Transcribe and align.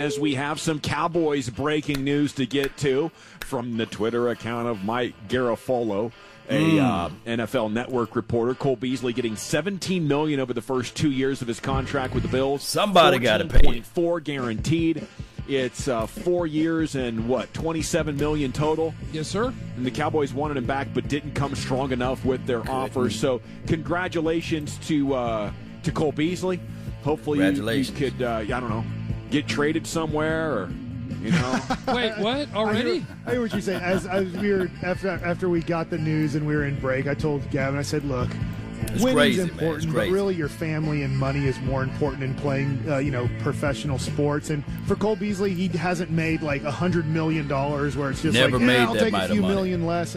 as 0.00 0.18
we 0.18 0.34
have 0.34 0.58
some 0.58 0.80
Cowboys 0.80 1.48
breaking 1.48 2.02
news 2.02 2.32
to 2.32 2.46
get 2.46 2.76
to 2.78 3.12
from 3.38 3.76
the 3.76 3.86
Twitter 3.86 4.28
account 4.28 4.66
of 4.66 4.82
Mike 4.82 5.14
Garafolo, 5.28 6.10
a 6.48 6.60
mm. 6.60 6.80
uh, 6.80 7.10
NFL 7.24 7.72
Network 7.72 8.16
reporter. 8.16 8.54
Cole 8.54 8.74
Beasley 8.74 9.12
getting 9.12 9.36
17 9.36 10.08
million 10.08 10.40
over 10.40 10.52
the 10.52 10.60
first 10.60 10.96
two 10.96 11.12
years 11.12 11.42
of 11.42 11.48
his 11.48 11.60
contract 11.60 12.12
with 12.12 12.24
the 12.24 12.28
Bills. 12.28 12.64
Somebody 12.64 13.20
got 13.20 13.38
to 13.38 13.44
pay. 13.44 13.82
Four 13.82 14.18
guaranteed. 14.18 15.06
It's 15.46 15.86
uh, 15.86 16.06
four 16.06 16.48
years 16.48 16.96
and 16.96 17.28
what, 17.28 17.54
27 17.54 18.16
million 18.16 18.50
total? 18.50 18.92
Yes, 19.12 19.28
sir. 19.28 19.54
And 19.76 19.86
the 19.86 19.92
Cowboys 19.92 20.34
wanted 20.34 20.56
him 20.56 20.64
back, 20.66 20.88
but 20.92 21.06
didn't 21.06 21.34
come 21.34 21.54
strong 21.54 21.92
enough 21.92 22.24
with 22.24 22.44
their 22.46 22.68
offer. 22.68 23.10
So, 23.10 23.42
congratulations 23.68 24.76
to 24.88 25.14
uh, 25.14 25.52
to 25.84 25.92
Cole 25.92 26.12
Beasley. 26.12 26.58
Hopefully, 27.04 27.38
you, 27.38 27.70
you 27.70 27.92
could, 27.92 28.22
uh, 28.22 28.36
I 28.38 28.44
don't 28.44 28.70
know, 28.70 28.84
get 29.30 29.46
traded 29.46 29.86
somewhere 29.86 30.52
or 30.52 30.70
you 31.20 31.30
know. 31.30 31.60
Wait, 31.88 32.18
what? 32.18 32.52
Already? 32.54 32.90
I 32.90 32.94
hear, 32.94 33.06
I 33.26 33.30
hear 33.32 33.40
what 33.40 33.52
you're 33.52 33.60
saying. 33.60 33.82
As, 33.82 34.06
as 34.06 34.30
we 34.32 34.52
were 34.52 34.70
after 34.82 35.08
after 35.08 35.48
we 35.48 35.60
got 35.60 35.90
the 35.90 35.98
news 35.98 36.34
and 36.34 36.46
we 36.46 36.54
were 36.54 36.64
in 36.64 36.78
break, 36.80 37.06
I 37.06 37.14
told 37.14 37.48
Gavin. 37.50 37.78
I 37.78 37.82
said, 37.82 38.04
"Look, 38.04 38.28
it's 38.92 39.02
winning's 39.02 39.36
crazy, 39.36 39.42
important, 39.42 39.92
but 39.92 40.08
really 40.08 40.34
your 40.34 40.48
family 40.48 41.02
and 41.02 41.16
money 41.16 41.46
is 41.46 41.58
more 41.60 41.82
important 41.82 42.22
in 42.22 42.34
playing, 42.34 42.82
uh, 42.88 42.98
you 42.98 43.10
know, 43.10 43.28
professional 43.40 43.98
sports. 43.98 44.50
And 44.50 44.64
for 44.86 44.96
Cole 44.96 45.16
Beasley, 45.16 45.54
he 45.54 45.68
hasn't 45.68 46.10
made 46.10 46.42
like 46.42 46.62
a 46.64 46.70
hundred 46.70 47.06
million 47.06 47.48
dollars, 47.48 47.96
where 47.96 48.10
it's 48.10 48.22
just 48.22 48.34
Never 48.34 48.58
like, 48.58 48.66
made 48.66 48.74
yeah, 48.74 48.88
I'll 48.88 48.94
take 48.94 49.14
a 49.14 49.28
few 49.28 49.42
million 49.42 49.86
less. 49.86 50.16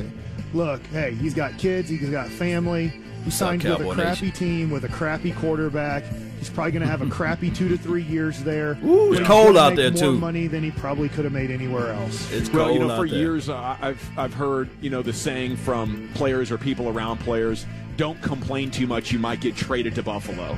Look, 0.54 0.86
hey, 0.88 1.14
he's 1.16 1.34
got 1.34 1.58
kids, 1.58 1.90
he's 1.90 2.10
got 2.10 2.28
family. 2.28 2.92
He 3.24 3.32
signed 3.32 3.64
with 3.64 3.82
a 3.82 3.94
crappy 3.94 4.28
Nation. 4.28 4.32
team 4.32 4.70
with 4.70 4.86
a 4.86 4.90
crappy 4.90 5.34
quarterback. 5.34 6.04
He's 6.38 6.50
probably 6.50 6.72
going 6.72 6.82
to 6.84 6.88
have 6.88 7.02
a 7.02 7.10
crappy 7.10 7.50
two 7.50 7.68
to 7.70 7.78
three 7.78 8.04
years 8.04 8.44
there. 8.44 8.78
Ooh, 8.86 9.14
it's 9.14 9.28
cold 9.28 9.58
out 9.58 9.76
there, 9.76 9.92
more 9.92 10.00
too. 10.00 10.18
Money 10.20 10.48
than 10.48 10.64
he 10.64 10.72
probably 10.72 11.10
could 11.10 11.24
have 11.26 11.34
made 11.34 11.50
anywhere 11.52 11.92
else. 11.94 12.32
It's 12.32 12.50
Well, 12.52 12.66
cold 12.68 12.80
you 12.80 12.86
know, 12.88 12.92
out 12.94 13.00
for 13.00 13.08
there. 13.08 13.18
years 13.20 13.50
uh, 13.50 13.78
I've 13.82 14.20
I've 14.20 14.34
heard 14.34 14.70
you 14.82 14.90
know 14.90 15.02
the 15.02 15.14
saying 15.14 15.58
from 15.58 16.10
players 16.14 16.52
or 16.52 16.58
people 16.58 16.90
around 16.90 17.18
players: 17.20 17.66
"Don't 17.98 18.22
complain 18.22 18.70
too 18.72 18.86
much; 18.88 19.12
you 19.12 19.18
might 19.20 19.42
get 19.42 19.56
traded 19.56 19.96
to 19.96 20.04
Buffalo." 20.04 20.58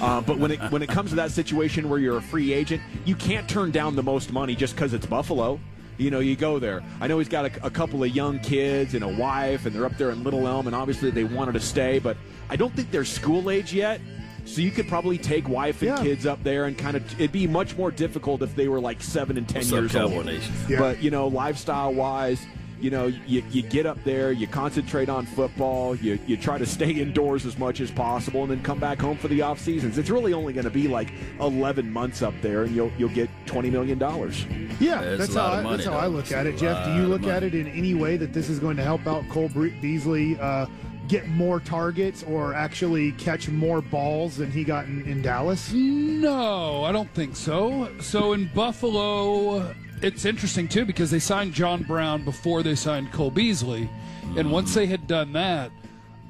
Uh, 0.00 0.20
but 0.20 0.38
when 0.38 0.50
it 0.50 0.60
when 0.72 0.82
it 0.82 0.88
comes 0.88 1.10
to 1.10 1.16
that 1.16 1.30
situation 1.30 1.88
where 1.88 1.98
you're 2.00 2.16
a 2.16 2.22
free 2.22 2.52
agent, 2.52 2.82
you 3.04 3.14
can't 3.14 3.48
turn 3.48 3.70
down 3.70 3.94
the 3.94 4.02
most 4.02 4.32
money 4.32 4.56
just 4.56 4.74
because 4.74 4.94
it's 4.94 5.06
Buffalo. 5.06 5.60
You 5.96 6.10
know, 6.10 6.20
you 6.20 6.34
go 6.34 6.58
there. 6.58 6.82
I 7.00 7.06
know 7.08 7.18
he's 7.18 7.28
got 7.28 7.44
a, 7.44 7.66
a 7.66 7.70
couple 7.70 8.02
of 8.02 8.08
young 8.16 8.40
kids 8.40 8.94
and 8.94 9.04
a 9.04 9.08
wife, 9.08 9.66
and 9.66 9.74
they're 9.76 9.84
up 9.84 9.96
there 9.98 10.10
in 10.10 10.24
Little 10.24 10.46
Elm, 10.48 10.66
and 10.66 10.74
obviously 10.74 11.10
they 11.10 11.24
wanted 11.24 11.52
to 11.52 11.60
stay, 11.60 11.98
but 11.98 12.16
I 12.48 12.56
don't 12.56 12.74
think 12.74 12.90
they're 12.90 13.04
school 13.04 13.50
age 13.50 13.74
yet. 13.74 14.00
So 14.44 14.60
you 14.60 14.70
could 14.70 14.88
probably 14.88 15.18
take 15.18 15.48
wife 15.48 15.82
and 15.82 15.90
Yeah. 15.96 16.02
kids 16.02 16.26
up 16.26 16.42
there, 16.42 16.64
and 16.66 16.76
kind 16.76 16.96
of 16.96 17.12
it'd 17.20 17.32
be 17.32 17.46
much 17.46 17.76
more 17.76 17.90
difficult 17.90 18.42
if 18.42 18.54
they 18.56 18.68
were 18.68 18.80
like 18.80 19.02
seven 19.02 19.36
and 19.38 19.48
ten 19.48 19.60
What's 19.60 19.70
years 19.70 19.92
Cowboy 19.92 20.16
old. 20.16 20.40
Yeah. 20.68 20.78
But 20.78 21.02
you 21.02 21.10
know, 21.10 21.28
lifestyle 21.28 21.92
wise, 21.94 22.44
you 22.80 22.90
know, 22.90 23.06
you, 23.26 23.44
you 23.50 23.60
get 23.62 23.84
up 23.84 24.02
there, 24.04 24.32
you 24.32 24.46
concentrate 24.46 25.10
on 25.10 25.26
football, 25.26 25.94
you, 25.94 26.18
you 26.26 26.38
try 26.38 26.56
to 26.56 26.64
stay 26.64 26.90
indoors 26.90 27.44
as 27.44 27.58
much 27.58 27.78
as 27.80 27.90
possible, 27.90 28.40
and 28.42 28.50
then 28.50 28.62
come 28.62 28.78
back 28.78 28.98
home 28.98 29.18
for 29.18 29.28
the 29.28 29.42
off 29.42 29.58
seasons. 29.60 29.98
It's 29.98 30.08
really 30.08 30.32
only 30.32 30.54
going 30.54 30.64
to 30.64 30.70
be 30.70 30.88
like 30.88 31.12
11 31.40 31.92
months 31.92 32.22
up 32.22 32.32
there, 32.40 32.62
and 32.64 32.74
you'll 32.74 32.90
you'll 32.96 33.10
get 33.10 33.28
20 33.46 33.68
million 33.70 33.98
dollars. 33.98 34.46
Yeah, 34.80 35.02
That's 35.02 35.18
that's 35.18 35.34
how 35.34 35.48
I, 35.52 35.62
money, 35.62 35.76
that's 35.76 35.88
how 35.88 35.98
I 35.98 36.06
look 36.06 36.22
It's 36.24 36.32
at 36.32 36.46
it. 36.46 36.56
Jeff, 36.56 36.86
do 36.86 36.94
you 36.94 37.06
look 37.06 37.24
at 37.24 37.42
it 37.42 37.54
in 37.54 37.66
any 37.68 37.92
way 37.94 38.16
that 38.16 38.32
this 38.32 38.48
is 38.48 38.58
going 38.58 38.78
to 38.78 38.82
help 38.82 39.06
out 39.06 39.28
Cole 39.28 39.50
Bre- 39.50 39.68
Beasley 39.82 40.38
uh, 40.40 40.64
get 41.10 41.26
more 41.26 41.58
targets 41.58 42.22
or 42.22 42.54
actually 42.54 43.10
catch 43.12 43.48
more 43.48 43.82
balls 43.82 44.36
than 44.36 44.48
he 44.48 44.62
got 44.62 44.84
in, 44.84 45.02
in 45.06 45.20
Dallas? 45.20 45.72
No, 45.72 46.84
I 46.84 46.92
don't 46.92 47.12
think 47.12 47.34
so. 47.34 47.90
So 47.98 48.32
in 48.32 48.48
Buffalo, 48.54 49.74
it's 50.02 50.24
interesting 50.24 50.68
too 50.68 50.84
because 50.84 51.10
they 51.10 51.18
signed 51.18 51.52
John 51.52 51.82
Brown 51.82 52.24
before 52.24 52.62
they 52.62 52.76
signed 52.76 53.10
Cole 53.12 53.32
Beasley, 53.32 53.90
and 54.36 54.46
mm. 54.46 54.50
once 54.50 54.72
they 54.72 54.86
had 54.86 55.08
done 55.08 55.32
that, 55.32 55.72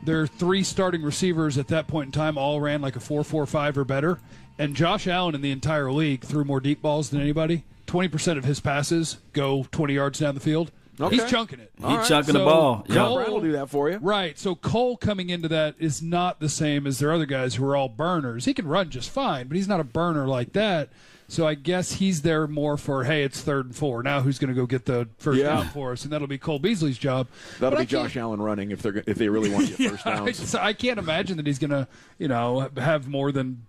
their 0.03 0.27
three 0.27 0.63
starting 0.63 1.03
receivers 1.03 1.59
at 1.59 1.69
that 1.69 1.87
point 1.87 2.07
in 2.07 2.13
time 2.13 2.39
all 2.39 2.59
ran 2.59 2.81
like 2.81 2.97
a 2.97 3.01
four-four-five 3.01 3.77
or 3.77 3.85
better, 3.85 4.19
and 4.59 4.75
Josh 4.75 5.07
Allen 5.07 5.35
in 5.35 5.43
the 5.43 5.51
entire 5.51 5.93
league 5.93 6.25
threw 6.25 6.43
more 6.43 6.59
deep 6.59 6.81
balls 6.81 7.11
than 7.11 7.21
anybody. 7.21 7.65
Twenty 7.87 8.09
percent 8.09 8.39
of 8.39 8.47
his 8.47 8.61
passes 8.61 9.19
go 9.35 9.67
twenty 9.71 9.95
yards 9.95 10.21
down 10.21 10.35
the 10.35 10.41
field. 10.41 10.73
Okay. 11.01 11.17
He's 11.17 11.31
chunking 11.31 11.61
it. 11.61 11.73
He 11.77 11.83
chunking 11.83 12.35
the 12.35 12.41
So, 12.41 12.45
ball. 12.45 12.75
Cole- 12.77 12.85
Yeah. 12.89 12.95
John 12.95 13.15
Brown 13.15 13.31
will 13.33 13.41
do 13.41 13.53
that 13.53 13.71
for 13.71 13.89
you. 13.91 13.99
Right. 13.99 14.39
So 14.39 14.55
Cole 14.55 14.97
coming 14.97 15.31
into 15.31 15.49
that 15.49 15.75
is 15.79 16.03
not 16.03 16.41
the 16.41 16.49
same 16.49 16.87
as 16.87 16.99
their 16.99 17.13
other 17.13 17.27
guys 17.27 17.55
who 17.55 17.65
are 17.65 17.75
all 17.77 17.89
burners. 17.89 18.45
He 18.45 18.55
can 18.55 18.67
run 18.67 18.91
just 18.91 19.11
fine, 19.11 19.49
but 19.49 19.57
he's 19.57 19.69
not 19.69 19.81
a 19.81 19.85
burner 19.85 20.27
like 20.27 20.53
that. 20.53 20.91
So 21.29 21.47
I 21.47 21.55
guess 21.55 21.93
he's 21.93 22.23
there 22.23 22.49
more 22.49 22.77
for 22.77 23.05
hey, 23.05 23.23
it's 23.23 23.41
third 23.41 23.67
and 23.67 23.75
four. 23.77 24.03
Now 24.03 24.21
who's 24.21 24.39
going 24.41 24.49
to 24.49 24.55
go 24.55 24.67
get 24.67 24.85
the 24.87 25.09
first 25.19 25.39
Yeah. 25.39 25.47
down 25.47 25.69
for 25.69 25.93
us? 25.93 26.03
And 26.03 26.13
that'll 26.13 26.27
be 26.27 26.39
Cole 26.39 26.59
Beasley's 26.59 26.99
job. 26.99 27.29
That'll 27.61 27.77
But 27.79 27.83
be 27.83 27.87
Josh 27.87 28.17
Allen 28.17 28.43
running 28.43 28.73
if 28.73 28.83
they're 28.83 29.05
if 29.07 29.17
they 29.17 29.29
really 29.29 29.49
want 29.49 29.69
to 29.69 29.77
get 29.77 29.91
first 29.93 30.07
I, 30.07 30.15
downs. 30.17 30.39
just- 30.41 30.55
I 30.57 30.73
can't 30.73 30.99
imagine 30.99 31.37
that 31.37 31.47
he's 31.47 31.61
going 31.61 31.71
to 31.71 31.87
you 32.19 32.27
know 32.27 32.69
have 32.77 33.07
more 33.07 33.31
than 33.31 33.65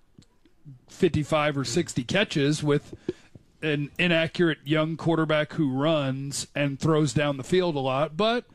fifty-five 0.90 1.58
or 1.58 1.64
sixty 1.64 2.04
catches 2.04 2.64
with 2.64 2.94
an 3.62 3.92
inaccurate 4.00 4.60
young 4.64 4.98
quarterback 4.98 5.54
who 5.54 5.72
runs 5.72 6.48
and 6.56 6.80
throws 6.80 7.14
down 7.14 7.38
the 7.38 7.44
field 7.44 7.76
a 7.76 7.80
lot. 7.80 8.18
But 8.18 8.46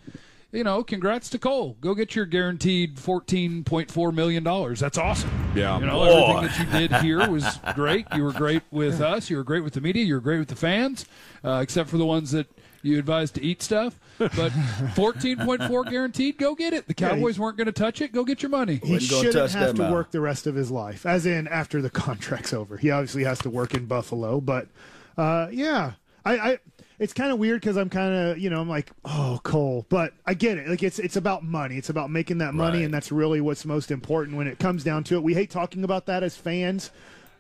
you 0.53 0.65
know, 0.65 0.83
congrats 0.83 1.29
to 1.31 1.39
Cole. 1.39 1.77
Go 1.81 1.95
get 1.95 2.15
your 2.17 2.25
guaranteed 2.25 2.99
fourteen 2.99 3.65
point 3.65 3.91
four 3.91 4.13
million 4.13 4.43
dollars. 4.43 4.81
That's 4.81 4.97
awesome. 4.97 5.31
Yeah. 5.55 5.79
You 5.79 5.87
know, 5.87 5.99
Boy. 5.99 6.37
everything 6.37 6.47
that 6.71 6.81
you 6.83 6.89
did 6.89 6.97
here 7.03 7.29
was 7.31 7.59
great. 7.75 8.07
You 8.15 8.25
were 8.25 8.33
great 8.33 8.63
with 8.71 9.01
us. 9.01 9.29
You 9.29 9.37
were 9.37 9.45
great 9.45 9.65
with 9.65 9.75
the 9.75 9.81
media. 9.81 10.05
You 10.05 10.15
were 10.15 10.21
great 10.21 10.39
with 10.39 10.49
the 10.49 10.57
fans, 10.57 11.05
uh, 11.45 11.61
except 11.63 11.91
for 11.91 11.99
the 11.99 12.07
ones 12.07 12.31
that 12.31 12.47
you 12.83 12.99
advised 12.99 13.35
to 13.35 13.43
eat 13.43 13.61
stuff. 13.63 13.99
But 14.19 14.51
fourteen 14.95 15.37
point 15.39 15.63
four 15.65 15.85
guaranteed. 15.91 16.39
Go 16.39 16.55
get 16.55 16.73
it. 16.73 16.87
The 16.87 16.95
Cowboys 16.95 17.39
weren't 17.39 17.59
going 17.59 17.67
to 17.67 17.73
touch 17.73 18.01
it. 18.01 18.13
Go 18.13 18.25
get 18.25 18.41
your 18.43 18.51
money. 18.51 18.81
He 18.83 18.99
shouldn't 19.01 19.35
touch 19.35 19.53
have 19.53 19.75
to 19.77 19.85
out. 19.85 19.93
work 19.93 20.11
the 20.11 20.21
rest 20.21 20.47
of 20.47 20.55
his 20.55 20.71
life, 20.71 21.05
as 21.05 21.27
in 21.27 21.49
after 21.49 21.83
the 21.83 21.91
contract's 22.07 22.55
over. 22.55 22.79
He 22.79 22.91
obviously 22.91 23.25
has 23.25 23.41
to 23.41 23.51
work 23.51 23.75
in 23.75 23.85
Buffalo, 23.87 24.41
but 24.41 24.69
uh, 25.17 25.49
yeah, 25.51 25.93
I, 26.25 26.39
I 26.39 26.59
it's 26.99 27.13
kind 27.13 27.31
of 27.31 27.39
weird 27.39 27.61
because 27.61 27.77
I'm 27.77 27.91
kind 27.91 28.15
of 28.15 28.39
you 28.39 28.51
know 28.51 28.61
I'm 28.61 28.69
like 28.69 28.91
oh 29.05 29.41
Cole, 29.43 29.87
but 29.89 30.13
I 30.27 30.35
get 30.35 30.59
it. 30.59 30.69
Like 30.69 30.83
it's 30.83 30.99
it's 30.99 31.17
about 31.17 31.45
money. 31.45 31.77
It's 31.77 31.91
about 31.91 32.11
making 32.11 32.39
that 32.39 32.55
money, 32.55 32.79
Right. 32.79 32.85
and 32.85 32.95
that's 32.95 33.13
really 33.13 33.41
what's 33.41 33.65
most 33.65 33.91
important 33.91 34.37
when 34.37 34.47
it 34.47 34.59
comes 34.59 34.83
down 34.85 35.05
to 35.05 35.15
it. 35.17 35.23
We 35.23 35.35
hate 35.35 35.51
talking 35.51 35.85
about 35.85 36.07
that 36.07 36.23
as 36.23 36.37
fans, 36.37 36.91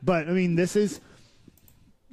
but 0.02 0.28
I 0.28 0.32
mean 0.32 0.54
this 0.56 0.76
is 0.76 1.00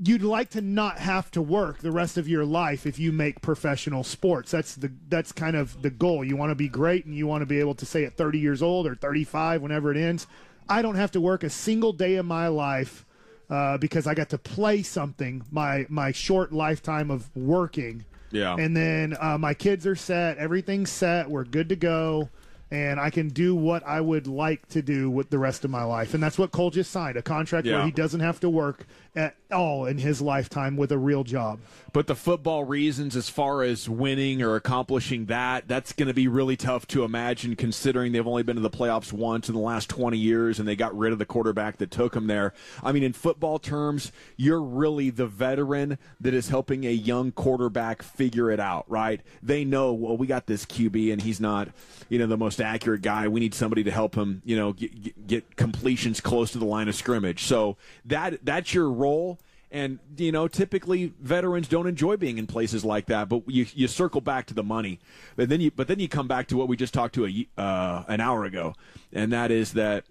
you'd 0.04 0.24
like 0.24 0.50
to 0.50 0.60
not 0.60 0.98
have 0.98 1.30
to 1.32 1.42
work 1.42 1.78
the 1.80 1.92
rest 1.92 2.18
of 2.18 2.28
your 2.28 2.44
life 2.44 2.88
if 2.88 2.98
you 2.98 3.12
make 3.12 3.42
professional 3.42 4.04
sports. 4.04 4.52
That's 4.52 4.76
the 4.76 4.92
that's 5.08 5.32
kind 5.32 5.56
of 5.56 5.82
the 5.82 5.92
goal. 5.92 6.24
You 6.24 6.36
want 6.36 6.50
to 6.52 6.56
be 6.56 6.68
great 6.68 7.06
and 7.06 7.16
you 7.16 7.28
want 7.28 7.42
to 7.42 7.46
be 7.46 7.60
able 7.60 7.76
to 7.76 7.86
say 7.86 8.04
at 8.06 8.18
30 8.18 8.40
years 8.40 8.62
old 8.64 8.88
or 8.88 8.96
35 8.96 9.62
whenever 9.62 9.92
it 9.92 9.98
ends, 9.98 10.26
I 10.68 10.82
don't 10.82 10.96
have 10.96 11.12
to 11.12 11.22
work 11.22 11.44
a 11.44 11.50
single 11.50 11.94
day 11.94 12.16
of 12.16 12.26
my 12.26 12.48
life 12.48 13.06
uh, 13.50 13.78
because 13.78 14.08
I 14.08 14.14
got 14.14 14.30
to 14.30 14.38
play 14.38 14.84
something 14.84 15.44
my 15.52 15.86
my 15.90 16.12
short 16.12 16.52
lifetime 16.52 17.12
of 17.12 17.36
working. 17.36 18.06
Yeah. 18.32 18.56
And 18.56 18.76
then 18.76 19.16
uh, 19.20 19.38
my 19.38 19.54
kids 19.54 19.86
are 19.86 19.96
set, 19.96 20.38
everything's 20.40 20.90
set, 20.90 21.30
we're 21.30 21.44
good 21.44 21.70
to 21.70 21.76
go. 21.76 22.30
And 22.72 23.00
I 23.00 23.12
can 23.12 23.28
do 23.30 23.54
what 23.54 23.86
I 23.86 24.02
would 24.02 24.26
like 24.26 24.68
to 24.70 24.82
do 24.82 25.08
with 25.12 25.30
the 25.30 25.38
rest 25.38 25.64
of 25.64 25.70
my 25.70 25.84
life. 25.84 26.16
And 26.16 26.24
that's 26.24 26.40
what 26.40 26.52
Cole 26.52 26.72
just 26.72 26.90
signed 26.90 27.16
a 27.18 27.22
contract 27.22 27.68
Yeah. 27.68 27.76
where 27.76 27.86
he 27.86 27.92
doesn't 27.92 28.22
have 28.22 28.40
to 28.40 28.50
work 28.50 28.88
at 29.16 29.36
all 29.52 29.86
in 29.86 30.00
his 30.00 30.22
lifetime 30.22 30.76
with 30.76 30.92
a 30.92 30.98
real 30.98 31.24
job. 31.24 31.60
But 31.92 32.08
the 32.08 32.16
football 32.16 32.64
reasons, 32.64 33.16
as 33.16 33.30
far 33.30 33.62
as 33.62 33.88
winning 33.88 34.42
or 34.42 34.56
accomplishing 34.56 35.28
that, 35.28 35.68
that's 35.68 35.94
going 35.94 36.08
to 36.08 36.14
be 36.14 36.28
really 36.28 36.58
tough 36.58 36.88
to 36.88 37.04
imagine 37.04 37.56
considering 37.56 38.12
they've 38.12 38.26
only 38.26 38.42
been 38.42 38.56
to 38.56 38.62
the 38.62 38.70
playoffs 38.70 39.14
once 39.14 39.48
in 39.48 39.54
the 39.54 39.62
last 39.62 39.90
20 39.90 40.18
years 40.18 40.58
and 40.58 40.68
they 40.68 40.76
got 40.76 40.98
rid 40.98 41.14
of 41.14 41.20
the 41.20 41.26
quarterback 41.26 41.78
that 41.78 41.92
took 41.92 42.14
them 42.14 42.26
there. 42.26 42.54
I 42.82 42.92
mean, 42.92 43.04
in 43.04 43.14
football 43.14 43.60
terms, 43.60 44.12
you're 44.38 44.62
really 44.62 45.12
the 45.12 45.28
veteran 45.28 46.00
that 46.20 46.34
is 46.34 46.50
helping 46.50 46.84
a 46.86 46.92
young 46.92 47.32
quarterback 47.32 48.02
figure 48.02 48.50
it 48.50 48.60
out, 48.60 48.90
right? 48.90 49.22
They 49.44 49.64
know, 49.64 49.94
well, 49.94 50.18
we 50.18 50.26
got 50.26 50.48
this 50.48 50.66
QB 50.66 51.14
and 51.14 51.22
he's 51.22 51.40
not, 51.40 51.70
you 52.10 52.18
know, 52.18 52.26
the 52.26 52.38
most 52.38 52.60
accurate 52.60 53.04
guy. 53.04 53.28
We 53.28 53.40
need 53.40 53.54
somebody 53.54 53.84
to 53.84 53.92
help 53.92 54.16
him, 54.16 54.42
you 54.44 54.56
know, 54.56 54.74
get, 54.74 55.28
get, 55.28 55.56
completions 55.56 56.20
close 56.22 56.52
to 56.52 56.58
the 56.58 56.66
line 56.66 56.88
of 56.88 56.96
scrimmage. 56.96 57.44
So 57.44 57.78
that 58.06 58.44
that's 58.44 58.74
your 58.74 58.90
role. 59.04 59.40
And 59.72 60.00
you 60.18 60.32
know, 60.32 60.48
typically 60.48 61.14
veterans 61.20 61.68
don't 61.68 61.88
enjoy 61.88 62.16
being 62.16 62.38
in 62.38 62.46
places 62.46 62.86
like 62.86 63.08
that. 63.08 63.28
But 63.28 63.42
you, 63.48 63.66
you 63.74 63.88
circle 63.88 64.22
back 64.22 64.46
to 64.48 64.54
the 64.54 64.64
money, 64.64 65.00
but 65.36 65.50
then 65.50 65.62
you 65.62 65.72
but 65.72 65.88
then 65.88 66.00
you 66.00 66.08
come 66.08 66.28
back 66.28 66.48
to 66.50 66.58
what 66.58 66.68
we 66.68 66.78
just 66.78 66.94
talked 66.94 67.16
to 67.16 67.26
a, 67.26 67.48
uh, 67.60 68.04
an 68.08 68.22
hour 68.22 68.46
ago, 68.46 68.76
and 69.12 69.34
that 69.34 69.50
is 69.50 69.74
that 69.74 70.06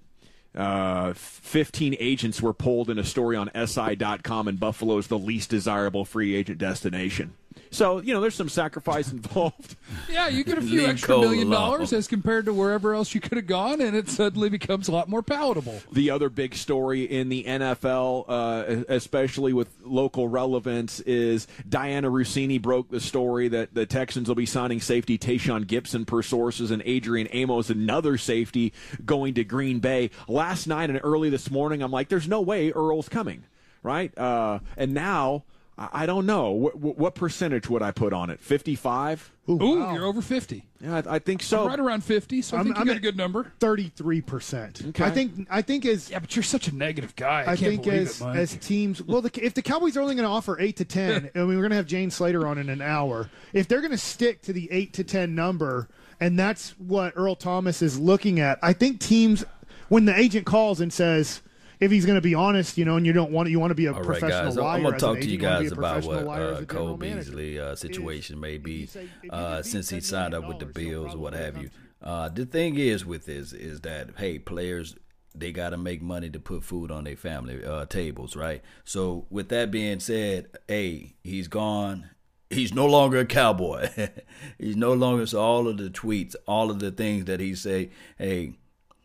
uh, 0.57 1.13
15 1.15 1.97
agents 2.01 2.43
were 2.43 2.53
pulled 2.53 2.91
in 2.91 2.99
a 2.99 3.05
story 3.05 3.37
on 3.37 3.51
SI.com, 3.55 4.49
and 4.49 4.59
Buffalo 4.59 4.99
is 4.99 5.07
the 5.07 5.19
least 5.19 5.51
desirable 5.51 6.05
free 6.05 6.35
agent 6.35 6.59
destination. 6.59 7.35
So 7.71 8.01
you 8.01 8.13
know, 8.15 8.21
there's 8.21 8.35
some 8.35 8.49
sacrifice 8.49 9.11
involved. 9.13 9.77
Yeah, 10.11 10.29
you 10.29 10.43
get 10.43 10.59
a 10.59 10.63
few 10.63 10.81
Leave 10.81 10.91
extra 10.91 11.19
million 11.19 11.49
dollars 11.51 11.93
as 11.93 12.07
compared 12.09 12.47
to 12.47 12.53
wherever 12.53 12.95
else 12.95 13.15
you 13.15 13.21
could 13.21 13.37
have 13.37 13.47
gone, 13.47 13.81
and 13.81 13.97
it 13.97 14.09
suddenly 14.09 14.49
becomes 14.49 14.89
a 14.89 14.93
lot 14.93 15.09
more 15.09 15.23
palatable. 15.23 15.81
The 15.93 16.11
other 16.11 16.29
big 16.29 16.55
story 16.55 17.05
in 17.05 17.29
the 17.29 17.45
NFL, 17.45 18.25
uh, 18.29 18.85
especially 18.89 19.53
with 19.53 19.69
local 19.83 20.29
relevance, 20.29 21.01
is 21.01 21.47
Dianna 21.69 22.11
Russini 22.11 22.61
broke 22.61 22.91
the 22.91 23.01
story 23.01 23.49
that 23.49 23.75
the 23.75 23.87
Texans 23.87 24.29
will 24.29 24.35
be 24.35 24.47
signing 24.47 24.81
safety 24.81 25.19
Tashaun 25.19 25.65
Gipson 25.67 26.07
per 26.07 26.23
sources 26.23 26.71
and 26.71 26.83
Adrian 26.85 27.29
Amos, 27.33 27.71
another 27.71 28.19
safety, 28.19 28.73
going 29.05 29.35
to 29.35 29.45
Green 29.45 29.79
Bay. 29.79 30.11
Last 30.29 30.67
night 30.67 30.91
and 30.91 31.01
early 31.03 31.31
this 31.31 31.51
morning, 31.51 31.83
I'm 31.83 31.91
like, 31.93 32.09
there's 32.09 32.29
no 32.29 32.41
way 32.41 32.71
Earl's 32.73 33.09
coming, 33.09 33.45
right? 33.83 34.17
Uh, 34.19 34.61
and 34.77 34.95
now, 34.95 35.45
I 35.79 35.89
I 36.03 36.07
don't 36.07 36.27
know. 36.27 36.51
What, 36.51 36.77
what 36.99 37.15
percentage 37.15 37.69
would 37.69 37.83
I 37.83 37.91
put 37.93 38.13
on 38.13 38.29
it? 38.31 38.41
55? 38.41 39.31
Ooh, 39.49 39.57
wow. 39.57 39.93
you're 39.95 40.05
over 40.05 40.23
50. 40.23 40.65
Yeah, 40.81 41.03
I, 41.07 41.17
I 41.17 41.19
think 41.19 41.43
so. 41.43 41.67
right 41.67 41.79
around 41.79 42.05
50, 42.05 42.43
so 42.43 42.57
I 42.57 42.61
I'm- 42.61 42.67
think 42.67 42.77
you 42.77 42.81
I'm 42.83 42.87
got 42.87 42.97
a 42.97 43.01
good 43.01 43.17
number. 43.17 43.53
Thirty-three 43.61 44.21
percent. 44.21 44.83
Okay. 44.89 45.05
I 45.05 45.11
think. 45.11 45.47
I 45.51 45.63
think 45.63 45.85
as 45.87 46.11
Yeah, 46.11 46.19
but 46.21 46.35
you're 46.37 46.43
such 46.43 46.69
a 46.69 46.75
negative 46.75 47.15
guy. 47.17 47.41
I, 47.41 47.53
I 47.53 47.57
can't 47.57 47.59
think 47.59 47.83
believe 47.85 48.01
as 48.03 48.21
it, 48.21 48.25
Mike. 48.25 48.37
as 48.37 48.57
teams, 48.57 49.03
well, 49.03 49.21
the, 49.23 49.31
if 49.45 49.55
the 49.55 49.63
Cowboys 49.63 49.97
are 49.97 50.01
only 50.01 50.15
going 50.15 50.27
to 50.27 50.31
offer 50.33 50.59
eight 50.61 50.77
to 50.77 50.85
ten, 50.85 51.31
I 51.35 51.39
mean 51.41 51.49
we're 51.49 51.57
going 51.57 51.71
to 51.71 51.77
have 51.77 51.87
Jane 51.87 52.11
Slater 52.11 52.47
on 52.47 52.59
in 52.59 52.69
an 52.69 52.81
hour, 52.83 53.31
if 53.53 53.67
they're 53.69 53.81
going 53.81 53.91
to 53.93 53.99
stick 53.99 54.43
to 54.43 54.53
the 54.53 54.71
eight 54.71 54.93
to 54.95 55.05
ten 55.05 55.35
number, 55.35 55.89
and 56.21 56.39
that's 56.39 56.71
what 56.79 57.13
Earl 57.17 57.35
Thomas 57.37 57.83
is 57.83 57.99
looking 57.99 58.39
at, 58.41 58.59
I 58.63 58.73
think 58.73 59.01
teams, 59.01 59.45
when 59.89 60.05
the 60.05 60.17
agent 60.19 60.47
calls 60.47 60.81
and 60.81 60.93
says. 60.93 61.43
If 61.83 61.91
he's 61.91 62.07
going 62.07 62.17
to 62.17 62.23
be 62.23 62.35
honest, 62.35 62.79
you 62.79 62.85
know, 62.85 62.97
and 62.97 63.05
you 63.05 63.13
don't 63.13 63.33
want 63.33 63.47
to, 63.47 63.51
you 63.51 63.59
want 63.59 63.73
to 63.73 63.75
be 63.75 63.87
a 63.87 63.93
All 63.93 63.99
right, 63.99 64.07
professional 64.07 64.45
guys. 64.45 64.57
liar. 64.57 64.77
I'm 64.77 64.83
gonna 64.85 64.99
talk 64.99 65.19
to 65.19 65.27
you 65.27 65.35
agent, 65.35 65.43
wanna 65.43 65.59
be 65.59 65.65
guys 65.65 65.73
about 66.07 66.27
what 66.27 66.41
uh, 66.41 66.65
Cole. 66.65 66.97
Beasley 66.97 67.59
uh, 67.59 67.75
situation 67.75 68.39
may 68.39 68.57
be 68.57 68.89
uh, 69.29 69.63
since 69.63 69.91
he 69.91 70.01
signed 70.01 70.33
up 70.33 70.47
with 70.47 70.61
the 70.61 70.67
Bills 70.67 71.15
or 71.15 71.19
what 71.19 71.35
have 71.35 71.61
you. 71.61 71.71
Uh, 72.01 72.29
the 72.29 72.47
thing 72.47 72.77
is 72.77 73.05
with 73.05 73.27
this 73.27 73.53
is 73.53 73.81
that 73.81 74.11
hey, 74.19 74.39
players 74.39 74.95
they 75.35 75.51
got 75.51 75.71
to 75.71 75.77
make 75.77 76.03
money 76.03 76.31
to 76.31 76.39
put 76.39 76.63
food 76.63 76.91
on 76.91 77.05
their 77.05 77.17
family 77.17 77.65
uh, 77.65 77.87
tables, 77.87 78.37
right? 78.37 78.63
So 78.85 79.27
with 79.31 79.49
that 79.49 79.71
being 79.71 80.01
said, 80.01 80.49
hey, 80.69 81.15
he's 81.25 81.49
gone. 81.49 82.11
He's 82.51 82.75
no 82.75 82.87
longer 82.87 83.19
a 83.19 83.25
cowboy. 83.25 83.89
he's 84.59 84.77
no 84.77 84.93
longer 84.93 85.25
so 85.25 85.41
all 85.41 85.69
of 85.69 85.79
the 85.79 85.89
tweets, 85.89 86.37
all 86.47 86.71
of 86.71 86.81
the 86.81 86.91
things 86.91 87.25
that 87.25 87.41
he 87.41 87.55
say, 87.55 87.91
hey, 88.19 88.53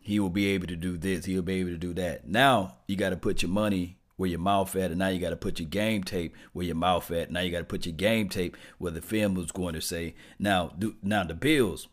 he 0.08 0.22
will 0.22 0.30
be 0.30 0.48
able 0.48 0.68
to 0.68 0.76
do 0.78 0.98
this, 0.98 1.26
he'll 1.26 1.42
be 1.42 1.56
able 1.56 1.72
to 1.72 1.78
do 1.78 1.94
that. 1.94 2.26
Now 2.26 2.78
you 2.88 2.96
got 2.96 3.10
to 3.10 3.18
put 3.18 3.42
your 3.42 3.52
money 3.52 3.98
where 4.16 4.30
your 4.30 4.40
mouth 4.40 4.74
at, 4.78 4.90
and 4.90 5.00
now 5.00 5.10
you 5.10 5.20
got 5.20 5.32
to 5.32 5.36
put 5.36 5.60
your 5.60 5.68
game 5.68 6.02
tape 6.02 6.34
where 6.54 6.66
your 6.66 6.78
mouth 6.78 7.12
at. 7.12 7.30
Now 7.30 7.42
you 7.42 7.52
got 7.52 7.60
to 7.60 7.66
put 7.66 7.86
your 7.86 7.94
game 7.94 8.30
tape 8.30 8.56
where 8.78 8.94
the 8.94 9.02
film 9.02 9.36
was 9.36 9.52
going 9.52 9.74
to 9.74 9.82
say. 9.82 10.16
Now, 10.40 10.72
do, 10.80 10.96
now 11.04 11.26
the 11.26 11.34
Bills, 11.34 11.90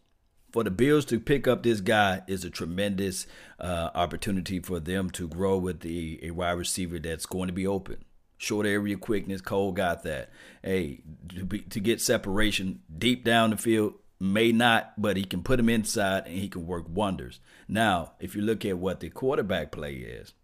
for 0.53 0.63
the 0.63 0.71
Bills 0.71 1.05
to 1.07 1.19
pick 1.19 1.49
up 1.49 1.65
this 1.65 1.81
guy 1.81 2.23
is 2.29 2.45
a 2.45 2.51
tremendous 2.51 3.27
uh, 3.59 3.91
opportunity 3.97 4.61
for 4.61 4.79
them 4.79 5.11
to 5.11 5.27
grow 5.27 5.59
with 5.59 5.81
the 5.81 6.21
a 6.23 6.31
wide 6.31 6.53
receiver 6.53 7.01
that's 7.01 7.27
going 7.27 7.49
to 7.49 7.53
be 7.53 7.67
open. 7.67 8.05
Short 8.39 8.65
area 8.65 8.97
quickness, 8.97 9.41
Cole 9.41 9.73
got 9.73 10.05
that. 10.05 10.31
Hey, 10.63 11.01
to, 11.35 11.45
be, 11.45 11.63
to 11.63 11.81
get 11.81 12.01
separation 12.01 12.81
deep 12.97 13.25
down 13.25 13.51
the 13.51 13.57
field, 13.57 13.95
may 14.21 14.53
not, 14.53 14.93
but 14.97 15.17
he 15.17 15.25
can 15.25 15.43
put 15.43 15.59
him 15.59 15.69
inside 15.69 16.27
and 16.27 16.37
he 16.37 16.49
can 16.49 16.65
work 16.65 16.87
wonders. 16.89 17.41
Now, 17.69 18.13
if 18.21 18.35
you 18.35 18.43
look 18.43 18.65
at 18.65 18.79
what 18.79 19.01
the 19.01 19.11
quarterback 19.11 19.73
play 19.73 19.95
is, 19.95 20.35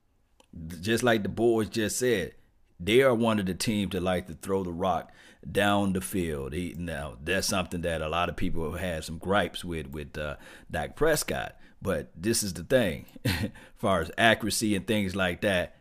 just 0.81 1.03
like 1.03 1.23
the 1.23 1.29
boys 1.29 1.69
just 1.69 1.99
said, 1.99 2.35
they 2.79 3.03
are 3.03 3.15
one 3.15 3.39
of 3.39 3.47
the 3.47 3.55
teams 3.55 3.93
that 3.93 4.03
like 4.03 4.27
to 4.27 4.35
throw 4.35 4.65
the 4.65 4.73
rock 4.73 5.13
down 5.51 5.93
the 5.93 6.01
field. 6.01 6.53
He, 6.53 6.75
now 6.77 7.17
that's 7.23 7.47
something 7.47 7.83
that 7.83 8.03
a 8.03 8.09
lot 8.09 8.29
of 8.29 8.37
people 8.37 8.73
have 8.73 9.05
some 9.05 9.19
gripes 9.19 9.65
with 9.65 9.89
with 9.89 10.17
uh, 10.17 10.37
Dak 10.71 10.97
Prescott. 10.97 11.57
But 11.83 12.11
this 12.15 12.43
is 12.43 12.55
the 12.55 12.65
thing, 12.65 13.07
as 13.25 13.51
far 13.75 14.01
as 14.01 14.11
accuracy 14.19 14.75
and 14.75 14.87
things 14.87 15.17
like 15.17 15.41
that, 15.43 15.77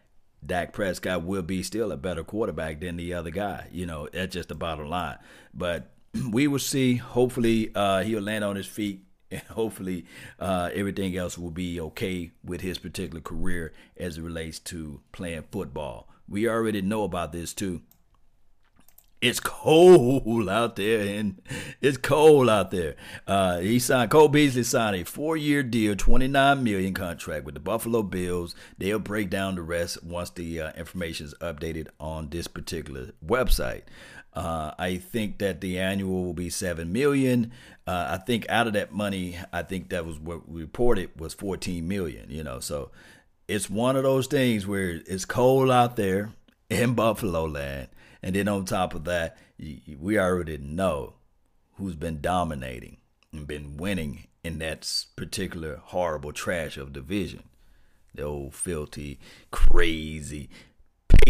Dak 0.46 0.72
Prescott 0.72 1.24
will 1.24 1.42
be 1.42 1.64
still 1.64 1.92
a 1.92 1.98
better 1.98 2.24
quarterback 2.24 2.80
than 2.80 2.96
the 2.96 3.14
other 3.14 3.32
guy. 3.32 3.68
You 3.72 3.86
know, 3.86 4.08
that's 4.12 4.34
just 4.34 4.50
the 4.50 4.56
bottom 4.56 4.88
line. 4.88 5.18
But 5.54 5.92
we 6.32 6.48
will 6.48 6.60
see. 6.60 6.96
Hopefully, 6.96 7.72
uh, 7.76 8.04
he'll 8.04 8.22
land 8.22 8.44
on 8.44 8.56
his 8.56 8.68
feet 8.68 9.04
and 9.32 9.42
hopefully 9.42 10.06
uh, 10.40 10.70
everything 10.74 11.16
else 11.16 11.38
will 11.38 11.52
be 11.52 11.80
okay 11.80 12.32
with 12.44 12.62
his 12.62 12.78
particular 12.78 13.22
career 13.22 13.74
as 13.98 14.18
it 14.18 14.22
relates 14.22 14.60
to 14.60 15.02
playing 15.12 15.44
football. 15.52 16.10
We 16.28 16.48
already 16.48 16.82
know 16.82 17.04
about 17.04 17.32
this 17.32 17.54
too. 17.54 17.82
It's 19.22 19.42
cold 19.42 20.48
out 20.48 20.78
there, 20.78 21.02
and 21.02 21.42
it's 21.82 21.98
cold 21.98 22.50
out 22.50 22.72
there. 22.72 22.96
Uh, 23.28 23.60
he 23.60 23.78
signed 23.78 24.12
Cole 24.12 24.30
Beasley 24.30 24.64
signed 24.64 24.96
a 24.96 25.04
four-year 25.04 25.62
deal, 25.62 25.94
twenty-nine 25.98 26.64
million 26.64 26.94
contract 26.94 27.44
with 27.44 27.54
the 27.54 27.60
Buffalo 27.60 28.02
Bills. 28.02 28.56
They'll 28.78 28.98
break 28.98 29.30
down 29.30 29.56
the 29.56 29.62
rest 29.62 30.02
once 30.06 30.30
the 30.30 30.62
uh, 30.62 30.72
information 30.72 31.26
is 31.26 31.34
updated 31.42 31.90
on 32.00 32.30
this 32.30 32.48
particular 32.48 33.12
website. 33.22 33.82
Uh, 34.34 34.72
I 34.78 34.98
think 34.98 35.40
that 35.40 35.60
the 35.62 35.80
annual 35.80 36.24
will 36.24 36.34
be 36.34 36.50
seven 36.50 36.94
million. 36.94 37.52
Uh, 37.88 38.08
I 38.12 38.18
think 38.18 38.48
out 38.50 38.68
of 38.68 38.74
that 38.74 38.94
money, 38.94 39.38
I 39.52 39.64
think 39.64 39.90
that 39.90 40.06
was 40.06 40.20
what 40.20 40.48
we 40.48 40.62
reported 40.62 41.20
was 41.20 41.34
fourteen 41.34 41.88
million. 41.88 42.30
You 42.30 42.44
know, 42.44 42.60
so 42.60 42.92
it's 43.48 43.70
one 43.70 43.96
of 43.96 44.04
those 44.04 44.28
things 44.28 44.68
where 44.68 45.02
it's 45.08 45.26
cold 45.26 45.72
out 45.72 45.96
there 45.96 46.32
in 46.70 46.94
Buffalo 46.96 47.46
land, 47.46 47.90
and 48.22 48.36
then 48.36 48.48
on 48.48 48.66
top 48.66 48.94
of 48.94 49.06
that, 49.06 49.38
we 50.00 50.20
already 50.20 50.58
know 50.58 51.16
who's 51.74 51.96
been 51.96 52.22
dominating 52.22 52.98
and 53.32 53.48
been 53.48 53.78
winning 53.78 54.28
in 54.44 54.60
that 54.60 55.06
particular 55.16 55.82
horrible 55.84 56.34
trash 56.34 56.78
of 56.78 56.94
division. 56.94 57.44
The 58.14 58.24
old 58.24 58.54
filthy, 58.54 59.20
crazy 59.52 60.50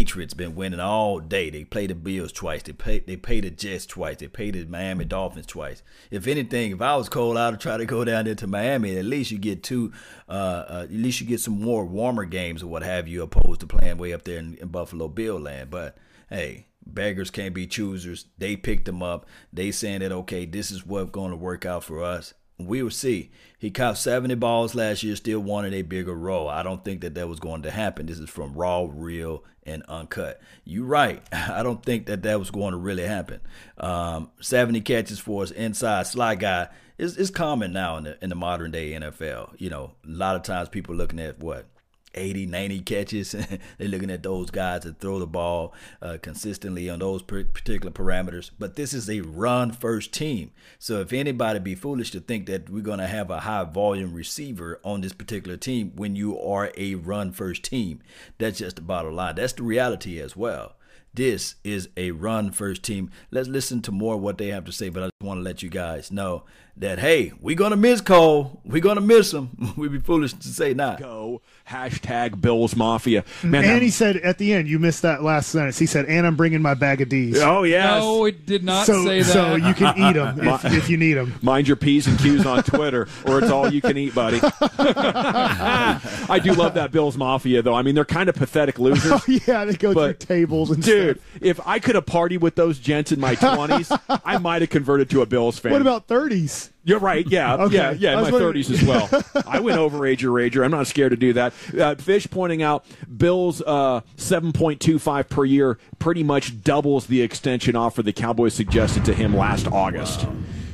Patriots 0.00 0.32
been 0.32 0.54
winning 0.54 0.80
all 0.80 1.20
day. 1.20 1.50
They 1.50 1.62
play 1.64 1.86
the 1.86 1.94
Bills 1.94 2.32
twice. 2.32 2.62
They 2.62 2.72
pay 2.72 3.00
they 3.00 3.18
pay 3.18 3.42
the 3.42 3.50
Jets 3.50 3.84
twice. 3.84 4.16
They 4.16 4.28
pay 4.28 4.50
the 4.50 4.64
Miami 4.64 5.04
Dolphins 5.04 5.44
twice. 5.44 5.82
If 6.10 6.26
anything, 6.26 6.72
if 6.72 6.80
I 6.80 6.96
was 6.96 7.10
cold, 7.10 7.36
I'd 7.36 7.60
try 7.60 7.76
to 7.76 7.84
go 7.84 8.02
down 8.02 8.24
there 8.24 8.34
to 8.36 8.46
Miami. 8.46 8.96
At 8.96 9.04
least 9.04 9.30
you 9.30 9.36
get 9.36 9.62
two. 9.62 9.92
Uh, 10.26 10.64
uh, 10.66 10.80
at 10.84 10.90
least 10.90 11.20
you 11.20 11.26
get 11.26 11.40
some 11.40 11.60
more 11.60 11.84
warmer 11.84 12.24
games 12.24 12.62
or 12.62 12.68
what 12.68 12.82
have 12.82 13.08
you, 13.08 13.22
opposed 13.22 13.60
to 13.60 13.66
playing 13.66 13.98
way 13.98 14.14
up 14.14 14.22
there 14.24 14.38
in, 14.38 14.54
in 14.54 14.68
Buffalo 14.68 15.06
Bill 15.06 15.38
land. 15.38 15.68
But 15.68 15.98
hey, 16.30 16.68
beggars 16.86 17.30
can't 17.30 17.52
be 17.52 17.66
choosers. 17.66 18.24
They 18.38 18.56
picked 18.56 18.86
them 18.86 19.02
up. 19.02 19.26
They 19.52 19.70
saying 19.70 20.00
that 20.00 20.12
okay, 20.12 20.46
this 20.46 20.70
is 20.70 20.86
what's 20.86 21.10
going 21.10 21.32
to 21.32 21.36
work 21.36 21.66
out 21.66 21.84
for 21.84 22.02
us. 22.02 22.32
We 22.66 22.82
will 22.82 22.90
see. 22.90 23.30
He 23.58 23.70
caught 23.70 23.98
70 23.98 24.36
balls 24.36 24.74
last 24.74 25.02
year, 25.02 25.16
still 25.16 25.40
wanted 25.40 25.74
a 25.74 25.82
bigger 25.82 26.14
role. 26.14 26.48
I 26.48 26.62
don't 26.62 26.84
think 26.84 27.02
that 27.02 27.14
that 27.14 27.28
was 27.28 27.40
going 27.40 27.62
to 27.62 27.70
happen. 27.70 28.06
This 28.06 28.18
is 28.18 28.30
from 28.30 28.54
raw, 28.54 28.86
real, 28.90 29.44
and 29.64 29.82
uncut. 29.88 30.40
You're 30.64 30.86
right. 30.86 31.22
I 31.32 31.62
don't 31.62 31.84
think 31.84 32.06
that 32.06 32.22
that 32.22 32.38
was 32.38 32.50
going 32.50 32.72
to 32.72 32.78
really 32.78 33.04
happen. 33.04 33.40
Um, 33.78 34.30
70 34.40 34.80
catches 34.80 35.18
for 35.18 35.42
his 35.42 35.50
inside 35.50 36.06
slot 36.06 36.38
guy 36.38 36.68
is, 36.98 37.16
is 37.16 37.30
common 37.30 37.72
now 37.72 37.96
in 37.96 38.04
the, 38.04 38.18
in 38.22 38.30
the 38.30 38.34
modern 38.34 38.70
day 38.70 38.92
NFL. 38.92 39.54
You 39.58 39.70
know, 39.70 39.92
a 40.04 40.10
lot 40.10 40.36
of 40.36 40.42
times 40.42 40.68
people 40.68 40.94
looking 40.94 41.20
at 41.20 41.38
what 41.38 41.66
80, 42.14 42.46
90 42.46 42.80
catches. 42.80 43.32
They're 43.78 43.88
looking 43.88 44.10
at 44.10 44.22
those 44.22 44.50
guys 44.50 44.82
that 44.82 44.98
throw 44.98 45.18
the 45.18 45.26
ball 45.26 45.74
uh, 46.02 46.18
consistently 46.20 46.88
on 46.90 46.98
those 46.98 47.22
particular 47.22 47.90
parameters. 47.90 48.50
But 48.58 48.76
this 48.76 48.92
is 48.92 49.08
a 49.08 49.20
run 49.20 49.72
first 49.72 50.12
team. 50.12 50.50
So 50.78 51.00
if 51.00 51.12
anybody 51.12 51.58
be 51.58 51.74
foolish 51.74 52.10
to 52.12 52.20
think 52.20 52.46
that 52.46 52.68
we're 52.68 52.82
going 52.82 52.98
to 52.98 53.06
have 53.06 53.30
a 53.30 53.40
high 53.40 53.64
volume 53.64 54.14
receiver 54.14 54.80
on 54.84 55.00
this 55.00 55.12
particular 55.12 55.56
team 55.56 55.92
when 55.94 56.16
you 56.16 56.38
are 56.38 56.72
a 56.76 56.94
run 56.96 57.32
first 57.32 57.62
team, 57.62 58.00
that's 58.38 58.58
just 58.58 58.76
the 58.76 58.82
bottom 58.82 59.14
line. 59.14 59.36
That's 59.36 59.52
the 59.52 59.62
reality 59.62 60.20
as 60.20 60.36
well. 60.36 60.74
This 61.12 61.56
is 61.64 61.88
a 61.96 62.12
run 62.12 62.52
first 62.52 62.82
team. 62.82 63.10
Let's 63.30 63.48
listen 63.48 63.82
to 63.82 63.92
more 63.92 64.14
of 64.14 64.20
what 64.20 64.38
they 64.38 64.48
have 64.48 64.64
to 64.66 64.72
say, 64.72 64.88
but 64.90 65.02
I 65.02 65.06
just 65.06 65.12
want 65.22 65.38
to 65.38 65.42
let 65.42 65.62
you 65.62 65.68
guys 65.68 66.12
know 66.12 66.44
that 66.76 66.98
hey, 67.00 67.32
we're 67.40 67.56
gonna 67.56 67.76
miss 67.76 68.00
Cole. 68.00 68.60
We're 68.64 68.80
gonna 68.80 69.00
miss 69.02 69.32
him. 69.34 69.74
We'd 69.76 69.92
be 69.92 69.98
foolish 69.98 70.32
to 70.34 70.48
say 70.48 70.72
not. 70.72 71.00
Go 71.00 71.42
hashtag 71.68 72.40
Bills 72.40 72.74
Mafia. 72.74 73.24
Man, 73.42 73.64
and 73.64 73.72
that- 73.76 73.82
he 73.82 73.90
said 73.90 74.16
at 74.18 74.38
the 74.38 74.52
end, 74.52 74.68
you 74.68 74.78
missed 74.78 75.02
that 75.02 75.22
last 75.22 75.50
sentence. 75.50 75.78
He 75.78 75.86
said, 75.86 76.06
"And 76.06 76.26
I'm 76.26 76.36
bringing 76.36 76.62
my 76.62 76.74
bag 76.74 77.00
of 77.00 77.08
D's." 77.08 77.38
oh 77.40 77.64
yeah. 77.64 77.98
No, 77.98 78.24
it 78.24 78.46
did 78.46 78.64
not 78.64 78.86
so, 78.86 79.04
say 79.04 79.20
that. 79.22 79.32
so 79.32 79.56
you 79.56 79.74
can 79.74 79.98
eat 79.98 80.12
them 80.14 80.40
if, 80.48 80.64
if 80.64 80.88
you 80.90 80.96
need 80.96 81.14
them. 81.14 81.34
Mind 81.42 81.66
your 81.66 81.76
P's 81.76 82.06
and 82.06 82.18
Q's 82.18 82.46
on 82.46 82.62
Twitter, 82.62 83.08
or 83.26 83.40
it's 83.40 83.50
all 83.50 83.70
you 83.70 83.80
can 83.82 83.98
eat, 83.98 84.14
buddy. 84.14 84.40
I 84.42 86.40
do 86.42 86.52
love 86.54 86.74
that 86.74 86.92
Bills 86.92 87.16
Mafia, 87.16 87.62
though. 87.62 87.74
I 87.74 87.82
mean, 87.82 87.94
they're 87.94 88.04
kind 88.04 88.28
of 88.28 88.34
pathetic 88.36 88.78
losers. 88.78 89.12
Oh, 89.12 89.22
yeah, 89.26 89.64
they 89.64 89.74
go 89.74 89.92
But, 89.92 90.20
through 90.20 90.26
tables 90.36 90.70
and 90.70 90.82
Dude, 90.82 90.99
Dude, 91.06 91.20
if 91.40 91.60
I 91.66 91.78
could 91.78 91.94
have 91.94 92.06
partied 92.06 92.40
with 92.40 92.54
those 92.54 92.78
gents 92.78 93.12
in 93.12 93.20
my 93.20 93.34
20s, 93.36 94.20
I 94.24 94.38
might 94.38 94.62
have 94.62 94.70
converted 94.70 95.10
to 95.10 95.22
a 95.22 95.26
Bills 95.26 95.58
fan. 95.58 95.72
What 95.72 95.80
about 95.80 96.08
30s? 96.08 96.70
You're 96.84 96.98
right. 96.98 97.26
Yeah, 97.26 97.54
Okay. 97.64 97.74
yeah, 97.76 97.90
yeah. 97.92 98.10
In 98.18 98.24
my 98.24 98.30
wondering- 98.30 98.62
30s 98.62 98.70
as 98.70 98.82
well. 98.82 99.44
I 99.46 99.60
went 99.60 99.78
over 99.78 99.98
Rager 99.98 100.30
Rager. 100.30 100.64
I'm 100.64 100.70
not 100.70 100.86
scared 100.86 101.10
to 101.10 101.16
do 101.16 101.32
that. 101.34 101.52
Uh, 101.78 101.94
Fish 101.96 102.26
pointing 102.30 102.62
out 102.62 102.84
Bills 103.16 103.60
uh, 103.62 104.00
7.25 104.16 105.28
per 105.28 105.44
year 105.44 105.78
pretty 105.98 106.22
much 106.22 106.62
doubles 106.62 107.06
the 107.06 107.20
extension 107.22 107.76
offer 107.76 108.02
the 108.02 108.12
Cowboys 108.12 108.54
suggested 108.54 109.04
to 109.04 109.12
him 109.14 109.36
last 109.36 109.66
August. 109.68 110.26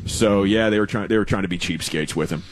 So 0.07 0.45
yeah, 0.45 0.71
they 0.71 0.79
were 0.79 0.87
trying. 0.87 1.09
They 1.09 1.19
were 1.19 1.25
trying 1.25 1.43
to 1.43 1.49
be 1.49 1.59
cheapskates 1.59 2.15
with 2.15 2.31
him. 2.31 2.45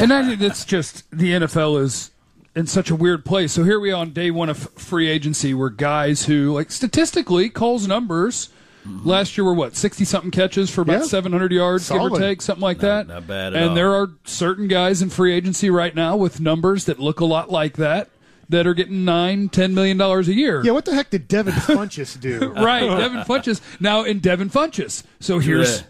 And 0.00 0.12
I 0.12 0.26
think 0.26 0.40
that's 0.40 0.64
just 0.64 1.04
the 1.12 1.30
NFL 1.32 1.80
is 1.80 2.10
in 2.56 2.66
such 2.66 2.90
a 2.90 2.96
weird 2.96 3.24
place. 3.24 3.52
So 3.52 3.62
here 3.62 3.78
we 3.78 3.92
are 3.92 3.96
on 3.96 4.10
day 4.12 4.32
one 4.32 4.48
of 4.48 4.56
free 4.76 5.06
agency, 5.08 5.54
where 5.54 5.70
guys 5.70 6.24
who, 6.24 6.52
like 6.54 6.72
statistically, 6.72 7.48
Cole's 7.50 7.86
numbers 7.86 8.48
last 9.04 9.36
year 9.36 9.44
were 9.44 9.52
what 9.54 9.76
sixty 9.76 10.04
something 10.04 10.30
catches 10.30 10.70
for 10.70 10.80
about 10.80 11.00
Yeah. 11.00 11.06
seven 11.06 11.32
hundred 11.32 11.52
yards, 11.52 11.88
give 11.88 12.00
or 12.00 12.10
take, 12.18 12.40
something 12.40 12.62
like 12.62 12.78
that. 12.78 13.08
not 13.08 13.26
bad 13.26 13.54
at 13.54 13.60
and 13.60 13.70
all. 13.70 13.74
there 13.74 13.92
are 13.94 14.10
certain 14.24 14.68
guys 14.68 15.02
in 15.02 15.10
free 15.10 15.32
agency 15.34 15.70
right 15.70 15.94
now 15.94 16.16
with 16.16 16.40
numbers 16.40 16.84
that 16.86 16.98
look 16.98 17.20
a 17.20 17.24
lot 17.24 17.50
like 17.50 17.74
that 17.76 18.08
that 18.48 18.64
are 18.64 18.74
getting 18.74 19.04
nine, 19.04 19.48
ten 19.48 19.74
million 19.74 19.96
dollars 19.98 20.28
a 20.28 20.34
year. 20.34 20.62
Yeah, 20.64 20.70
what 20.72 20.84
the 20.84 20.94
heck 20.94 21.10
did 21.10 21.26
Devin 21.28 21.52
Funchess 21.54 22.18
do? 22.20 22.52
right, 22.52 22.86
Devin 22.86 23.22
Funchess. 23.24 23.60
Now 23.80 24.04
in 24.04 24.20
Devin 24.20 24.50
Funchess. 24.50 25.02
So 25.18 25.40
here's 25.40 25.82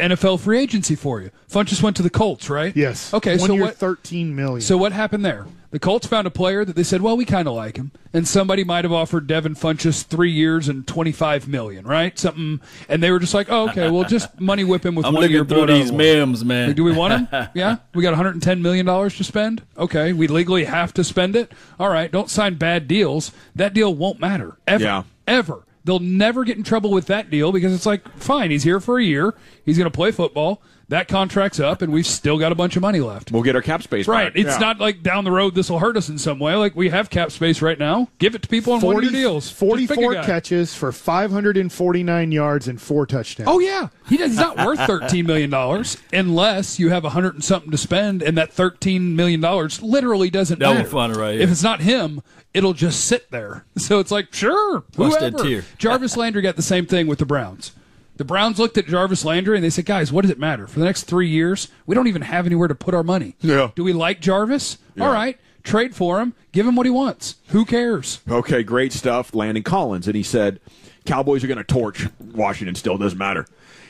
NFL 0.00 0.40
free 0.40 0.58
agency 0.58 0.96
for 0.96 1.20
you. 1.22 1.30
Funchess 1.48 1.82
went 1.84 1.96
to 1.98 2.02
the 2.02 2.10
Colts, 2.10 2.50
right? 2.50 2.76
Yes. 2.76 3.14
Okay, 3.14 3.36
One 3.38 3.46
so 3.46 3.52
year, 3.54 3.62
what? 3.62 3.76
13 3.76 4.34
million. 4.34 4.60
So 4.60 4.76
what 4.76 4.90
happened 4.92 5.24
there? 5.24 5.46
The 5.72 5.78
Colts 5.78 6.04
found 6.06 6.26
a 6.26 6.30
player 6.30 6.64
that 6.64 6.74
they 6.74 6.82
said, 6.82 7.00
"Well, 7.00 7.16
we 7.16 7.24
kind 7.24 7.46
of 7.46 7.54
like 7.54 7.76
him," 7.76 7.92
and 8.12 8.26
somebody 8.26 8.64
might 8.64 8.84
have 8.84 8.92
offered 8.92 9.28
Devin 9.28 9.54
Funchess 9.54 10.02
three 10.04 10.32
years 10.32 10.68
and 10.68 10.84
twenty 10.84 11.12
five 11.12 11.46
million, 11.46 11.86
right? 11.86 12.18
Something, 12.18 12.60
and 12.88 13.00
they 13.00 13.12
were 13.12 13.20
just 13.20 13.34
like, 13.34 13.46
oh, 13.50 13.68
"Okay, 13.68 13.88
we'll 13.88 14.02
just 14.02 14.40
money 14.40 14.64
whip 14.64 14.84
him 14.84 14.96
with 14.96 15.06
I'm 15.06 15.14
one 15.14 15.30
year." 15.30 15.40
looking 15.42 15.48
through 15.48 15.56
blow 15.58 15.64
it 15.64 15.70
of 15.70 15.76
these 15.76 15.90
the 15.90 15.94
water." 15.96 16.26
memes, 16.26 16.44
man. 16.44 16.66
Like, 16.68 16.76
do 16.76 16.82
we 16.82 16.90
want 16.92 17.28
him? 17.30 17.48
yeah, 17.54 17.76
we 17.94 18.02
got 18.02 18.10
110 18.10 18.60
million 18.62 18.84
dollars 18.84 19.16
to 19.18 19.24
spend. 19.24 19.62
Okay, 19.78 20.12
we 20.12 20.26
legally 20.26 20.64
have 20.64 20.92
to 20.94 21.04
spend 21.04 21.36
it. 21.36 21.52
All 21.78 21.88
right, 21.88 22.10
don't 22.10 22.28
sign 22.28 22.54
bad 22.56 22.88
deals. 22.88 23.30
That 23.54 23.72
deal 23.72 23.94
won't 23.94 24.18
matter 24.18 24.56
ever, 24.66 24.82
Yeah. 24.82 25.02
ever. 25.28 25.64
They'll 25.84 25.98
never 26.00 26.44
get 26.44 26.56
in 26.58 26.62
trouble 26.64 26.90
with 26.90 27.06
that 27.06 27.30
deal 27.30 27.52
because 27.52 27.72
it's 27.72 27.86
like, 27.86 28.06
fine, 28.18 28.50
he's 28.50 28.64
here 28.64 28.80
for 28.80 28.98
a 28.98 29.02
year. 29.04 29.34
He's 29.64 29.78
going 29.78 29.90
to 29.90 29.96
play 29.96 30.10
football. 30.10 30.60
That 30.90 31.08
contract's 31.08 31.58
up, 31.60 31.82
and 31.82 31.92
we've 31.92 32.06
still 32.06 32.36
got 32.36 32.50
a 32.52 32.54
bunch 32.56 32.74
of 32.76 32.82
money 32.82 33.00
left. 33.00 33.30
We'll 33.32 33.42
get 33.44 33.54
our 33.56 33.62
cap 33.62 33.82
space 33.82 34.06
Right. 34.08 34.24
back. 34.24 34.32
It's 34.36 34.50
Yeah. 34.54 34.58
not 34.58 34.80
like 34.80 35.02
down 35.02 35.24
the 35.24 35.30
road 35.30 35.54
this 35.54 35.70
will 35.70 35.78
hurt 35.78 35.96
us 35.96 36.08
in 36.08 36.18
some 36.18 36.38
way. 36.40 36.54
Like 36.56 36.74
we 36.76 36.88
have 36.90 37.10
cap 37.10 37.30
space 37.30 37.62
right 37.62 37.78
now. 37.78 38.08
Give 38.18 38.34
it 38.34 38.42
to 38.42 38.48
people 38.48 38.72
on 38.72 38.80
one 38.80 39.00
year 39.02 39.10
deals. 39.12 39.48
Just 39.48 39.60
pick 39.60 39.90
a 39.90 39.94
44 39.94 40.14
catches 40.24 40.74
for 40.74 40.90
549 40.90 42.32
yards 42.32 42.66
and 42.68 42.80
four 42.80 43.06
touchdowns. 43.06 43.48
Oh 43.50 43.58
yeah, 43.60 43.88
he 44.08 44.16
does, 44.16 44.30
he's 44.32 44.38
not 44.40 44.56
worth 44.64 44.80
thirteen 44.80 45.26
million 45.26 45.48
dollars 45.50 45.96
unless 46.12 46.78
you 46.78 46.90
have 46.90 47.04
a 47.04 47.10
hundred 47.10 47.34
and 47.34 47.44
something 47.44 47.70
to 47.70 47.78
spend, 47.78 48.22
and 48.22 48.36
that 48.36 48.52
thirteen 48.52 49.14
million 49.16 49.40
dollars 49.40 49.82
literally 49.82 50.28
doesn't 50.30 50.58
That 50.58 50.68
was 50.70 50.78
matter. 50.78 50.88
funny 50.90 51.14
right 51.18 51.34
here. 51.34 51.42
If 51.42 51.50
it's 51.52 51.62
not 51.62 51.80
him, 51.80 52.20
it'll 52.52 52.72
just 52.74 53.04
sit 53.04 53.30
there. 53.30 53.64
So 53.76 53.98
it's 54.00 54.10
like 54.10 54.34
sure, 54.34 54.82
Watch 54.96 55.14
whoever. 55.18 55.38
tier. 55.38 55.64
Jarvis 55.78 56.16
Landry 56.16 56.42
got 56.42 56.56
the 56.56 56.62
same 56.62 56.86
thing 56.86 57.06
with 57.06 57.20
the 57.20 57.26
Browns. 57.26 57.72
The 58.20 58.26
Browns 58.26 58.58
looked 58.58 58.76
at 58.76 58.86
Jarvis 58.86 59.24
Landry 59.24 59.56
and 59.56 59.64
they 59.64 59.70
said, 59.70 59.86
"Guys, 59.86 60.12
what 60.12 60.20
does 60.20 60.30
it 60.30 60.38
matter? 60.38 60.66
For 60.66 60.78
the 60.78 60.84
next 60.84 61.04
three 61.04 61.26
years, 61.26 61.68
we 61.86 61.94
don't 61.94 62.06
even 62.06 62.20
have 62.20 62.44
anywhere 62.44 62.68
to 62.68 62.74
put 62.74 62.92
our 62.92 63.02
money. 63.02 63.34
Yeah. 63.40 63.70
Do 63.74 63.82
we 63.82 63.94
like 63.94 64.20
Jarvis? 64.20 64.76
All 65.00 65.10
right, 65.10 65.38
trade 65.62 65.96
for 65.96 66.20
him. 66.20 66.34
Give 66.52 66.66
him 66.66 66.76
what 66.76 66.84
he 66.84 66.90
wants. 66.90 67.36
Who 67.46 67.64
cares? 67.64 68.20
Okay, 68.30 68.62
great 68.62 68.92
stuff. 68.92 69.34
Landon 69.34 69.62
Collins, 69.62 70.06
and 70.06 70.14
he 70.14 70.22
said, 70.22 70.60
"Cowboys 71.06 71.42
are 71.42 71.46
going 71.46 71.56
to 71.56 71.64
torch 71.64 72.08
Washington. 72.20 72.74
Still 72.74 72.98
doesn't 72.98 73.18
matter." 73.18 73.46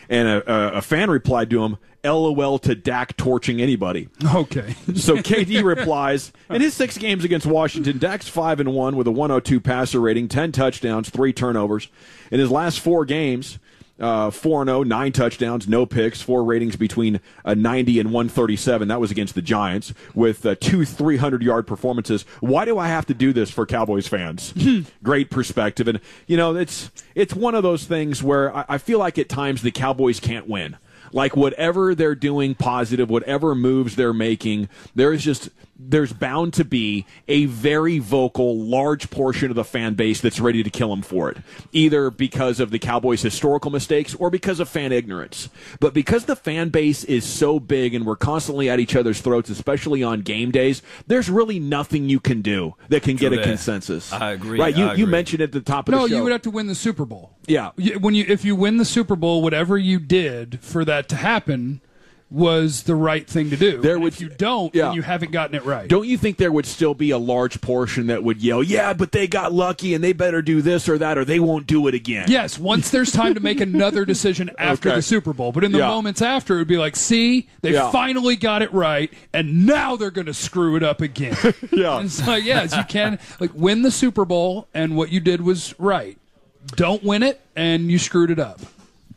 And 0.08 0.28
a, 0.28 0.52
a, 0.52 0.72
a 0.74 0.80
fan 0.80 1.10
replied 1.10 1.50
to 1.50 1.64
him, 1.64 1.78
"LOL 2.04 2.60
to 2.60 2.76
Dak 2.76 3.16
torching 3.16 3.60
anybody." 3.60 4.10
Okay. 4.32 4.76
So 4.94 5.16
KD 5.16 5.64
replies, 5.64 6.32
in 6.48 6.60
his 6.60 6.74
six 6.74 6.96
games 6.98 7.24
against 7.24 7.46
Washington, 7.46 7.98
Dak's 7.98 8.28
five 8.28 8.60
and 8.60 8.74
one 8.74 8.94
with 8.94 9.08
a 9.08 9.10
102 9.10 9.58
passer 9.58 9.98
rating, 9.98 10.28
10 10.28 10.52
touchdowns, 10.52 11.10
three 11.10 11.32
turnovers. 11.32 11.88
In 12.30 12.38
his 12.38 12.52
last 12.52 12.78
four 12.78 13.04
games, 13.04 13.58
uh, 14.00 14.30
4 14.30 14.64
0, 14.64 14.82
nine 14.82 15.12
touchdowns, 15.12 15.68
no 15.68 15.86
picks, 15.86 16.22
four 16.22 16.44
ratings 16.44 16.76
between 16.76 17.20
uh, 17.44 17.54
90 17.54 18.00
and 18.00 18.12
137. 18.12 18.88
That 18.88 19.00
was 19.00 19.10
against 19.10 19.34
the 19.34 19.42
Giants 19.42 19.92
with 20.14 20.44
uh, 20.44 20.54
two 20.60 20.84
300 20.84 21.42
yard 21.42 21.66
performances. 21.66 22.22
Why 22.40 22.64
do 22.64 22.78
I 22.78 22.88
have 22.88 23.06
to 23.06 23.14
do 23.14 23.32
this 23.32 23.50
for 23.50 23.66
Cowboys 23.66 24.08
fans? 24.08 24.54
Great 25.02 25.30
perspective. 25.30 25.88
And, 25.88 26.00
you 26.26 26.36
know, 26.36 26.56
it's, 26.56 26.90
it's 27.14 27.34
one 27.34 27.54
of 27.54 27.62
those 27.62 27.84
things 27.84 28.22
where 28.22 28.54
I, 28.54 28.64
I 28.70 28.78
feel 28.78 28.98
like 28.98 29.18
at 29.18 29.28
times 29.28 29.62
the 29.62 29.70
Cowboys 29.70 30.20
can't 30.20 30.48
win 30.48 30.76
like 31.12 31.34
whatever 31.34 31.92
they're 31.92 32.14
doing 32.14 32.54
positive 32.54 33.10
whatever 33.10 33.52
moves 33.54 33.96
they're 33.96 34.12
making 34.12 34.68
there's 34.94 35.24
just 35.24 35.48
there's 35.88 36.12
bound 36.12 36.52
to 36.54 36.64
be 36.64 37.06
a 37.28 37.46
very 37.46 37.98
vocal 37.98 38.58
large 38.58 39.10
portion 39.10 39.50
of 39.50 39.56
the 39.56 39.64
fan 39.64 39.94
base 39.94 40.20
that's 40.20 40.40
ready 40.40 40.62
to 40.62 40.70
kill 40.70 40.92
him 40.92 41.02
for 41.02 41.30
it 41.30 41.38
either 41.72 42.10
because 42.10 42.60
of 42.60 42.70
the 42.70 42.78
cowboys 42.78 43.22
historical 43.22 43.70
mistakes 43.70 44.14
or 44.16 44.30
because 44.30 44.60
of 44.60 44.68
fan 44.68 44.92
ignorance 44.92 45.48
but 45.80 45.94
because 45.94 46.24
the 46.26 46.36
fan 46.36 46.68
base 46.68 47.04
is 47.04 47.24
so 47.24 47.58
big 47.58 47.94
and 47.94 48.04
we're 48.06 48.16
constantly 48.16 48.68
at 48.68 48.78
each 48.80 48.94
other's 48.94 49.20
throats 49.20 49.48
especially 49.50 50.02
on 50.02 50.20
game 50.20 50.50
days 50.50 50.82
there's 51.06 51.30
really 51.30 51.58
nothing 51.58 52.08
you 52.08 52.20
can 52.20 52.42
do 52.42 52.74
that 52.88 53.02
can 53.02 53.16
get 53.16 53.32
a 53.32 53.36
that. 53.36 53.44
consensus 53.44 54.12
I 54.12 54.32
agree, 54.32 54.58
right 54.60 54.76
you, 54.76 54.84
I 54.84 54.94
you 54.94 55.04
agree. 55.04 55.12
mentioned 55.12 55.42
at 55.42 55.52
the 55.52 55.60
top 55.60 55.88
of 55.88 55.92
No, 55.92 56.02
the 56.02 56.08
show 56.08 56.10
No, 56.10 56.16
you 56.18 56.22
would 56.24 56.32
have 56.32 56.42
to 56.42 56.50
win 56.50 56.66
the 56.66 56.74
Super 56.74 57.04
Bowl. 57.04 57.32
Yeah. 57.46 57.70
When 57.98 58.14
you 58.14 58.24
if 58.28 58.44
you 58.44 58.54
win 58.54 58.76
the 58.76 58.84
Super 58.84 59.16
Bowl, 59.16 59.42
whatever 59.42 59.76
you 59.78 59.98
did 59.98 60.60
for 60.60 60.84
that 60.84 61.08
to 61.08 61.16
happen 61.16 61.80
was 62.30 62.84
the 62.84 62.94
right 62.94 63.26
thing 63.26 63.50
to 63.50 63.56
do. 63.56 63.80
There 63.80 63.94
And 63.94 64.04
would- 64.04 64.12
if 64.12 64.20
you 64.20 64.28
don't, 64.28 64.72
Yeah. 64.72 64.86
then 64.86 64.94
you 64.94 65.02
haven't 65.02 65.32
gotten 65.32 65.56
it 65.56 65.64
right. 65.64 65.88
Don't 65.88 66.06
you 66.06 66.16
think 66.16 66.36
there 66.36 66.52
would 66.52 66.64
still 66.66 66.94
be 66.94 67.10
a 67.10 67.18
large 67.18 67.60
portion 67.60 68.06
that 68.06 68.22
would 68.22 68.40
yell, 68.40 68.62
"Yeah, 68.62 68.92
but 68.92 69.10
they 69.10 69.26
got 69.26 69.52
lucky 69.52 69.94
and 69.94 70.04
they 70.04 70.12
better 70.12 70.40
do 70.40 70.62
this 70.62 70.88
or 70.88 70.96
that 70.98 71.18
or 71.18 71.24
they 71.24 71.40
won't 71.40 71.66
do 71.66 71.88
it 71.88 71.94
again"? 71.94 72.26
Yes, 72.28 72.56
once 72.58 72.90
there's 72.90 73.10
time 73.10 73.34
to 73.34 73.40
make 73.40 73.60
another 73.60 74.04
decision 74.04 74.48
after 74.58 74.90
Okay. 74.90 74.96
the 74.96 75.02
Super 75.02 75.32
Bowl. 75.32 75.50
But 75.50 75.64
in 75.64 75.72
the 75.72 75.78
Yeah. 75.78 75.88
moments 75.88 76.22
after, 76.22 76.54
it 76.54 76.58
would 76.58 76.68
be 76.68 76.78
like, 76.78 76.94
see, 76.94 77.48
they 77.62 77.72
Yeah. 77.72 77.90
finally 77.90 78.36
got 78.36 78.62
it 78.62 78.72
right, 78.72 79.10
and 79.32 79.66
now 79.66 79.96
they're 79.96 80.12
going 80.12 80.26
to 80.28 80.34
screw 80.34 80.76
it 80.76 80.82
up 80.84 81.00
again. 81.00 81.36
Yeah. 81.72 81.96
And 81.96 82.06
it's 82.06 82.24
like, 82.26 82.44
yes, 82.44 82.76
you 82.76 82.84
can 82.88 83.18
like 83.40 83.50
win 83.54 83.82
the 83.82 83.90
Super 83.90 84.24
Bowl, 84.24 84.68
and 84.72 84.96
what 84.96 85.10
you 85.10 85.18
did 85.20 85.40
was 85.40 85.74
right. 85.78 86.16
Don't 86.76 87.02
win 87.02 87.22
it, 87.22 87.40
and 87.56 87.90
you 87.90 87.98
screwed 87.98 88.30
it 88.30 88.38
up. 88.38 88.60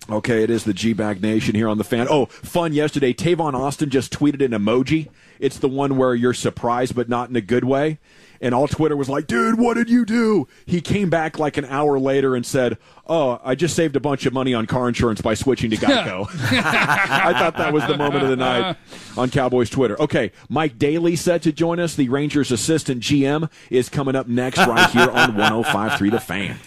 Okay, 0.10 0.44
it 0.44 0.50
is 0.50 0.66
the 0.66 0.74
G 0.74 0.92
Bag 0.94 1.22
Nation 1.22 1.56
here 1.56 1.70
on 1.70 1.78
the 1.78 1.84
fan. 1.84 2.08
Oh, 2.10 2.26
fun 2.26 2.74
yesterday. 2.74 3.14
Tavon 3.14 3.54
Austin 3.54 3.90
just 3.90 4.12
tweeted 4.12 4.44
an 4.44 4.52
emoji. 4.52 5.10
It's 5.40 5.58
the 5.58 5.70
one 5.70 5.98
where 5.98 6.14
you're 6.14 6.34
surprised 6.34 6.94
but 6.96 7.08
not 7.08 7.30
in 7.30 7.36
a 7.36 7.42
good 7.42 7.64
way. 7.64 8.00
And 8.42 8.54
all 8.54 8.68
Twitter 8.68 8.98
was 8.98 9.08
like, 9.08 9.26
dude, 9.28 9.58
what 9.58 9.76
did 9.76 9.90
you 9.90 10.04
do? 10.06 10.48
He 10.66 10.82
came 10.82 11.10
back 11.10 11.40
like 11.40 11.56
an 11.56 11.64
hour 11.64 11.98
later 11.98 12.36
and 12.36 12.46
said, 12.46 12.78
oh, 13.08 13.40
I 13.42 13.56
just 13.56 13.74
saved 13.74 13.96
a 13.96 14.02
bunch 14.02 14.26
of 14.26 14.34
money 14.34 14.54
on 14.54 14.66
car 14.66 14.90
insurance 14.90 15.22
by 15.22 15.34
switching 15.34 15.70
to 15.70 15.78
Geico. 15.78 16.28
I 16.52 17.32
thought 17.34 17.56
that 17.56 17.72
was 17.72 17.88
the 17.88 17.98
moment 17.98 18.24
of 18.24 18.30
the 18.30 18.36
night 18.36 18.76
on 19.16 19.30
Cowboys 19.30 19.70
Twitter. 19.70 20.00
Okay, 20.02 20.34
Mike 20.50 20.78
Daly 20.78 21.16
set 21.16 21.42
to 21.44 21.54
join 21.54 21.80
us. 21.80 21.96
The 21.96 22.10
Rangers 22.10 22.52
assistant 22.52 23.02
GM 23.02 23.50
is 23.70 23.88
coming 23.88 24.16
up 24.18 24.28
next 24.28 24.58
right 24.58 24.90
here 24.90 25.10
on 25.10 25.32
105.3 25.38 26.12
The 26.12 26.20
Fan. 26.20 26.60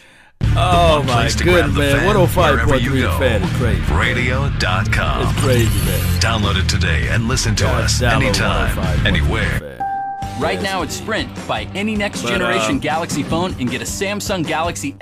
Oh 0.59 1.03
my 1.03 1.13
Place 1.13 1.37
to 1.37 1.45
grab 1.45 1.67
goodness, 1.67 1.75
the 1.75 1.81
man! 1.81 1.97
fan 1.97 2.07
One 2.07 2.17
hundred 2.17 2.29
five 2.29 2.55
wherever 2.55 2.71
point 2.71 2.83
you 2.83 2.91
three 2.91 3.01
go. 3.03 3.19
fan 3.19 3.43
is 3.43 3.57
crazy. 3.57 3.93
Radio.com. 3.93 5.23
It's 5.29 5.41
crazy, 5.41 5.85
man. 5.85 6.21
Download 6.21 6.57
it 6.63 6.69
today 6.69 7.09
and 7.09 7.29
listen 7.29 7.55
to 7.57 7.69
us 7.69 8.01
anytime, 8.01 8.79
anywhere. 9.07 9.61
fan. 9.61 10.41
Right 10.41 10.61
now 10.63 10.83
at 10.83 10.93
Sprint, 10.93 11.29
buy 11.47 11.65
any 11.75 11.95
next 11.95 12.23
But, 12.23 12.29
generation 12.29 12.77
uh, 12.77 12.81
Galaxy 12.81 13.23
phone 13.23 13.55
and 13.61 13.71
get 13.71 13.81
a 13.83 13.85
Samsung 13.85 14.47
Galaxy 14.47 14.97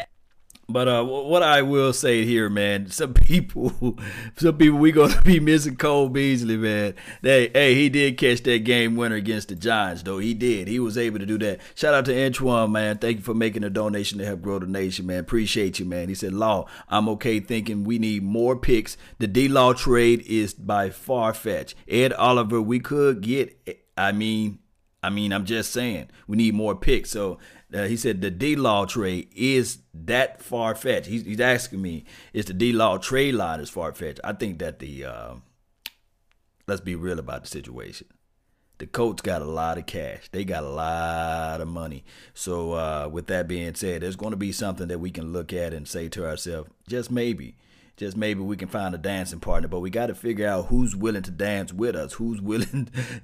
But 0.69 0.89
uh, 0.89 1.05
what 1.05 1.43
I 1.43 1.61
will 1.63 1.93
say 1.93 2.25
here, 2.25 2.49
man, 2.49 2.89
some 2.91 3.13
people, 3.15 3.99
some 4.37 4.57
people, 4.57 4.79
we 4.79 4.93
gonna 4.93 5.21
be 5.23 5.39
missing 5.39 5.77
Cole 5.77 6.09
Beasley, 6.09 6.57
man. 6.57 6.95
They, 7.23 7.49
hey, 7.49 7.75
he 7.75 7.89
did 7.89 8.17
catch 8.17 8.43
that 8.45 8.65
game 8.65 8.97
winner 8.97 9.17
against 9.17 9.49
the 9.49 9.57
Giants, 9.57 10.03
though. 10.03 10.19
He 10.19 10.33
did. 10.33 10.69
He 10.69 10.81
was 10.81 10.97
able 10.97 11.19
to 11.19 11.27
do 11.27 11.39
that. 11.39 11.61
Shout 11.75 11.95
out 11.95 12.07
to 12.07 12.25
Antoine, 12.25 12.73
man. 12.73 12.99
Thank 12.99 13.19
you 13.19 13.23
for 13.23 13.35
making 13.35 13.65
a 13.65 13.71
donation 13.71 14.19
to 14.19 14.25
help 14.25 14.41
grow 14.41 14.59
the 14.59 14.67
nation, 14.67 15.07
man. 15.07 15.19
Appreciate 15.19 15.79
you, 15.79 15.85
man. 15.85 16.09
He 16.09 16.15
said, 16.15 16.33
"Law, 16.33 16.67
I'm 16.89 17.09
okay 17.11 17.41
thinking 17.41 17.85
we 17.85 17.99
need 17.99 18.23
more 18.23 18.57
picks. 18.57 18.97
The 19.19 19.27
D 19.27 19.49
Law 19.49 19.75
trade 19.75 20.23
is 20.23 20.55
by 20.55 20.89
far 20.89 21.35
fetched. 21.35 21.75
Ed 21.87 22.15
Oliver, 22.15 22.63
we 22.63 22.81
could 22.81 23.21
get. 23.21 23.79
I 23.97 24.13
mean, 24.13 24.61
I 25.03 25.11
mean, 25.11 25.33
I'm 25.35 25.45
just 25.45 25.71
saying 25.71 26.09
we 26.27 26.39
need 26.39 26.55
more 26.55 26.75
picks. 26.75 27.11
So 27.11 27.39
uh, 27.75 27.85
he 27.85 27.97
said 27.97 28.21
the 28.21 28.31
D 28.31 28.57
Law 28.57 28.85
trade 28.85 29.29
is 29.35 29.79
that 29.93 30.41
far 30.41 30.75
fetched. 30.75 31.07
He's, 31.07 31.25
he's 31.25 31.41
asking 31.41 31.83
me, 31.83 32.05
is 32.33 32.47
the 32.47 32.55
D 32.55 32.73
Law 32.73 32.99
trade 32.99 33.35
line 33.35 33.61
is 33.61 33.71
far 33.71 33.93
fetched? 33.93 34.21
I 34.23 34.33
think 34.33 34.59
that 34.61 34.79
the 34.79 35.05
uh, 35.05 35.35
let's 36.67 36.81
be 36.81 36.95
real 36.95 37.19
about 37.19 37.43
the 37.43 37.49
situation. 37.49 38.07
The 38.79 38.87
Colts 38.87 39.23
got 39.23 39.41
a 39.41 39.47
lot 39.47 39.79
of 39.79 39.87
cash. 39.87 40.29
They 40.33 40.45
got 40.45 40.65
a 40.65 40.69
lot 40.69 41.61
of 41.61 41.69
money. 41.69 42.05
So, 42.35 42.73
uh, 42.73 43.09
with 43.11 43.29
that 43.29 43.47
being 43.47 43.75
said, 43.77 44.03
there's 44.03 44.17
going 44.17 44.33
to 44.33 44.37
be 44.37 44.51
something 44.51 44.89
that 44.89 44.99
we 44.99 45.13
can 45.13 45.33
look 45.33 45.53
at 45.53 45.73
and 45.73 45.87
say 45.87 46.09
to 46.09 46.27
ourselves, 46.27 46.71
just 46.89 47.09
maybe, 47.09 47.57
just 47.97 48.17
maybe 48.17 48.41
we 48.41 48.57
can 48.57 48.69
find 48.69 48.95
a 48.95 48.99
dancing 48.99 49.41
partner. 49.41 49.69
But 49.69 49.81
we 49.81 49.91
got 49.91 50.07
to 50.07 50.15
figure 50.15 50.49
out 50.49 50.67
who's 50.67 50.97
willing 50.97 51.23
to 51.23 51.31
dance 51.31 51.73
with 51.73 51.95
us. 51.95 52.15
Who's 52.15 52.41
willing? 52.41 52.89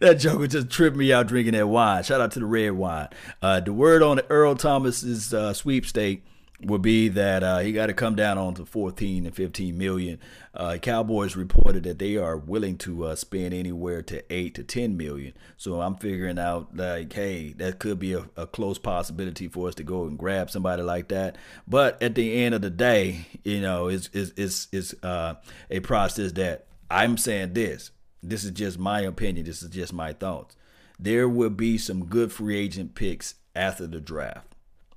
that 0.00 0.16
joker 0.18 0.46
just 0.46 0.70
tripped 0.70 0.96
me 0.96 1.12
out 1.12 1.28
drinking 1.28 1.54
that 1.54 1.68
wine. 1.68 2.02
Shout 2.02 2.20
out 2.20 2.32
to 2.32 2.40
the 2.40 2.46
red 2.46 2.72
wine. 2.72 3.08
Uh, 3.40 3.60
the 3.60 3.72
word 3.72 4.02
on 4.02 4.20
Earl 4.28 4.56
Thomas's 4.56 5.32
uh, 5.32 5.52
sweepstake 5.52 6.24
would 6.64 6.82
be 6.82 7.08
that 7.08 7.42
uh, 7.42 7.58
he 7.58 7.72
got 7.72 7.86
to 7.86 7.94
come 7.94 8.14
down 8.14 8.38
on 8.38 8.54
to 8.54 8.64
14 8.64 9.26
and 9.26 9.34
15 9.34 9.76
million. 9.76 10.18
Uh, 10.54 10.78
Cowboys 10.80 11.36
reported 11.36 11.84
that 11.84 11.98
they 11.98 12.16
are 12.16 12.36
willing 12.36 12.76
to 12.78 13.04
uh, 13.04 13.14
spend 13.14 13.54
anywhere 13.54 14.02
to 14.02 14.22
8 14.32 14.54
to 14.54 14.64
10 14.64 14.96
million. 14.96 15.32
So 15.56 15.80
I'm 15.80 15.96
figuring 15.96 16.38
out 16.38 16.76
like, 16.76 17.12
hey, 17.12 17.52
that 17.54 17.78
could 17.78 17.98
be 17.98 18.12
a, 18.14 18.28
a, 18.36 18.46
close 18.46 18.78
possibility 18.78 19.48
for 19.48 19.68
us 19.68 19.74
to 19.76 19.82
go 19.82 20.04
and 20.04 20.18
grab 20.18 20.50
somebody 20.50 20.82
like 20.82 21.08
that. 21.08 21.36
But 21.66 22.02
at 22.02 22.14
the 22.14 22.44
end 22.44 22.54
of 22.54 22.62
the 22.62 22.70
day, 22.70 23.26
you 23.44 23.60
know, 23.60 23.88
it's 23.88 24.10
it's 24.12 24.32
it's, 24.36 24.68
it's 24.72 24.94
uh, 25.02 25.34
a 25.70 25.80
process 25.80 26.32
that 26.32 26.66
I'm 26.90 27.16
saying 27.16 27.54
this. 27.54 27.90
This 28.22 28.44
is 28.44 28.52
just 28.52 28.78
my 28.78 29.00
opinion. 29.00 29.46
This 29.46 29.62
is 29.62 29.70
just 29.70 29.92
my 29.92 30.12
thoughts. 30.12 30.56
There 30.98 31.28
will 31.28 31.50
be 31.50 31.78
some 31.78 32.04
good 32.04 32.30
free 32.30 32.56
agent 32.56 32.94
picks 32.94 33.34
after 33.56 33.86
the 33.86 34.00
draft 34.00 34.51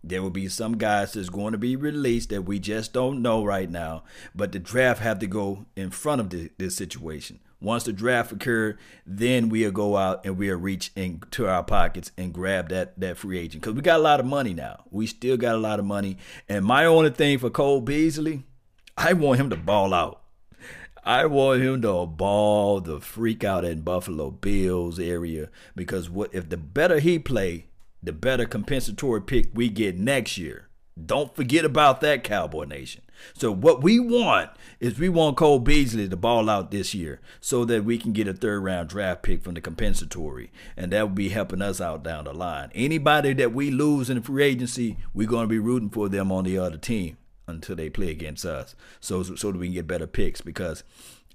there 0.08 0.22
will 0.22 0.30
be 0.30 0.48
some 0.48 0.78
guys 0.78 1.14
that's 1.14 1.30
going 1.30 1.52
to 1.52 1.58
be 1.58 1.76
released 1.76 2.30
that 2.30 2.44
we 2.44 2.60
just 2.60 2.94
don't 2.94 3.22
know 3.22 3.44
right 3.44 3.70
now. 3.70 4.04
But 4.34 4.52
the 4.52 4.60
draft 4.60 5.02
have 5.02 5.20
to 5.20 5.28
go 5.28 5.66
in 5.76 5.90
front 5.90 6.22
of 6.22 6.30
the, 6.30 6.52
this 6.58 6.76
situation. 6.76 7.40
Once 7.62 7.84
the 7.84 7.94
draft 7.94 8.32
occur, 8.32 8.78
then 9.06 9.50
we'll 9.50 9.72
go 9.72 9.98
out 9.98 10.26
and 10.26 10.38
we'll 10.38 10.58
reach 10.58 10.92
into 10.96 11.48
our 11.48 11.64
pockets 11.64 12.12
and 12.18 12.34
grab 12.34 12.70
that 12.70 13.00
that 13.00 13.18
free 13.18 13.40
agent 13.40 13.64
because 13.64 13.76
we 13.76 13.82
got 13.82 14.00
a 14.00 14.04
lot 14.04 14.20
of 14.20 14.26
money 14.26 14.54
now. 14.54 14.84
We 14.92 15.08
still 15.08 15.38
got 15.38 15.56
a 15.56 15.60
lot 15.60 15.80
of 15.80 15.86
money. 15.86 16.18
And 16.48 16.64
my 16.64 16.86
only 16.86 17.10
thing 17.10 17.40
for 17.40 17.50
Cole 17.50 17.82
Beasley, 17.82 18.44
I 18.98 19.14
want 19.14 19.40
him 19.40 19.50
to 19.50 19.56
ball 19.56 19.94
out. 19.94 20.22
I 21.04 21.28
want 21.28 21.62
him 21.62 21.82
to 21.84 22.06
ball 22.08 22.82
the 22.82 23.00
freak 23.00 23.44
out 23.44 23.64
in 23.64 23.82
Buffalo 23.82 24.32
Bills 24.32 25.00
area 25.00 25.50
because 25.76 26.10
what 26.10 26.34
if 26.34 26.50
the 26.50 26.58
better 26.58 27.00
he 27.00 27.20
play, 27.20 27.68
the 28.06 28.14
better 28.14 28.46
compensatory 28.46 29.22
pick 29.22 29.50
we 29.54 29.70
get 29.70 29.98
next 29.98 30.38
year. 30.38 30.70
Don't 31.04 31.36
forget 31.36 31.66
about 31.66 32.00
that, 32.02 32.24
Cowboy 32.24 32.64
Nation. 32.64 33.02
So 33.34 33.52
what 33.52 33.84
we 33.84 34.00
want 34.00 34.52
is 34.80 34.98
we 34.98 35.10
want 35.10 35.36
Cole 35.36 35.60
Beasley 35.60 36.08
to 36.08 36.16
ball 36.16 36.50
out 36.50 36.72
this 36.72 36.94
year 36.94 37.20
so 37.42 37.66
that 37.66 37.84
we 37.84 37.98
can 37.98 38.14
get 38.14 38.28
a 38.28 38.34
third 38.34 38.64
round 38.64 38.90
draft 38.90 39.24
pick 39.24 39.44
from 39.44 39.56
the 39.56 39.62
compensatory. 39.62 40.52
And 40.78 40.92
that 40.92 41.02
will 41.02 41.16
be 41.16 41.30
helping 41.30 41.62
us 41.62 41.82
out 41.82 42.04
down 42.04 42.26
the 42.26 42.34
line. 42.34 42.72
Anybody 42.74 43.34
that 43.34 43.54
we 43.54 43.72
lose 43.72 44.10
in 44.10 44.18
the 44.18 44.24
free 44.24 44.44
agency, 44.44 44.98
we're 45.14 45.28
going 45.28 45.46
to 45.46 45.50
be 45.50 45.60
rooting 45.60 45.90
for 45.90 46.08
them 46.08 46.32
on 46.32 46.46
the 46.46 46.58
other 46.58 46.78
team 46.78 47.18
until 47.48 47.76
they 47.76 47.90
play 47.90 48.10
against 48.10 48.46
us. 48.46 48.76
So 49.02 49.22
so 49.24 49.52
that 49.52 49.58
we 49.58 49.68
can 49.68 49.74
get 49.74 49.88
better 49.88 50.08
picks 50.08 50.42
because 50.42 50.84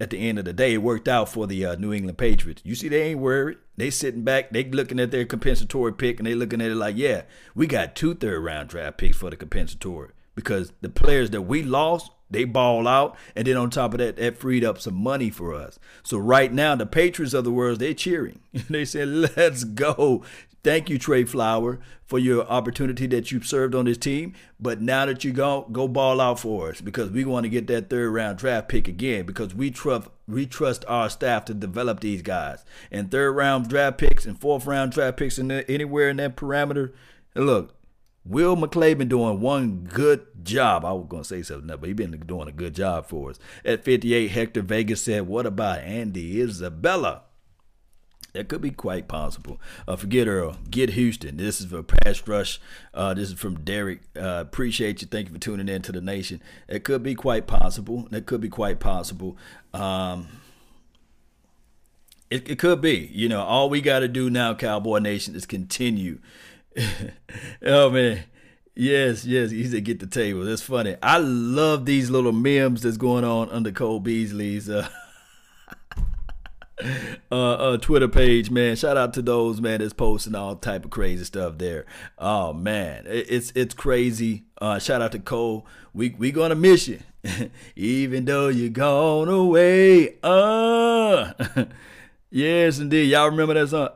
at 0.01 0.11
the 0.11 0.19
end 0.19 0.39
of 0.39 0.47
the 0.47 0.53
day, 0.55 0.75
it 0.75 0.79
worked 0.79 1.07
out 1.07 1.29
for 1.29 1.47
the 1.47 1.65
uh, 1.65 1.77
New 1.77 1.93
England 1.93 2.17
Patriots. 2.17 2.63
You 2.65 2.75
see, 2.75 2.89
they 2.89 3.03
ain't 3.03 3.21
worried. 3.21 3.59
They 3.77 3.91
sitting 3.91 4.25
back, 4.25 4.51
they 4.51 4.65
looking 4.65 4.99
at 4.99 5.11
their 5.11 5.27
compensatory 5.27 5.93
pick, 5.93 6.19
and 6.19 6.27
they 6.27 6.35
looking 6.35 6.63
at 6.63 6.71
it 6.71 6.77
like, 6.77 6.97
yeah, 6.97 7.23
we 7.55 7.67
got 7.67 7.95
two 7.95 8.15
third 8.15 8.41
round 8.41 8.71
draft 8.71 8.97
picks 8.97 9.19
for 9.19 9.29
the 9.29 9.37
compensatory 9.37 10.11
because 10.35 10.73
the 10.81 10.89
players 10.89 11.31
that 11.31 11.43
we 11.43 11.63
lost, 11.63 12.11
they 12.31 12.45
ball 12.45 12.89
out, 12.89 13.17
and 13.37 13.47
then 13.47 13.57
on 13.57 13.69
top 13.69 13.93
of 13.93 13.99
that, 13.99 14.17
that 14.17 14.39
freed 14.39 14.65
up 14.65 14.81
some 14.81 14.95
money 14.95 15.29
for 15.29 15.55
us. 15.55 15.79
So 16.03 16.17
right 16.17 16.53
now, 16.53 16.75
the 16.77 16.87
Patriots 16.87 17.35
of 17.35 17.45
the 17.45 17.51
world, 17.51 17.79
they're 17.79 17.93
cheering. 17.93 18.41
they 18.71 18.87
said, 18.87 19.09
let's 19.09 19.65
go. 19.65 20.25
Thank 20.63 20.91
you, 20.91 20.99
Trey 20.99 21.25
Flower, 21.25 21.81
for 22.05 22.19
your 22.19 22.47
opportunity 22.47 23.07
that 23.07 23.33
you've 23.33 23.47
served 23.47 23.75
on 23.75 23.87
this 23.87 23.97
team. 23.97 24.35
But 24.59 24.81
now 24.81 25.07
that 25.07 25.25
you 25.25 25.33
go 25.33 25.67
go 25.73 25.89
ball 25.89 26.21
out 26.21 26.41
for 26.41 26.71
us 26.71 26.83
because 26.83 27.11
we 27.11 27.25
want 27.25 27.45
to 27.45 27.51
get 27.51 27.67
that 27.69 27.89
third 27.89 28.11
round 28.11 28.39
draft 28.39 28.69
pick 28.69 28.87
again 28.87 29.25
because 29.25 29.55
we 29.55 29.71
trust 29.71 30.09
we 30.29 30.45
trust 30.45 30.85
our 30.87 31.09
staff 31.09 31.47
to 31.47 31.55
develop 31.55 32.01
these 32.01 32.21
guys. 32.21 32.65
And 32.91 33.11
third 33.11 33.33
round 33.33 33.69
draft 33.69 33.99
picks 33.99 34.27
and 34.27 34.39
fourth 34.39 34.67
round 34.67 34.93
draft 34.93 35.17
picks 35.17 35.37
the, 35.37 35.65
anywhere 35.71 36.11
in 36.11 36.19
that 36.19 36.37
parameter. 36.37 36.93
look, 37.35 37.75
Will 38.27 38.55
McClay 38.55 38.97
been 38.99 39.09
doing 39.09 39.41
one 39.41 39.89
good 39.91 40.27
job. 40.45 40.85
I 40.85 40.93
was 40.93 41.07
gonna 41.09 41.25
say 41.25 41.43
something, 41.43 41.69
but 41.69 41.87
he 41.87 41.95
been 41.95 42.11
doing 42.27 42.49
a 42.49 42.53
good 42.53 42.75
job 42.75 43.07
for 43.07 43.31
us. 43.31 43.39
At 43.65 43.83
58, 43.83 44.29
Hector 44.29 44.61
Vegas 44.61 45.01
said, 45.01 45.27
"What 45.27 45.47
about 45.47 45.79
Andy 45.79 46.39
Isabella?" 46.43 47.23
That 48.33 48.49
could 48.49 48.61
be 48.61 48.71
quite 48.71 49.09
possible. 49.09 49.61
Uh, 49.89 49.97
forget 49.97 50.29
Earl. 50.29 50.57
Get 50.71 50.91
Houston. 50.91 51.37
This 51.37 51.61
is 51.61 51.67
for 51.67 51.83
Pass 51.83 52.27
Rush. 52.27 52.61
Uh, 52.95 53.15
this 53.15 53.31
is 53.31 53.39
from 53.39 53.61
Derek. 53.61 54.01
Uh, 54.17 54.39
appreciate 54.41 55.03
you. 55.03 55.09
Thank 55.09 55.29
you 55.29 55.35
for 55.35 55.41
tuning 55.41 55.69
in 55.69 55.83
to 55.83 55.93
the 55.93 56.01
nation. 56.01 56.41
It 56.69 56.85
could 56.85 57.03
be 57.03 57.15
quite 57.15 57.47
possible. 57.47 58.07
That 58.11 58.27
could 58.27 58.41
be 58.41 58.49
quite 58.49 58.79
possible. 58.79 59.37
Um, 59.75 60.29
it, 62.31 62.49
it 62.49 62.59
could 62.59 62.81
be. 62.81 63.11
You 63.13 63.29
know, 63.29 63.43
all 63.43 63.69
we 63.69 63.81
got 63.81 64.01
to 64.01 64.09
do 64.09 64.31
now, 64.31 64.55
Cowboy 64.55 64.99
Nation, 64.99 65.35
is 65.35 65.47
continue. 65.47 66.21
oh, 67.63 67.91
man. 67.91 68.25
Yes, 68.77 69.25
yes. 69.25 69.51
He 69.51 69.65
said, 69.65 69.85
get 69.85 69.99
the 69.99 70.07
table. 70.07 70.45
That's 70.45 70.63
funny. 70.63 70.97
I 71.03 71.19
love 71.19 71.85
these 71.85 72.09
little 72.09 72.33
memes 72.33 72.83
that's 72.83 72.97
going 72.97 73.25
on 73.25 73.51
under 73.51 73.73
Cole 73.73 73.99
Beasley's. 74.01 74.71
Uh, 74.71 74.89
uh, 77.33 77.53
uh, 77.53 77.77
Twitter 77.79 78.09
page, 78.09 78.51
man. 78.51 78.77
Shout 78.77 78.97
out 78.97 79.15
to 79.15 79.23
those 79.23 79.61
man 79.61 79.81
that's 79.81 79.93
posting 79.93 80.35
all 80.35 80.57
type 80.57 80.85
of 80.85 80.91
crazy 80.91 81.25
stuff 81.25 81.59
there. 81.59 81.87
Oh 82.19 82.53
man, 82.53 83.05
it's 83.07 83.53
it's 83.55 83.75
crazy. 83.75 84.45
Uh, 84.61 84.79
shout 84.79 85.03
out 85.03 85.13
to 85.13 85.19
Cole. 85.19 85.67
We 85.93 86.11
we 86.11 86.31
gonna 86.33 86.55
miss 86.55 86.89
you, 86.89 87.01
even 87.77 88.25
though 88.25 88.49
you're 88.49 88.71
gone 88.71 89.29
away. 89.29 90.17
Uh, 90.23 91.33
yes 92.31 92.79
indeed. 92.79 93.11
Y'all 93.11 93.31
remember 93.31 93.55
that 93.55 93.69
song? 93.69 93.91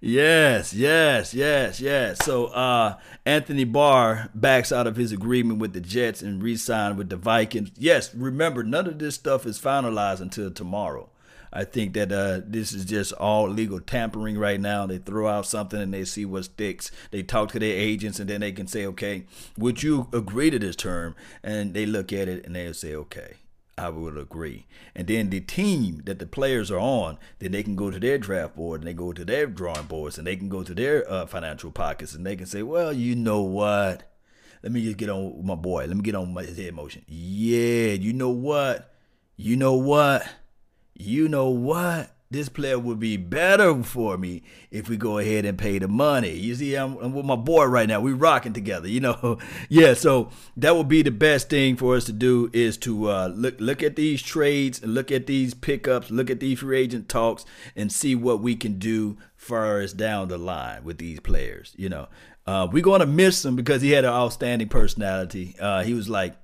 yes, 0.00 0.72
yes, 0.72 1.34
yes, 1.34 1.80
yes. 1.80 2.24
So 2.24 2.46
uh, 2.46 2.96
Anthony 3.24 3.64
Barr 3.64 4.30
backs 4.34 4.72
out 4.72 4.86
of 4.86 4.96
his 4.96 5.12
agreement 5.12 5.60
with 5.60 5.74
the 5.74 5.80
Jets 5.80 6.22
and 6.22 6.42
re-signed 6.42 6.96
with 6.96 7.10
the 7.10 7.16
Vikings. 7.16 7.70
Yes, 7.76 8.14
remember 8.14 8.62
none 8.62 8.86
of 8.86 8.98
this 8.98 9.14
stuff 9.14 9.46
is 9.46 9.60
finalized 9.60 10.20
until 10.20 10.50
tomorrow. 10.50 11.10
I 11.52 11.64
think 11.64 11.94
that 11.94 12.12
uh, 12.12 12.40
this 12.44 12.72
is 12.72 12.84
just 12.84 13.12
all 13.12 13.48
legal 13.48 13.80
tampering 13.80 14.38
right 14.38 14.60
now. 14.60 14.86
They 14.86 14.98
throw 14.98 15.28
out 15.28 15.46
something 15.46 15.80
and 15.80 15.92
they 15.92 16.04
see 16.04 16.24
what 16.24 16.44
sticks. 16.44 16.90
They 17.10 17.22
talk 17.22 17.52
to 17.52 17.58
their 17.58 17.74
agents 17.74 18.20
and 18.20 18.28
then 18.28 18.40
they 18.40 18.52
can 18.52 18.66
say, 18.66 18.86
okay, 18.86 19.24
would 19.56 19.82
you 19.82 20.08
agree 20.12 20.50
to 20.50 20.58
this 20.58 20.76
term? 20.76 21.14
And 21.42 21.74
they 21.74 21.86
look 21.86 22.12
at 22.12 22.28
it 22.28 22.44
and 22.44 22.54
they'll 22.54 22.74
say, 22.74 22.94
okay. 22.94 23.34
I 23.78 23.90
would 23.90 24.16
agree. 24.18 24.66
And 24.96 25.06
then 25.06 25.30
the 25.30 25.40
team 25.40 26.02
that 26.04 26.18
the 26.18 26.26
players 26.26 26.68
are 26.68 26.80
on, 26.80 27.16
then 27.38 27.52
they 27.52 27.62
can 27.62 27.76
go 27.76 27.92
to 27.92 28.00
their 28.00 28.18
draft 28.18 28.56
board 28.56 28.80
and 28.80 28.88
they 28.88 28.92
go 28.92 29.12
to 29.12 29.24
their 29.24 29.46
drawing 29.46 29.86
boards 29.86 30.18
and 30.18 30.26
they 30.26 30.34
can 30.34 30.48
go 30.48 30.64
to 30.64 30.74
their 30.74 31.08
uh, 31.08 31.26
financial 31.26 31.70
pockets 31.70 32.12
and 32.12 32.26
they 32.26 32.34
can 32.34 32.46
say, 32.46 32.64
well, 32.64 32.92
you 32.92 33.14
know 33.14 33.40
what? 33.40 34.02
Let 34.64 34.72
me 34.72 34.82
just 34.82 34.96
get 34.96 35.10
on 35.10 35.46
my 35.46 35.54
boy. 35.54 35.86
Let 35.86 35.96
me 35.96 36.02
get 36.02 36.16
on 36.16 36.34
his 36.34 36.58
head 36.58 36.74
motion. 36.74 37.04
Yeah, 37.06 37.92
you 37.92 38.12
know 38.12 38.30
what? 38.30 38.92
You 39.36 39.56
know 39.56 39.74
what? 39.74 40.28
You 40.98 41.28
know 41.28 41.48
what? 41.48 42.10
This 42.30 42.50
player 42.50 42.78
would 42.78 43.00
be 43.00 43.16
better 43.16 43.82
for 43.82 44.18
me 44.18 44.42
if 44.70 44.86
we 44.90 44.98
go 44.98 45.16
ahead 45.16 45.46
and 45.46 45.56
pay 45.56 45.78
the 45.78 45.88
money. 45.88 46.34
You 46.34 46.54
see, 46.56 46.74
I'm, 46.74 46.98
I'm 46.98 47.14
with 47.14 47.24
my 47.24 47.36
boy 47.36 47.64
right 47.64 47.88
now. 47.88 48.00
We 48.00 48.12
rocking 48.12 48.52
together, 48.52 48.86
you 48.86 49.00
know. 49.00 49.38
yeah, 49.70 49.94
so 49.94 50.28
that 50.58 50.76
would 50.76 50.88
be 50.88 51.00
the 51.00 51.10
best 51.10 51.48
thing 51.48 51.76
for 51.76 51.96
us 51.96 52.04
to 52.04 52.12
do 52.12 52.50
is 52.52 52.76
to 52.78 53.10
uh, 53.10 53.32
look 53.34 53.58
look 53.60 53.82
at 53.82 53.96
these 53.96 54.20
trades 54.20 54.82
and 54.82 54.92
look 54.92 55.10
at 55.10 55.26
these 55.26 55.54
pickups, 55.54 56.10
look 56.10 56.28
at 56.28 56.40
these 56.40 56.58
free 56.58 56.78
agent 56.78 57.08
talks, 57.08 57.46
and 57.74 57.90
see 57.90 58.14
what 58.14 58.40
we 58.40 58.54
can 58.56 58.78
do 58.78 59.16
far 59.34 59.80
as 59.80 59.94
down 59.94 60.28
the 60.28 60.36
line 60.36 60.84
with 60.84 60.98
these 60.98 61.20
players. 61.20 61.72
You 61.78 61.88
know, 61.88 62.08
uh, 62.46 62.68
we're 62.70 62.82
going 62.82 63.00
to 63.00 63.06
miss 63.06 63.42
him 63.42 63.56
because 63.56 63.80
he 63.80 63.92
had 63.92 64.04
an 64.04 64.12
outstanding 64.12 64.68
personality. 64.68 65.56
Uh, 65.58 65.82
he 65.82 65.94
was 65.94 66.10
like, 66.10 66.34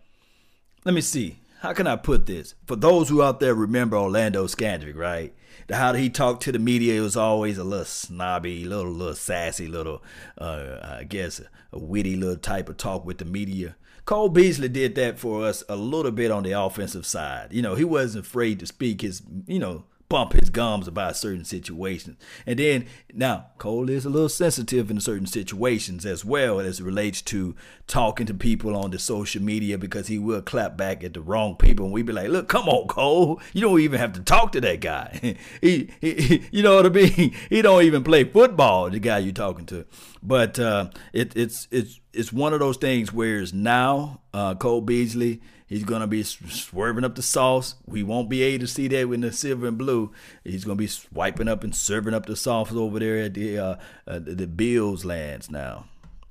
let 0.87 0.95
me 0.95 1.03
see 1.03 1.41
how 1.65 1.73
can 1.73 1.87
I 1.87 1.97
put 1.97 2.27
this? 2.27 2.55
For 2.67 2.77
those 2.77 3.09
who 3.09 3.23
out 3.23 3.41
there 3.41 3.55
remember 3.55 3.97
Orlando 3.97 4.47
Scandrick, 4.47 4.97
right? 4.97 5.35
How 5.73 5.95
he 5.95 6.11
talked 6.11 6.43
to 6.43 6.53
the 6.53 6.59
media, 6.59 6.99
it 6.99 7.01
was 7.01 7.17
always 7.17 7.57
a 7.57 7.65
little 7.65 7.87
snobby, 7.87 8.67
little, 8.67 8.93
little 8.93 9.15
sassy, 9.15 9.67
little, 9.67 10.03
uh, 10.37 10.99
I 10.99 11.05
guess, 11.05 11.41
a 11.73 11.79
witty 11.79 12.17
little 12.17 12.37
type 12.37 12.69
of 12.69 12.77
talk 12.77 13.07
with 13.07 13.17
the 13.17 13.25
media. 13.25 13.77
Cole 14.05 14.29
Beasley 14.29 14.69
did 14.69 14.95
that 14.97 15.19
for 15.19 15.47
us 15.47 15.65
a 15.67 15.75
little 15.75 16.13
bit 16.13 16.31
on 16.31 16.43
the 16.43 16.53
offensive 16.53 17.07
side. 17.07 17.51
You 17.51 17.63
know, 17.63 17.77
he 17.77 17.85
wasn't 17.85 18.27
afraid 18.27 18.61
to 18.61 18.67
speak 18.67 19.01
his, 19.01 19.23
you 19.47 19.59
know, 19.59 19.85
bump 20.15 20.33
his 20.33 20.49
gums 20.49 20.87
about 20.87 21.17
certain 21.17 21.45
situations. 21.45 22.17
And 22.47 22.57
then 22.61 22.87
now 23.13 23.47
Cole 23.59 23.91
is 23.91 24.05
a 24.05 24.09
little 24.09 24.29
sensitive 24.29 24.89
in 24.89 25.01
certain 25.01 25.27
situations 25.27 26.07
as 26.07 26.25
well 26.25 26.61
as 26.61 26.79
it 26.79 26.85
relates 26.85 27.21
to 27.23 27.57
talking 27.89 28.25
to 28.27 28.33
people 28.33 28.77
on 28.77 28.93
the 28.93 29.01
social 29.01 29.43
media 29.43 29.77
because 29.77 30.07
he 30.07 30.21
will 30.21 30.41
clap 30.41 30.77
back 30.77 31.03
at 31.03 31.15
the 31.15 31.21
wrong 31.21 31.57
people 31.57 31.87
and 31.87 31.93
we 31.93 32.03
be 32.03 32.13
like, 32.13 32.29
look, 32.29 32.49
come 32.49 32.69
on, 32.69 32.87
Cole, 32.87 33.43
you 33.53 33.63
don't 33.63 33.81
even 33.81 33.99
have 33.99 34.13
to 34.13 34.21
talk 34.21 34.53
to 34.53 34.61
that 34.61 34.81
guy. 34.81 35.35
he, 35.61 35.91
he, 36.01 36.45
you 36.53 36.63
know 36.63 36.77
what 36.77 36.87
I 36.87 36.91
mean? 36.91 37.35
He 37.51 37.61
don't 37.61 37.83
even 37.83 38.05
play 38.05 38.23
football. 38.23 38.91
The 38.91 39.01
guy 39.01 39.19
you're 39.19 39.33
talking 39.33 39.67
to, 39.67 39.85
but 40.23 40.59
uh, 40.61 40.91
it, 41.13 41.37
it's 41.37 41.67
it's 41.73 42.01
it's 42.13 42.33
one 42.33 42.53
of 42.53 42.61
those 42.61 42.77
things 42.77 43.13
where 43.13 43.41
it's 43.41 43.53
now 43.53 44.21
uh, 44.33 44.55
Cole 44.55 44.81
Beasley 44.81 45.41
He's 45.75 45.83
gonna 45.83 46.07
be 46.07 46.23
swerving 46.23 47.03
up 47.03 47.17
the 47.17 47.23
sauce. 47.23 47.75
We 47.85 48.05
won't 48.05 48.29
be 48.29 48.43
able 48.45 48.65
to 48.65 48.69
see 48.69 48.87
that 48.87 49.11
in 49.11 49.23
the 49.23 49.33
silver 49.33 49.67
and 49.67 49.77
blue. 49.77 50.13
He's 50.45 50.63
gonna 50.63 50.77
be 50.77 50.87
swiping 50.87 51.49
up 51.49 51.65
and 51.65 51.75
serving 51.75 52.15
up 52.15 52.27
the 52.27 52.37
sauce 52.37 52.71
over 52.71 53.01
there 53.01 53.25
at 53.25 53.35
the 53.35 53.59
uh, 53.59 53.77
uh, 54.07 54.21
the 54.21 54.47
Bills 54.47 55.05
lands 55.05 55.51
now. 55.51 55.87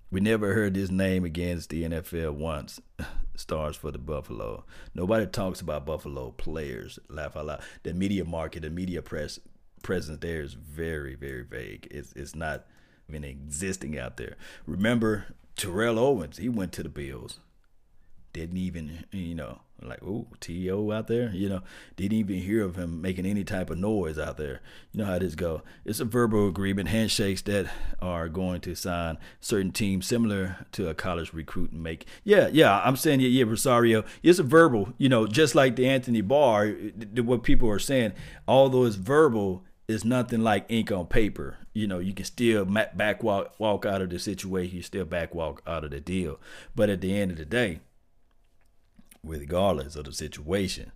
We 0.09 0.21
never 0.21 0.53
heard 0.53 0.75
this 0.75 0.89
name 0.89 1.25
against 1.25 1.71
the 1.71 1.83
NFL 1.83 2.35
once. 2.35 2.79
Stars 3.35 3.75
for 3.75 3.91
the 3.91 3.97
Buffalo. 3.97 4.63
Nobody 4.95 5.25
talks 5.25 5.59
about 5.59 5.85
Buffalo 5.85 6.31
players. 6.31 6.97
Laugh 7.09 7.35
out 7.35 7.47
loud. 7.47 7.61
The 7.83 7.93
media 7.93 8.23
market, 8.23 8.61
the 8.61 8.69
media 8.69 9.01
press 9.01 9.41
presence 9.81 10.19
there 10.21 10.41
is 10.41 10.53
very, 10.53 11.15
very 11.15 11.43
vague. 11.43 11.89
It's 11.91 12.13
it's 12.13 12.33
not 12.33 12.65
even 13.09 13.25
existing 13.25 13.99
out 13.99 14.15
there. 14.15 14.37
Remember 14.65 15.35
Terrell 15.57 15.99
Owens? 15.99 16.37
He 16.37 16.47
went 16.47 16.71
to 16.71 16.83
the 16.83 16.87
Bills 16.87 17.39
didn't 18.33 18.57
even, 18.57 19.05
you 19.11 19.35
know, 19.35 19.59
like, 19.81 20.01
oh, 20.03 20.27
T.O. 20.39 20.91
out 20.91 21.07
there, 21.07 21.29
you 21.33 21.49
know, 21.49 21.61
didn't 21.95 22.17
even 22.17 22.37
hear 22.37 22.63
of 22.63 22.77
him 22.77 23.01
making 23.01 23.25
any 23.25 23.43
type 23.43 23.69
of 23.69 23.77
noise 23.77 24.17
out 24.17 24.37
there. 24.37 24.61
You 24.91 24.99
know 24.99 25.05
how 25.05 25.19
this 25.19 25.35
go. 25.35 25.61
It's 25.85 25.99
a 25.99 26.05
verbal 26.05 26.47
agreement, 26.47 26.89
handshakes 26.89 27.41
that 27.43 27.67
are 28.01 28.29
going 28.29 28.61
to 28.61 28.75
sign 28.75 29.17
certain 29.39 29.71
teams 29.71 30.05
similar 30.05 30.65
to 30.71 30.89
a 30.89 30.93
college 30.93 31.33
recruit 31.33 31.73
make. 31.73 32.05
Yeah, 32.23 32.47
yeah, 32.51 32.81
I'm 32.83 32.95
saying, 32.95 33.19
yeah, 33.19 33.27
yeah, 33.27 33.45
Rosario, 33.45 34.03
it's 34.21 34.39
a 34.39 34.43
verbal, 34.43 34.93
you 34.97 35.09
know, 35.09 35.27
just 35.27 35.53
like 35.53 35.75
the 35.75 35.87
Anthony 35.87 36.21
Barr, 36.21 36.69
what 37.15 37.43
people 37.43 37.69
are 37.69 37.79
saying, 37.79 38.13
although 38.47 38.85
it's 38.85 38.95
verbal, 38.95 39.63
it's 39.87 40.05
nothing 40.05 40.41
like 40.41 40.65
ink 40.69 40.91
on 40.91 41.07
paper. 41.07 41.57
You 41.73 41.87
know, 41.87 41.99
you 41.99 42.13
can 42.13 42.25
still 42.25 42.65
back 42.65 43.21
walk, 43.21 43.59
walk 43.59 43.85
out 43.85 44.01
of 44.01 44.09
the 44.09 44.19
situation, 44.19 44.77
you 44.77 44.81
still 44.83 45.05
back 45.05 45.35
walk 45.35 45.61
out 45.67 45.83
of 45.83 45.91
the 45.91 45.99
deal. 45.99 46.39
But 46.75 46.89
at 46.89 47.01
the 47.01 47.15
end 47.15 47.31
of 47.31 47.37
the 47.37 47.45
day, 47.45 47.81
regardless 49.23 49.95
of 49.95 50.05
the 50.05 50.13
situation, 50.13 50.91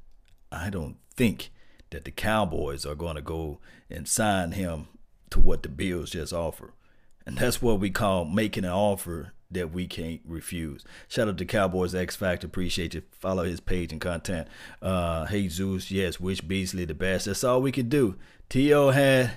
I 0.52 0.70
don't 0.70 0.98
think 1.16 1.52
that 1.90 2.06
the 2.06 2.12
Cowboys 2.12 2.86
are 2.86 2.96
going 2.96 3.16
to 3.16 3.22
go 3.22 3.60
and 3.90 4.08
sign 4.08 4.52
him 4.52 4.88
to 5.30 5.40
what 5.40 5.64
the 5.64 5.70
Bills 5.70 6.12
just 6.12 6.34
offer. 6.34 6.74
And 7.26 7.38
that's 7.38 7.62
what 7.62 7.80
we 7.80 7.90
call 7.90 8.26
making 8.26 8.66
an 8.66 8.72
offer 8.72 9.34
that 9.52 9.72
we 9.72 9.88
can't 9.88 10.22
refuse. 10.26 10.84
Shout 11.08 11.28
out 11.28 11.38
to 11.38 11.46
Cowboys 11.46 11.96
X 11.96 12.16
Factor. 12.16 12.48
Appreciate 12.48 12.94
you. 12.94 13.04
Follow 13.12 13.44
his 13.44 13.60
page 13.60 13.92
and 13.92 14.02
content. 14.02 14.48
Uh, 14.82 15.26
hey 15.26 15.48
Zeus, 15.48 15.90
yes, 15.90 16.20
wish 16.20 16.42
Beasley 16.42 16.86
the 16.86 16.94
best. 16.94 17.26
That's 17.26 17.44
all 17.44 17.62
we 17.62 17.72
can 17.72 17.88
do. 17.88 18.16
T.O. 18.50 18.92
had 18.92 19.32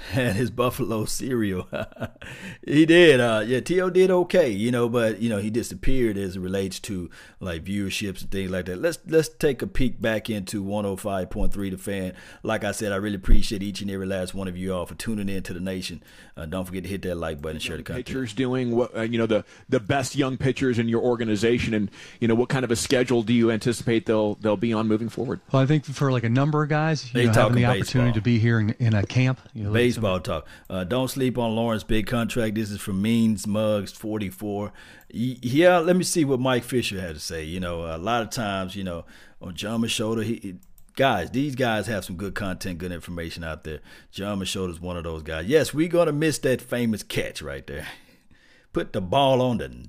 had 0.12 0.34
his 0.34 0.50
buffalo 0.50 1.04
cereal. 1.04 1.68
he 2.66 2.86
did. 2.86 3.20
Uh, 3.20 3.44
yeah, 3.46 3.60
T.O. 3.60 3.90
did 3.90 4.10
okay, 4.10 4.50
you 4.50 4.70
know, 4.70 4.88
but 4.88 5.20
you 5.20 5.28
know 5.28 5.38
he 5.38 5.50
disappeared 5.50 6.16
as 6.16 6.36
it 6.36 6.40
relates 6.40 6.80
to 6.80 7.10
like 7.38 7.64
viewerships 7.64 8.22
and 8.22 8.30
things 8.30 8.50
like 8.50 8.66
that. 8.66 8.80
Let's 8.80 8.98
let's 9.06 9.28
take 9.28 9.62
a 9.62 9.66
peek 9.66 10.00
back 10.00 10.30
into 10.30 10.64
105.3 10.64 11.70
The 11.70 11.78
Fan. 11.78 12.14
Like 12.42 12.64
I 12.64 12.72
said, 12.72 12.92
I 12.92 12.96
really 12.96 13.16
appreciate 13.16 13.62
each 13.62 13.82
and 13.82 13.90
every 13.90 14.06
last 14.06 14.34
one 14.34 14.48
of 14.48 14.56
you 14.56 14.74
all 14.74 14.86
for 14.86 14.94
tuning 14.94 15.28
in 15.28 15.42
to 15.44 15.52
the 15.52 15.60
nation. 15.60 16.02
Uh, 16.36 16.46
don't 16.46 16.64
forget 16.64 16.82
to 16.84 16.88
hit 16.88 17.02
that 17.02 17.16
like 17.16 17.42
button, 17.42 17.60
share 17.60 17.76
the 17.76 17.82
content. 17.82 18.06
Pitchers 18.06 18.32
doing 18.32 18.74
what 18.74 18.96
uh, 18.96 19.02
you 19.02 19.18
know 19.18 19.26
the 19.26 19.44
the 19.68 19.80
best 19.80 20.16
young 20.16 20.36
pitchers 20.36 20.78
in 20.78 20.88
your 20.88 21.02
organization, 21.02 21.74
and 21.74 21.90
you 22.20 22.28
know 22.28 22.34
what 22.34 22.48
kind 22.48 22.64
of 22.64 22.70
a 22.70 22.76
schedule 22.76 23.22
do 23.22 23.32
you 23.32 23.50
anticipate 23.50 24.06
they'll 24.06 24.36
they'll 24.36 24.56
be 24.56 24.72
on 24.72 24.88
moving 24.88 25.08
forward? 25.08 25.40
Well, 25.52 25.62
I 25.62 25.66
think 25.66 25.84
for 25.84 26.10
like 26.10 26.24
a 26.24 26.28
number 26.28 26.62
of 26.62 26.68
guys, 26.70 27.12
you 27.14 27.26
know, 27.26 27.32
having 27.32 27.56
the 27.56 27.66
opportunity 27.66 28.12
to 28.12 28.22
be 28.22 28.38
here 28.38 28.58
in, 28.58 28.70
in 28.78 28.94
a 28.94 29.04
camp, 29.04 29.40
you 29.52 29.64
know, 29.64 29.70
baseball 29.90 30.20
talk. 30.20 30.46
Uh, 30.68 30.84
don't 30.84 31.08
sleep 31.08 31.36
on 31.36 31.54
Lawrence 31.56 31.82
big 31.82 32.06
contract. 32.06 32.54
This 32.54 32.70
is 32.70 32.80
from 32.80 33.02
Means 33.02 33.46
Mugs 33.46 33.92
forty 33.92 34.28
four. 34.28 34.72
Yeah, 35.08 35.78
let 35.78 35.96
me 35.96 36.04
see 36.04 36.24
what 36.24 36.40
Mike 36.40 36.64
Fisher 36.64 37.00
had 37.00 37.16
to 37.16 37.20
say. 37.20 37.44
You 37.44 37.60
know, 37.60 37.84
a 37.84 37.98
lot 37.98 38.22
of 38.22 38.30
times, 38.30 38.76
you 38.76 38.84
know, 38.84 39.04
on 39.42 39.54
Jon 39.54 39.82
Machota, 39.82 40.24
he 40.24 40.56
guys, 40.96 41.30
these 41.30 41.54
guys 41.54 41.86
have 41.86 42.04
some 42.04 42.16
good 42.16 42.34
content, 42.34 42.78
good 42.78 42.92
information 42.92 43.42
out 43.42 43.64
there. 43.64 43.80
Jon 44.12 44.38
Machota 44.38 44.70
is 44.70 44.80
one 44.80 44.96
of 44.96 45.04
those 45.04 45.22
guys. 45.22 45.46
Yes, 45.46 45.74
we're 45.74 45.88
gonna 45.88 46.12
miss 46.12 46.38
that 46.38 46.62
famous 46.62 47.02
catch 47.02 47.42
right 47.42 47.66
there. 47.66 47.88
Put 48.72 48.92
the 48.92 49.00
ball 49.00 49.42
on 49.42 49.58
the 49.58 49.88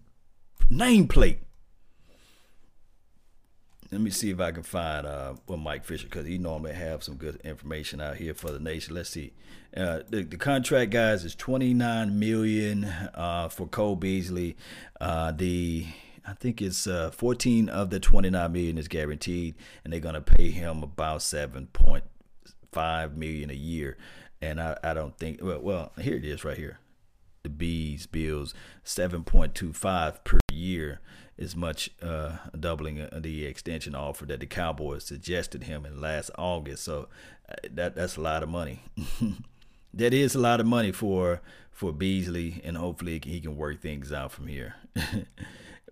nameplate. 0.72 1.38
Let 3.92 4.00
me 4.00 4.10
see 4.10 4.30
if 4.30 4.40
I 4.40 4.52
can 4.52 4.64
find 4.64 5.06
uh, 5.06 5.34
what 5.48 5.60
Mike 5.60 5.84
Fisher 5.84 6.06
because 6.06 6.26
he 6.26 6.38
normally 6.38 6.74
have 6.74 7.04
some 7.04 7.16
good 7.16 7.42
information 7.44 8.00
out 8.00 8.16
here 8.16 8.34
for 8.34 8.50
the 8.50 8.60
nation. 8.60 8.96
Let's 8.96 9.10
see. 9.10 9.34
Uh, 9.76 10.00
the, 10.10 10.24
the 10.24 10.38
contract 10.38 10.92
guys 10.92 11.26
is 11.26 11.36
twenty 11.36 11.74
nine 11.74 12.18
million 12.18 12.86
uh, 12.86 13.50
for 13.50 13.68
Cole 13.68 13.98
Beasley. 13.98 14.56
Uh, 15.02 15.34
the 15.34 15.88
I 16.26 16.34
think 16.34 16.62
it's 16.62 16.88
uh, 16.88 17.10
14 17.12 17.68
of 17.68 17.90
the 17.90 18.00
29 18.00 18.52
million 18.52 18.78
is 18.78 18.88
guaranteed, 18.88 19.56
and 19.84 19.92
they're 19.92 20.00
gonna 20.00 20.22
pay 20.22 20.52
him 20.52 20.84
about 20.84 21.22
7.5 21.22 23.16
million 23.16 23.50
a 23.50 23.56
year. 23.56 23.98
And 24.40 24.62
I, 24.62 24.78
I 24.84 24.94
don't 24.94 25.18
think 25.18 25.40
well, 25.42 25.60
well 25.62 25.92
here 26.00 26.16
it 26.16 26.26
is 26.26 26.46
right 26.46 26.58
here. 26.58 26.80
The 27.44 27.50
Bees 27.50 28.06
bills 28.06 28.54
7.25 28.86 30.24
per 30.24 30.41
year 30.52 31.00
is 31.38 31.56
much 31.56 31.90
uh, 32.02 32.38
doubling 32.60 33.08
the 33.18 33.46
extension 33.46 33.96
offer 33.96 34.26
that 34.26 34.40
the 34.40 34.46
Cowboys 34.46 35.06
suggested 35.06 35.64
him 35.64 35.86
in 35.86 36.00
last 36.00 36.30
August. 36.38 36.84
So 36.84 37.08
uh, 37.50 37.56
that 37.72 37.96
that's 37.96 38.18
a 38.18 38.22
lot 38.22 38.44
of 38.44 38.50
money. 38.50 38.84
that 39.94 40.14
is 40.14 40.36
a 40.36 40.40
lot 40.40 40.60
of 40.60 40.66
money 40.66 40.92
for 40.92 41.42
for 41.72 41.92
Beasley, 41.92 42.62
and 42.64 42.78
hopefully 42.78 43.20
he 43.24 43.42
can 43.42 43.56
work 43.56 43.82
things 43.82 44.14
out 44.14 44.32
from 44.32 44.48
here. 44.48 44.76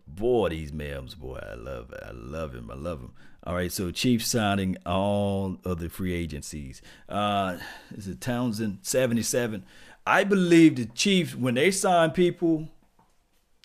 boy, 0.08 0.50
these 0.50 0.72
Mims, 0.72 1.16
boy, 1.16 1.40
I 1.42 1.56
love. 1.56 1.94
I 2.02 2.12
love 2.12 2.54
him. 2.54 2.70
I 2.72 2.76
love 2.76 3.00
him. 3.00 3.12
All 3.44 3.56
right, 3.56 3.72
so 3.72 3.90
Chiefs 3.90 4.28
signing 4.28 4.78
all 4.86 5.58
of 5.64 5.80
the 5.80 5.90
free 5.90 6.14
agencies. 6.14 6.82
Uh, 7.08 7.58
is 7.96 8.08
it 8.08 8.22
Townsend 8.22 8.80
seventy 8.82 9.24
seven? 9.24 9.66
I 10.06 10.24
believe 10.24 10.76
the 10.76 10.86
Chiefs 10.86 11.36
when 11.36 11.56
they 11.56 11.72
sign 11.72 12.12
people 12.12 12.70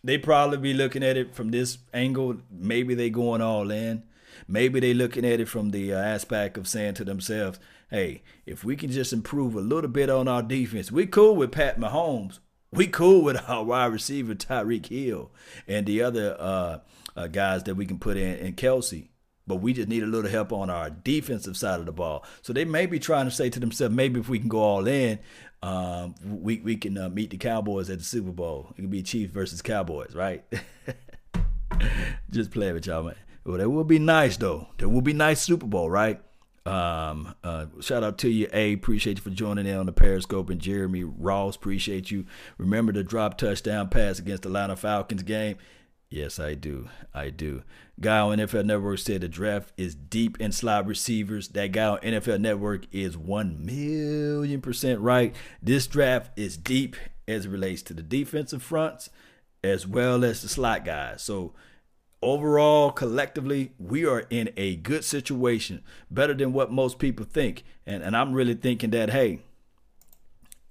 they 0.05 0.19
probably 0.19 0.59
be 0.59 0.75
looking 0.75 1.03
at 1.03 1.17
it 1.17 1.35
from 1.35 1.51
this 1.51 1.79
angle. 1.95 2.37
Maybe 2.51 2.95
they 2.95 3.09
going 3.09 3.41
all 3.41 3.71
in. 3.71 4.05
Maybe 4.47 4.79
they 4.79 4.93
looking 4.93 5.25
at 5.25 5.41
it 5.41 5.49
from 5.49 5.71
the 5.71 5.95
uh, 5.95 5.99
aspect 5.99 6.59
of 6.59 6.69
saying 6.69 6.95
to 6.95 7.05
themselves, 7.05 7.59
"Hey, 7.89 8.23
if 8.45 8.63
we 8.63 8.77
can 8.77 8.91
just 8.91 9.15
improve 9.15 9.55
a 9.55 9.61
little 9.61 9.91
bit 9.91 10.11
on 10.11 10.29
our 10.29 10.43
defense, 10.43 10.93
we 10.93 11.07
cool 11.07 11.35
with 11.35 11.53
Pat 11.53 11.81
Mahomes. 11.81 12.41
We 12.71 12.87
cool 12.87 13.23
with 13.23 13.49
our 13.49 13.65
wide 13.65 13.93
receiver 13.93 14.35
Tyreek 14.35 14.87
Hill 14.87 15.31
and 15.67 15.87
the 15.87 16.03
other 16.03 16.37
uh, 16.39 16.79
uh, 17.17 17.29
guys 17.29 17.63
that 17.63 17.77
we 17.77 17.87
can 17.87 17.99
put 17.99 18.19
in, 18.19 18.37
in 18.37 18.55
Kelce." 18.55 19.09
but 19.47 19.57
we 19.57 19.73
just 19.73 19.89
need 19.89 20.03
a 20.03 20.07
little 20.07 20.31
help 20.31 20.53
on 20.53 20.71
our 20.71 20.91
defensive 20.91 21.57
side 21.57 21.81
of 21.81 21.87
the 21.87 21.93
ball. 21.93 22.25
So 22.43 22.53
they 22.53 22.65
may 22.65 22.87
be 22.87 22.99
trying 22.99 23.27
to 23.27 23.31
say 23.31 23.51
to 23.51 23.61
themselves, 23.61 23.95
maybe 23.95 24.21
if 24.21 24.29
we 24.29 24.39
can 24.39 24.49
go 24.49 24.61
all 24.61 24.87
in, 24.87 25.19
um, 25.65 26.15
we 26.23 26.61
we 26.61 26.77
can 26.77 26.99
uh, 26.99 27.09
meet 27.09 27.31
the 27.31 27.39
Cowboys 27.39 27.89
at 27.89 27.99
the 27.99 28.05
Super 28.05 28.33
Bowl. 28.33 28.67
It 28.73 28.83
can 28.83 28.91
be 28.91 29.03
Chiefs 29.03 29.33
versus 29.33 29.63
Cowboys, 29.63 30.15
right? 30.15 30.45
Just 32.31 32.51
play 32.51 32.71
with 32.73 32.87
y'all, 32.87 33.03
man. 33.03 33.15
Well, 33.47 33.57
that 33.57 33.71
will 33.71 33.85
be 33.85 33.99
nice 33.99 34.37
though. 34.37 34.69
That 34.77 34.91
will 34.91 35.01
be 35.01 35.15
nice 35.15 35.41
Super 35.41 35.65
Bowl, 35.65 35.89
right? 35.89 36.21
Um, 36.67 37.35
uh, 37.43 37.67
shout 37.81 38.05
out 38.05 38.19
to 38.19 38.29
you, 38.29 38.47
A. 38.53 38.75
Appreciate 38.75 39.17
you 39.17 39.23
for 39.23 39.31
joining 39.31 39.67
in 39.67 39.79
on 39.79 39.87
the 39.87 39.93
Periscope, 39.93 40.51
and 40.51 40.61
Jeremy 40.61 41.03
Ross. 41.05 41.57
Appreciate 41.57 42.11
you. 42.11 42.27
Remember 42.59 42.93
the 42.93 43.03
drop 43.03 43.39
touchdown 43.39 43.89
pass 43.89 44.19
against 44.19 44.43
the 44.43 44.51
Atlanta 44.51 44.77
Falcons 44.77 45.23
game. 45.23 45.57
Yes, 46.15 46.39
I 46.39 46.55
do. 46.55 46.91
I 47.13 47.31
do. 47.31 47.65
Guy 48.01 48.21
on 48.21 48.39
NFL 48.39 48.67
Network 48.67 49.01
said 49.01 49.23
the 49.23 49.29
draft 49.29 49.73
is 49.77 49.97
deep 49.97 50.41
in 50.41 50.53
slot 50.53 50.87
receivers. 50.87 51.49
That 51.49 51.73
guy 51.73 51.87
on 51.87 51.99
NFL 51.99 52.41
Network 52.41 52.87
is 52.93 53.17
1 53.17 53.67
million 53.67 54.61
percent 54.61 55.01
right. 55.01 55.35
This 55.61 55.89
draft 55.89 56.39
is 56.39 56.57
deep 56.57 56.95
as 57.27 57.47
it 57.47 57.49
relates 57.49 57.83
to 57.83 57.95
the 57.95 58.03
defensive 58.03 58.63
fronts 58.63 59.11
as 59.65 59.89
well 59.89 60.25
as 60.25 60.41
the 60.41 60.49
slot 60.49 60.85
guys. 60.85 61.21
So, 61.21 61.53
overall, 62.23 62.93
collectively, 62.93 63.73
we 63.81 64.07
are 64.07 64.25
in 64.31 64.51
a 64.57 64.77
good 64.77 65.05
situation, 65.05 65.83
better 66.13 66.35
than 66.35 66.53
what 66.53 66.71
most 66.71 67.01
people 67.01 67.27
think. 67.27 67.65
And, 67.87 68.05
and 68.05 68.17
I'm 68.17 68.35
really 68.35 68.55
thinking 68.55 68.91
that, 68.91 69.11
hey, 69.11 69.41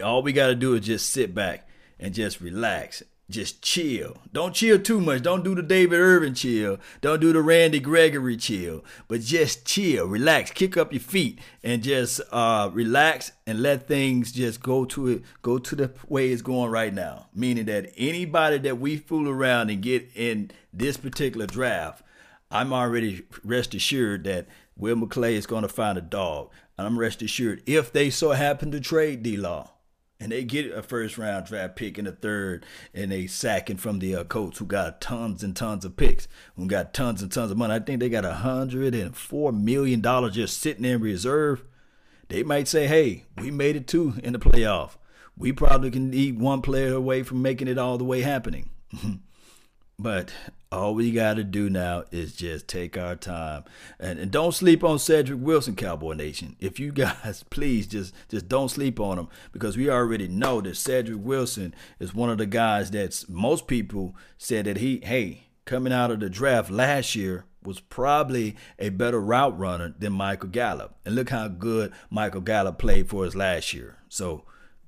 all 0.02 0.24
we 0.24 0.32
got 0.32 0.48
to 0.48 0.56
do 0.56 0.76
is 0.76 0.86
just 0.86 1.10
sit 1.10 1.36
back 1.36 1.68
and 2.00 2.14
just 2.14 2.40
relax 2.40 3.04
just 3.34 3.62
chill. 3.62 4.18
Don't 4.32 4.54
chill 4.54 4.80
too 4.80 5.02
much. 5.02 5.24
Don't 5.24 5.44
do 5.44 5.56
the 5.56 5.64
David 5.64 6.00
Irving 6.00 6.36
chill. 6.36 6.78
Don't 7.02 7.20
do 7.20 7.34
the 7.34 7.42
Randy 7.42 7.80
Gregory 7.80 8.38
chill. 8.38 8.86
But 9.08 9.22
just 9.22 9.66
chill, 9.66 10.08
relax, 10.08 10.52
kick 10.52 10.78
up 10.78 10.94
your 10.94 11.02
feet, 11.02 11.40
and 11.64 11.84
just 11.84 12.22
uh, 12.32 12.70
relax 12.72 13.32
and 13.46 13.62
let 13.62 13.88
things 13.88 14.32
just 14.32 14.62
go 14.62 14.86
to 14.86 15.08
it, 15.10 15.24
go 15.42 15.58
to 15.58 15.76
the 15.76 15.92
way 16.08 16.30
it's 16.30 16.42
going 16.42 16.72
right 16.72 16.94
now. 16.94 17.28
Meaning 17.34 17.66
that 17.66 17.92
anybody 17.98 18.60
that 18.60 18.80
we 18.80 18.98
fool 18.98 19.28
around 19.28 19.70
and 19.70 19.82
get 19.82 20.08
in 20.16 20.52
this 20.72 20.96
particular 20.96 21.48
draft, 21.48 22.04
I'm 22.52 22.72
already 22.72 23.24
rest 23.44 23.74
assured 23.74 24.24
that 24.26 24.48
Will 24.78 24.96
McClay 24.96 25.34
is 25.34 25.48
going 25.48 25.64
to 25.64 25.70
find 25.70 25.98
a 25.98 26.02
dog. 26.02 26.52
And 26.78 26.88
I'm 26.88 26.98
rest 26.98 27.22
assured 27.22 27.62
if 27.66 27.92
they 27.92 28.10
so 28.10 28.32
happen 28.32 28.72
to 28.72 28.80
trade 28.80 29.24
D 29.24 29.38
Law 29.38 29.73
and 30.24 30.32
they 30.32 30.46
get 30.46 30.72
a 30.72 30.82
first 30.82 31.18
round 31.18 31.46
draft 31.48 31.76
pick 31.76 32.00
in 32.00 32.06
the 32.06 32.14
third, 32.14 32.66
and 32.94 33.12
they 33.12 33.28
sacking 33.28 33.76
from 33.76 34.00
the 34.00 34.16
uh, 34.16 34.24
Colts 34.24 34.58
who 34.58 34.66
got 34.66 35.02
tons 35.02 35.44
and 35.44 35.54
tons 35.54 35.84
of 35.84 35.98
picks, 35.98 36.30
who 36.56 36.66
got 36.66 36.94
tons 36.94 37.22
and 37.22 37.30
tons 37.30 37.52
of 37.52 37.58
money. 37.58 37.74
I 37.74 37.80
think 37.80 38.00
they 38.00 38.08
got 38.08 38.24
a 38.24 38.36
hundred 38.36 38.96
and 38.96 39.18
four 39.18 39.52
million 39.52 40.00
dollars 40.00 40.36
just 40.36 40.62
sitting 40.62 40.86
in 40.86 41.02
reserve. 41.02 41.66
They 42.30 42.42
might 42.42 42.70
say, 42.70 42.88
"Hey, 42.88 43.26
we 43.38 43.52
made 43.52 43.76
it 43.76 43.86
two 43.86 44.14
in 44.24 44.32
the 44.32 44.40
playoff. 44.40 44.92
We 45.36 45.52
probably 45.52 45.92
can 45.92 46.14
eat 46.14 46.38
one 46.38 46.62
player 46.62 46.94
away 46.94 47.24
from 47.24 47.42
making 47.42 47.68
it 47.68 47.78
all 47.78 47.98
the 47.98 48.06
way 48.06 48.22
happening." 48.22 48.70
But 50.00 50.34
all 50.72 50.96
we 50.96 51.12
got 51.12 51.36
to 51.36 51.44
do 51.44 51.70
now 51.70 52.06
is 52.12 52.36
just 52.36 52.68
take 52.68 52.98
our 52.98 53.16
time 53.16 53.64
and, 54.00 54.18
and 54.18 54.32
don't 54.32 54.54
sleep 54.54 54.84
on 54.84 54.98
Cedric 54.98 55.40
Wilson, 55.40 55.76
Cowboy 55.76 56.14
Nation. 56.14 56.56
If 56.60 56.80
you 56.80 56.92
guys 56.94 57.44
please 57.50 57.88
just 57.88 58.14
just 58.28 58.48
don't 58.48 58.70
sleep 58.70 59.00
on 59.00 59.20
him 59.20 59.28
because 59.52 59.78
we 59.78 59.90
already 59.90 60.28
know 60.28 60.62
that 60.62 60.78
Cedric 60.78 61.20
Wilson 61.20 61.76
is 62.00 62.14
one 62.14 62.30
of 62.30 62.40
the 62.40 62.48
guys 62.48 62.92
that 62.92 63.24
most 63.30 63.68
people 63.68 64.16
said 64.38 64.66
that 64.66 64.78
he 64.78 65.00
hey 65.04 65.44
coming 65.66 65.94
out 65.94 66.12
of 66.12 66.20
the 66.20 66.30
draft 66.30 66.72
last 66.72 67.16
year 67.16 67.46
was 67.62 67.80
probably 67.80 68.56
a 68.80 68.90
better 68.90 69.22
route 69.22 69.58
runner 69.58 69.94
than 69.98 70.12
Michael 70.14 70.50
Gallup. 70.50 70.98
And 71.06 71.16
look 71.16 71.30
how 71.30 71.48
good 71.48 71.94
Michael 72.10 72.42
Gallup 72.42 72.78
played 72.78 73.10
for 73.10 73.26
us 73.26 73.36
last 73.36 73.74
year. 73.74 73.98
So 74.10 74.44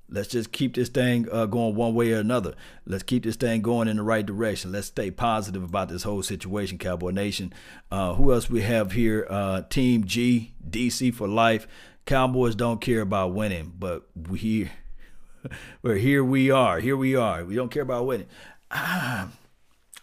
Let's 0.08 0.28
just 0.28 0.52
keep 0.52 0.74
this 0.74 0.88
thing 0.88 1.26
uh, 1.32 1.46
going 1.46 1.74
one 1.74 1.94
way 1.94 2.12
or 2.12 2.20
another. 2.20 2.54
Let's 2.84 3.02
keep 3.02 3.24
this 3.24 3.34
thing 3.34 3.60
going 3.60 3.88
in 3.88 3.96
the 3.96 4.04
right 4.04 4.24
direction. 4.24 4.70
Let's 4.70 4.86
stay 4.86 5.10
positive 5.10 5.64
about 5.64 5.88
this 5.88 6.04
whole 6.04 6.22
situation, 6.22 6.78
Cowboy 6.78 7.10
Nation. 7.10 7.52
Uh, 7.90 8.14
who 8.14 8.32
else 8.32 8.48
we 8.48 8.62
have 8.62 8.92
here? 8.92 9.26
Uh, 9.28 9.62
Team 9.62 10.04
G, 10.04 10.54
DC 10.68 11.12
for 11.12 11.26
life. 11.26 11.66
Cowboys 12.04 12.54
don't 12.54 12.80
care 12.80 13.00
about 13.00 13.34
winning, 13.34 13.72
but 13.76 14.08
we're 14.14 14.36
here. 15.96 16.24
We 16.24 16.50
are 16.52 16.78
here. 16.78 16.96
We 16.96 17.16
are. 17.16 17.44
We 17.44 17.56
don't 17.56 17.70
care 17.70 17.82
about 17.82 18.06
winning. 18.06 18.28
Ah, 18.70 19.30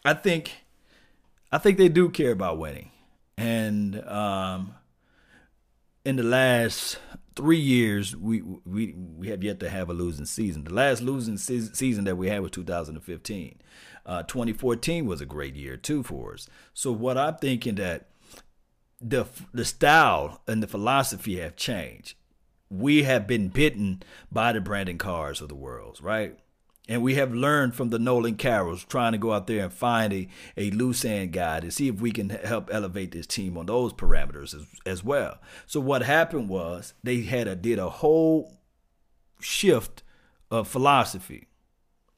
I 0.04 0.14
think, 0.14 0.52
I 1.50 1.60
think 1.60 1.78
they 1.78 1.88
do 1.88 2.10
care 2.10 2.32
about 2.32 2.58
winning, 2.58 2.92
and 3.38 4.06
um, 4.06 4.76
in 6.04 6.18
the 6.18 6.24
last 6.24 6.98
three 7.36 7.60
years, 7.60 8.16
we 8.16 8.42
we 8.42 8.94
we 8.94 9.30
have 9.30 9.44
yet 9.44 9.60
to 9.62 9.70
have 9.70 9.90
a 9.90 9.94
losing 9.94 10.26
season. 10.26 10.64
The 10.64 10.74
last 10.74 11.02
losing 11.02 11.38
se- 11.38 11.74
season 11.74 12.06
that 12.06 12.18
we 12.18 12.30
had 12.30 12.42
was 12.42 12.52
2015. 12.52 13.62
Uh, 14.06 14.24
2014 14.24 15.06
was 15.06 15.22
a 15.22 15.26
great 15.26 15.56
year 15.56 15.78
too 15.78 16.04
for 16.04 16.34
us. 16.34 16.48
So 16.74 16.92
what 16.92 17.18
I'm 17.18 17.36
thinking 17.36 17.76
that 17.76 18.08
the 19.02 19.26
the 19.54 19.66
style 19.66 20.42
and 20.48 20.64
the 20.64 20.68
philosophy 20.68 21.40
have 21.40 21.56
changed. 21.56 22.16
We 22.70 23.04
have 23.04 23.28
been 23.28 23.50
bitten 23.50 24.02
by 24.32 24.54
the 24.54 24.62
Brandon 24.62 24.98
Carrs 24.98 25.42
of 25.42 25.50
the 25.50 25.56
world, 25.56 26.00
right? 26.02 26.40
And 26.90 27.02
we 27.02 27.16
have 27.16 27.34
learned 27.34 27.76
from 27.76 27.90
the 27.90 28.00
Nolan 28.00 28.36
Carrolls 28.36 28.84
trying 28.84 29.14
to 29.14 29.18
go 29.18 29.32
out 29.32 29.48
there 29.48 29.64
and 29.64 29.74
find 29.74 30.12
a, 30.12 30.28
a 30.58 30.70
loose 30.72 31.06
end 31.06 31.32
guy 31.32 31.62
to 31.62 31.72
see 31.72 31.88
if 31.88 32.02
we 32.02 32.12
can 32.12 32.30
help 32.30 32.70
elevate 32.74 33.12
this 33.12 33.26
team 33.26 33.58
on 33.58 33.68
those 33.68 33.94
parameters 33.94 34.54
as, 34.54 34.66
as 34.86 35.04
well. 35.04 35.40
So 35.66 35.80
what 35.80 36.04
happened 36.04 36.50
was 36.50 36.94
they 37.02 37.22
had 37.22 37.48
a 37.48 37.56
did 37.56 37.80
a 37.80 37.90
whole 37.90 38.60
shift 39.40 40.04
of 40.52 40.68
philosophy. 40.68 41.48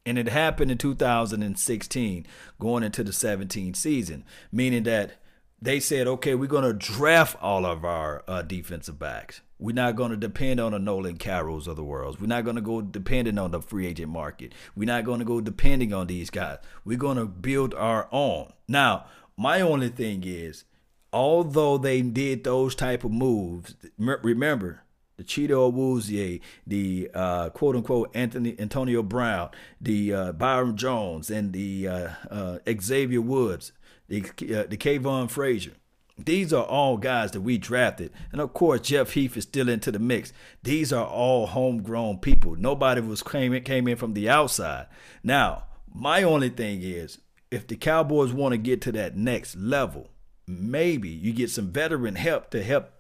And 0.06 0.20
it 0.20 0.28
happened 0.30 0.72
in 0.72 0.78
2016, 0.78 2.28
going 2.60 2.84
into 2.84 3.04
the 3.04 3.14
17 3.14 3.74
season, 3.74 4.24
meaning 4.52 4.84
that 4.84 5.14
they 5.60 5.80
said, 5.80 6.06
okay, 6.06 6.36
we're 6.36 6.48
going 6.48 6.64
to 6.64 6.74
draft 6.74 7.38
all 7.42 7.66
of 7.66 7.84
our 7.84 8.24
uh, 8.28 8.44
defensive 8.44 9.00
backs. 9.00 9.42
We're 9.58 9.74
not 9.74 9.96
going 9.96 10.12
to 10.12 10.18
depend 10.18 10.60
on 10.60 10.74
the 10.74 10.80
Nolan 10.80 11.18
Carrolls 11.18 11.68
of 11.68 11.78
the 11.78 11.84
world. 11.84 12.20
We're 12.20 12.28
not 12.28 12.44
going 12.44 12.58
to 12.58 12.62
go 12.62 12.82
depending 12.82 13.38
on 13.38 13.52
the 13.52 13.62
free 13.62 13.88
agent 13.88 14.12
market. 14.12 14.54
We're 14.76 14.86
not 14.86 15.06
going 15.06 15.20
to 15.20 15.26
go 15.26 15.40
depending 15.40 15.94
on 15.94 16.08
these 16.08 16.30
guys. 16.30 16.58
We're 16.84 16.98
going 16.98 17.18
to 17.18 17.26
build 17.26 17.74
our 17.74 18.10
own. 18.12 18.52
Now, 18.68 19.06
my 19.38 19.62
only 19.62 19.90
thing 19.90 20.24
is, 20.26 20.66
although 21.14 21.78
they 21.78 22.02
did 22.02 22.44
those 22.44 22.76
type 22.76 23.06
of 23.06 23.12
moves, 23.12 23.76
remember 23.98 24.82
the 25.18 25.24
Chido 25.24 25.72
Awuzie, 25.72 26.42
the 26.68 27.10
uh, 27.14 27.50
quote 27.50 27.76
unquote 27.76 28.12
Anthony 28.14 28.56
Antonio 28.60 29.02
Brown, 29.02 29.50
the 29.80 30.14
uh, 30.14 30.32
Byron 30.34 30.76
Jones, 30.76 31.30
and 31.30 31.54
the 31.54 31.88
uh, 31.88 32.10
uh 32.30 32.58
Xavier 32.82 33.22
Woods, 33.22 33.72
the 34.10 34.22
uh, 34.22 34.68
the 34.68 34.78
Kavon 34.78 35.30
Frazier. 35.30 35.74
These 36.18 36.54
are 36.54 36.64
all 36.64 36.98
guys 36.98 37.32
that 37.32 37.42
we 37.42 37.58
drafted. 37.58 38.12
And 38.32 38.40
of 38.40 38.54
course, 38.54 38.82
Jeff 38.82 39.12
Heath 39.12 39.36
is 39.36 39.44
still 39.44 39.68
into 39.68 39.92
the 39.92 40.00
mix. 40.00 40.32
These 40.64 40.94
are 40.94 41.06
all 41.06 41.48
homegrown 41.48 42.20
people. 42.20 42.56
Nobody 42.56 43.02
was 43.02 43.22
came 43.22 43.60
came 43.64 43.88
in 43.88 43.98
from 43.98 44.14
the 44.14 44.30
outside. 44.30 44.88
Now, 45.24 45.64
my 45.94 46.24
only 46.24 46.50
thing 46.50 46.82
is 46.82 47.20
if 47.52 47.68
the 47.68 47.76
Cowboys 47.76 48.34
want 48.34 48.54
to 48.54 48.58
get 48.58 48.82
to 48.82 48.92
that 48.94 49.18
next 49.18 49.56
level, 49.56 50.10
maybe 50.48 51.10
you 51.10 51.34
get 51.34 51.50
some 51.50 51.72
veteran 51.72 52.16
help 52.16 52.50
to 52.52 52.64
help 52.64 52.92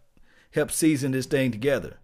help 0.51 0.71
season 0.71 1.11
this 1.11 1.25
thing 1.25 1.51
together. 1.51 1.97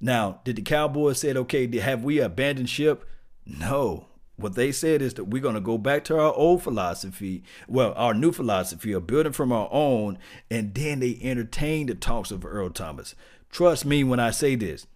Now, 0.00 0.40
did 0.44 0.56
the 0.56 0.62
Cowboys 0.62 1.20
said, 1.20 1.36
okay, 1.36 1.78
have 1.78 2.04
we 2.04 2.20
abandoned 2.20 2.68
ship? 2.68 3.08
No, 3.46 4.08
what 4.36 4.54
they 4.54 4.70
said 4.70 5.00
is 5.00 5.14
that 5.14 5.24
we're 5.24 5.42
going 5.42 5.54
to 5.54 5.60
go 5.60 5.78
back 5.78 6.04
to 6.04 6.18
our 6.18 6.32
old 6.34 6.62
philosophy, 6.62 7.42
well, 7.66 7.94
our 7.96 8.12
new 8.12 8.32
philosophy 8.32 8.92
of 8.92 9.06
building 9.06 9.32
from 9.32 9.50
our 9.50 9.68
own, 9.72 10.18
and 10.50 10.74
then 10.74 11.00
they 11.00 11.18
entertain 11.22 11.86
the 11.86 11.94
talks 11.94 12.30
of 12.30 12.44
Earl 12.44 12.70
Thomas. 12.70 13.14
Trust 13.50 13.86
me 13.86 14.04
when 14.04 14.20
I 14.20 14.30
say 14.30 14.54
this. 14.54 14.86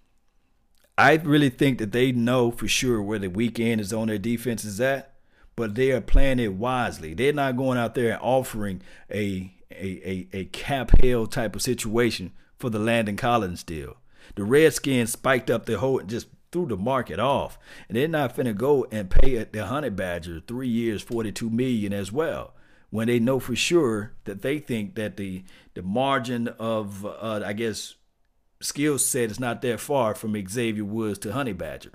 I 0.98 1.14
really 1.14 1.48
think 1.48 1.78
that 1.78 1.92
they 1.92 2.12
know 2.12 2.50
for 2.50 2.68
sure 2.68 3.00
where 3.00 3.18
the 3.18 3.28
weekend 3.28 3.80
is 3.80 3.92
on 3.92 4.08
their 4.08 4.18
defense 4.18 4.64
is 4.64 4.80
at, 4.80 5.14
but 5.56 5.74
they 5.74 5.92
are 5.92 6.02
playing 6.02 6.38
it 6.38 6.54
wisely. 6.54 7.14
They're 7.14 7.32
not 7.32 7.56
going 7.56 7.78
out 7.78 7.94
there 7.94 8.12
and 8.12 8.20
offering 8.20 8.82
a 9.10 9.54
a, 9.72 10.28
a, 10.34 10.38
a 10.38 10.44
cap 10.46 10.90
hell 11.00 11.26
type 11.26 11.54
of 11.54 11.62
situation 11.62 12.32
for 12.58 12.70
the 12.70 12.78
Landon 12.78 13.16
Collins 13.16 13.62
deal. 13.62 13.96
The 14.34 14.44
Redskins 14.44 15.12
spiked 15.12 15.50
up 15.50 15.66
their 15.66 15.78
whole 15.78 16.00
just 16.00 16.26
threw 16.52 16.66
the 16.66 16.76
market 16.76 17.18
off. 17.18 17.58
And 17.88 17.96
they're 17.96 18.08
not 18.08 18.36
finna 18.36 18.56
go 18.56 18.86
and 18.90 19.10
pay 19.10 19.42
the 19.44 19.66
honey 19.66 19.90
badger 19.90 20.40
three 20.46 20.68
years, 20.68 21.02
forty-two 21.02 21.50
million 21.50 21.92
as 21.92 22.12
well. 22.12 22.54
When 22.90 23.06
they 23.06 23.20
know 23.20 23.38
for 23.38 23.54
sure 23.54 24.14
that 24.24 24.42
they 24.42 24.58
think 24.58 24.96
that 24.96 25.16
the 25.16 25.44
the 25.74 25.82
margin 25.82 26.48
of 26.58 27.06
uh, 27.06 27.42
I 27.44 27.52
guess 27.52 27.94
skill 28.60 28.98
set 28.98 29.30
is 29.30 29.40
not 29.40 29.62
that 29.62 29.80
far 29.80 30.14
from 30.14 30.36
Xavier 30.48 30.84
Woods 30.84 31.18
to 31.20 31.32
Honey 31.32 31.52
Badger. 31.52 31.92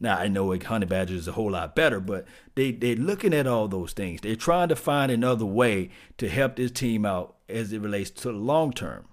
Now 0.00 0.18
I 0.18 0.28
know 0.28 0.56
Honey 0.58 0.86
Badger 0.86 1.14
is 1.14 1.28
a 1.28 1.32
whole 1.32 1.52
lot 1.52 1.76
better, 1.76 2.00
but 2.00 2.26
they 2.56 2.72
they're 2.72 2.96
looking 2.96 3.32
at 3.32 3.46
all 3.46 3.68
those 3.68 3.92
things. 3.92 4.20
They're 4.20 4.36
trying 4.36 4.68
to 4.70 4.76
find 4.76 5.12
another 5.12 5.46
way 5.46 5.90
to 6.18 6.28
help 6.28 6.56
this 6.56 6.72
team 6.72 7.06
out 7.06 7.36
as 7.48 7.72
it 7.72 7.80
relates 7.80 8.10
to 8.10 8.28
the 8.28 8.38
long 8.38 8.72
term. 8.72 9.06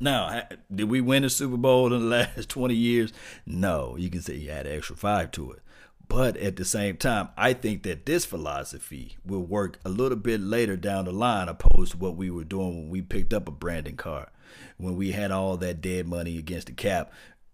Now, 0.00 0.42
did 0.74 0.90
we 0.90 1.00
win 1.00 1.24
a 1.24 1.30
Super 1.30 1.56
Bowl 1.56 1.92
in 1.92 2.00
the 2.00 2.06
last 2.36 2.48
20 2.48 2.74
years? 2.74 3.12
No. 3.46 3.96
You 3.96 4.10
can 4.10 4.20
say 4.20 4.34
you 4.36 4.50
had 4.50 4.66
an 4.66 4.76
extra 4.76 4.96
five 4.96 5.30
to 5.32 5.52
it. 5.52 5.62
But 6.08 6.36
at 6.36 6.56
the 6.56 6.64
same 6.64 6.96
time, 6.98 7.30
I 7.38 7.54
think 7.54 7.84
that 7.84 8.04
this 8.04 8.26
philosophy 8.26 9.16
will 9.24 9.44
work 9.44 9.78
a 9.84 9.88
little 9.88 10.18
bit 10.18 10.40
later 10.40 10.76
down 10.76 11.06
the 11.06 11.12
line, 11.12 11.48
opposed 11.48 11.92
to 11.92 11.98
what 11.98 12.16
we 12.16 12.30
were 12.30 12.44
doing 12.44 12.76
when 12.76 12.90
we 12.90 13.00
picked 13.00 13.32
up 13.32 13.48
a 13.48 13.50
Brandon 13.50 13.96
Carr, 13.96 14.30
when 14.76 14.96
we 14.96 15.12
had 15.12 15.30
all 15.30 15.56
that 15.56 15.80
dead 15.80 16.06
money 16.06 16.36
against 16.36 16.66
the 16.66 16.74
cap 16.74 17.10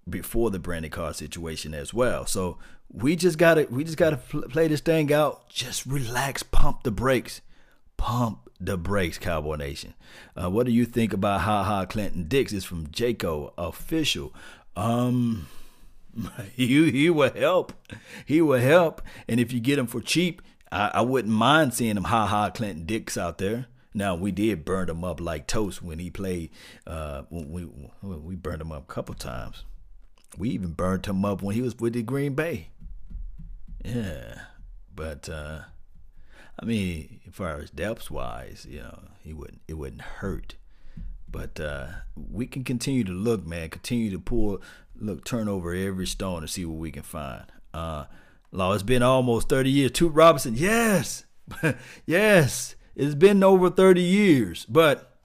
before 0.09 0.51
the 0.51 0.59
Brandon 0.59 0.91
Carr 0.91 1.13
situation 1.13 1.73
as 1.73 1.95
well. 1.95 2.27
So 2.27 2.59
we 2.91 3.15
just 3.15 3.39
gotta 3.39 3.69
we 3.71 3.85
just 3.85 3.99
gotta 3.99 4.17
play 4.17 4.67
this 4.67 4.81
thing 4.81 5.13
out. 5.13 5.49
Just 5.49 5.87
relax, 5.87 6.43
pump 6.43 6.83
the 6.83 6.91
brakes, 6.91 7.41
pump 7.97 8.48
the 8.61 8.77
brakes, 8.77 9.19
Cowboy 9.19 9.57
Nation. 9.57 9.95
Uh, 10.37 10.51
what 10.51 10.67
do 10.67 10.73
you 10.73 10.85
think 10.85 11.13
about 11.13 11.43
Ha 11.43 11.65
Ha 11.65 11.85
Clinton 11.87 12.25
Dix? 12.29 12.53
Is 12.53 12.65
from 12.65 12.89
Jaco 12.89 13.53
official. 13.57 14.35
Um, 14.77 15.49
he 16.55 16.91
he 16.91 17.11
will 17.11 17.33
help. 17.33 17.73
He 18.27 18.41
will 18.41 18.61
help. 18.61 19.03
And 19.29 19.41
if 19.41 19.53
you 19.53 19.61
get 19.61 19.79
him 19.79 19.87
for 19.87 20.01
cheap, 20.01 20.43
I, 20.71 20.91
I 20.95 21.01
wouldn't 21.03 21.33
mind 21.33 21.75
seeing 21.75 21.97
him 21.97 22.05
Ha 22.05 22.27
Ha 22.27 22.51
Clinton 22.51 22.85
Dix 22.85 23.17
out 23.17 23.39
there. 23.39 23.67
Now 23.95 24.15
we 24.15 24.31
did 24.33 24.65
burn 24.65 24.91
him 24.91 25.05
up 25.05 25.21
like 25.21 25.47
toast 25.47 25.83
when 25.83 25.99
he 25.99 26.11
played. 26.11 26.51
Uh, 26.87 27.23
we 27.31 27.69
we 28.03 28.37
burned 28.37 28.63
him 28.63 28.73
up 28.73 28.89
a 28.89 28.93
couple 28.93 29.15
times. 29.15 29.65
We 30.37 30.51
even 30.51 30.73
burned 30.73 31.07
him 31.07 31.25
up 31.25 31.43
when 31.43 31.55
he 31.55 31.63
was 31.63 31.77
with 31.79 31.95
the 31.95 32.03
Green 32.03 32.35
Bay. 32.35 32.69
Yeah, 33.85 34.43
but 34.95 35.29
uh, 35.29 35.61
I 36.61 36.65
mean, 36.65 37.21
as 37.27 37.35
far 37.35 37.59
as 37.59 37.71
depth 37.71 38.11
wise, 38.11 38.67
you 38.69 38.81
know, 38.81 39.01
he 39.23 39.33
wouldn't 39.33 39.61
it 39.69 39.75
wouldn't 39.75 40.03
hurt. 40.03 40.57
But 41.31 41.61
uh, 41.61 41.89
we 42.17 42.47
can 42.47 42.65
continue 42.65 43.05
to 43.05 43.13
look, 43.13 43.47
man. 43.47 43.69
Continue 43.69 44.11
to 44.13 44.19
pull, 44.19 44.63
look, 44.99 45.25
turn 45.25 45.47
over 45.47 45.75
every 45.75 46.07
stone 46.07 46.41
to 46.41 46.49
see 46.49 46.65
what 46.65 46.79
we 46.79 46.91
can 46.91 47.03
find. 47.03 47.45
Uh, 47.75 48.07
Law, 48.51 48.73
it's 48.73 48.83
been 48.83 49.03
almost 49.03 49.49
30 49.49 49.71
years. 49.71 49.91
Toot 49.91 50.15
Robinson, 50.15 50.55
yes, 50.57 51.25
yes, 52.07 52.77
it's 52.97 53.15
been 53.15 53.45
over 53.45 53.69
30 53.69 54.01
years. 54.01 54.65
But 54.65 55.17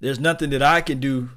there's 0.00 0.20
nothing 0.20 0.50
that 0.50 0.62
I 0.62 0.80
can 0.80 1.00
do 1.00 1.30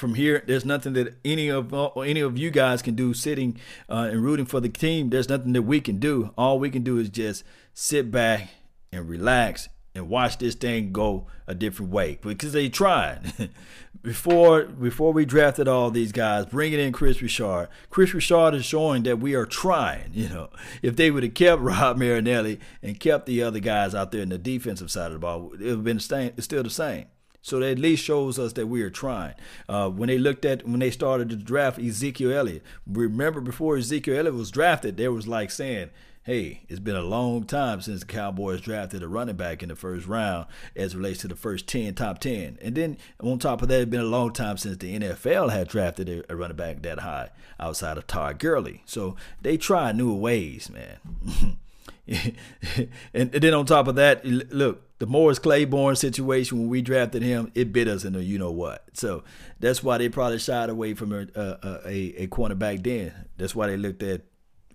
from 0.00 0.14
here. 0.14 0.42
There's 0.46 0.64
nothing 0.64 0.94
that 0.94 1.14
any 1.24 1.48
of 1.48 1.72
uh, 1.72 1.90
any 2.00 2.20
of 2.20 2.36
you 2.38 2.50
guys 2.50 2.82
can 2.82 2.94
do 2.94 3.14
sitting 3.14 3.58
uh, 3.88 4.08
and 4.10 4.24
rooting 4.24 4.46
for 4.46 4.58
the 4.58 4.68
team. 4.68 5.10
There's 5.10 5.28
nothing 5.28 5.52
that 5.52 5.62
we 5.62 5.80
can 5.80 5.98
do. 5.98 6.32
All 6.36 6.58
we 6.58 6.70
can 6.70 6.82
do 6.82 6.98
is 6.98 7.08
just 7.08 7.44
sit 7.74 8.10
back 8.10 8.48
and 8.90 9.08
relax 9.08 9.68
and 9.94 10.08
watch 10.08 10.38
this 10.38 10.54
thing 10.54 10.92
go 10.92 11.26
a 11.46 11.54
different 11.54 11.90
way 11.90 12.18
because 12.22 12.52
they 12.52 12.68
tried 12.68 13.50
before 14.02 14.64
before 14.64 15.12
we 15.12 15.24
drafted 15.24 15.68
all 15.68 15.90
these 15.90 16.12
guys 16.12 16.46
bringing 16.46 16.80
in 16.80 16.92
Kris 16.92 17.20
Richard. 17.20 17.68
Kris 17.90 18.14
Richard 18.14 18.54
is 18.54 18.64
showing 18.64 19.02
that 19.02 19.18
we 19.18 19.34
are 19.34 19.46
trying. 19.46 20.10
You 20.20 20.28
know, 20.28 20.50
if 20.82 20.96
they 20.96 21.10
would 21.10 21.22
have 21.22 21.34
kept 21.34 21.62
Rod 21.62 21.96
Marinelli 21.98 22.60
and 22.82 23.00
kept 23.00 23.24
the 23.24 23.42
other 23.42 23.58
guys 23.58 23.94
out 23.94 24.12
there 24.12 24.20
in 24.20 24.28
the 24.28 24.38
defensive 24.38 24.90
side 24.90 25.06
of 25.06 25.12
the 25.14 25.18
ball, 25.18 25.46
it 25.46 25.50
would 25.50 25.60
have 25.60 25.84
been 25.84 25.96
the 25.96 26.02
same, 26.02 26.32
it's 26.36 26.44
still 26.44 26.62
the 26.62 26.68
same. 26.68 27.06
So 27.42 27.58
that 27.60 27.70
at 27.70 27.78
least 27.78 28.04
shows 28.04 28.38
us 28.38 28.52
that 28.54 28.66
we 28.66 28.82
are 28.82 28.90
trying. 28.90 29.34
Uh, 29.68 29.88
when 29.88 30.08
they 30.08 30.18
looked 30.18 30.44
at 30.44 30.66
when 30.66 30.80
they 30.80 30.90
started 30.90 31.30
to 31.30 31.36
draft 31.36 31.78
Ezekiel 31.78 32.32
Elliott, 32.32 32.62
remember 32.86 33.40
before 33.40 33.76
Ezekiel 33.76 34.18
Elliott 34.18 34.34
was 34.34 34.50
drafted, 34.50 34.96
there 34.96 35.12
was 35.12 35.26
like 35.26 35.50
saying 35.50 35.90
hey, 36.24 36.60
it's 36.68 36.80
been 36.80 36.96
a 36.96 37.02
long 37.02 37.44
time 37.44 37.80
since 37.80 38.00
the 38.00 38.06
Cowboys 38.06 38.60
drafted 38.60 39.02
a 39.02 39.08
running 39.08 39.36
back 39.36 39.62
in 39.62 39.68
the 39.68 39.76
first 39.76 40.06
round 40.06 40.46
as 40.76 40.94
relates 40.94 41.20
to 41.20 41.28
the 41.28 41.34
first 41.34 41.66
10, 41.66 41.94
top 41.94 42.18
10. 42.18 42.58
And 42.60 42.74
then 42.74 42.98
on 43.20 43.38
top 43.38 43.62
of 43.62 43.68
that, 43.68 43.80
it's 43.80 43.90
been 43.90 44.00
a 44.00 44.04
long 44.04 44.32
time 44.32 44.56
since 44.56 44.76
the 44.76 44.98
NFL 44.98 45.50
had 45.50 45.68
drafted 45.68 46.08
a, 46.08 46.32
a 46.32 46.36
running 46.36 46.56
back 46.56 46.82
that 46.82 47.00
high 47.00 47.30
outside 47.58 47.96
of 47.96 48.06
Todd 48.06 48.38
Gurley. 48.38 48.82
So 48.84 49.16
they 49.40 49.56
try 49.56 49.92
new 49.92 50.14
ways, 50.14 50.70
man. 50.70 51.58
and, 53.14 53.30
then 53.30 53.54
on 53.54 53.66
top 53.66 53.86
of 53.86 53.94
that, 53.94 54.24
look, 54.24 54.98
the 54.98 55.06
Morris 55.06 55.38
Claiborne 55.38 55.96
situation 55.96 56.58
when 56.58 56.68
we 56.68 56.82
drafted 56.82 57.22
him, 57.22 57.52
it 57.54 57.72
bit 57.72 57.88
us 57.88 58.04
in 58.04 58.14
the 58.14 58.22
you 58.22 58.38
know 58.38 58.50
what. 58.50 58.84
So 58.94 59.22
that's 59.60 59.82
why 59.82 59.98
they 59.98 60.08
probably 60.08 60.38
shied 60.38 60.70
away 60.70 60.94
from 60.94 61.12
a 61.12 61.26
a, 61.34 61.80
a, 61.86 62.22
a 62.22 62.26
cornerback 62.26 62.82
then. 62.82 63.12
That's 63.36 63.54
why 63.54 63.68
they 63.68 63.76
looked 63.76 64.02
at 64.02 64.22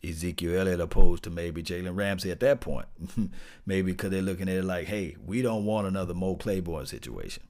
Ezekiel 0.03 0.59
Elliott 0.59 0.79
opposed 0.79 1.23
to 1.23 1.29
maybe 1.29 1.61
Jalen 1.61 1.95
Ramsey 1.95 2.31
at 2.31 2.39
that 2.39 2.61
point. 2.61 2.87
maybe 3.65 3.91
because 3.91 4.11
they're 4.11 4.21
looking 4.21 4.47
at 4.47 4.55
it 4.55 4.63
like, 4.63 4.87
hey, 4.87 5.15
we 5.25 5.41
don't 5.41 5.65
want 5.65 5.87
another 5.87 6.13
Mo 6.13 6.35
Claiborne 6.35 6.85
situation. 6.85 7.43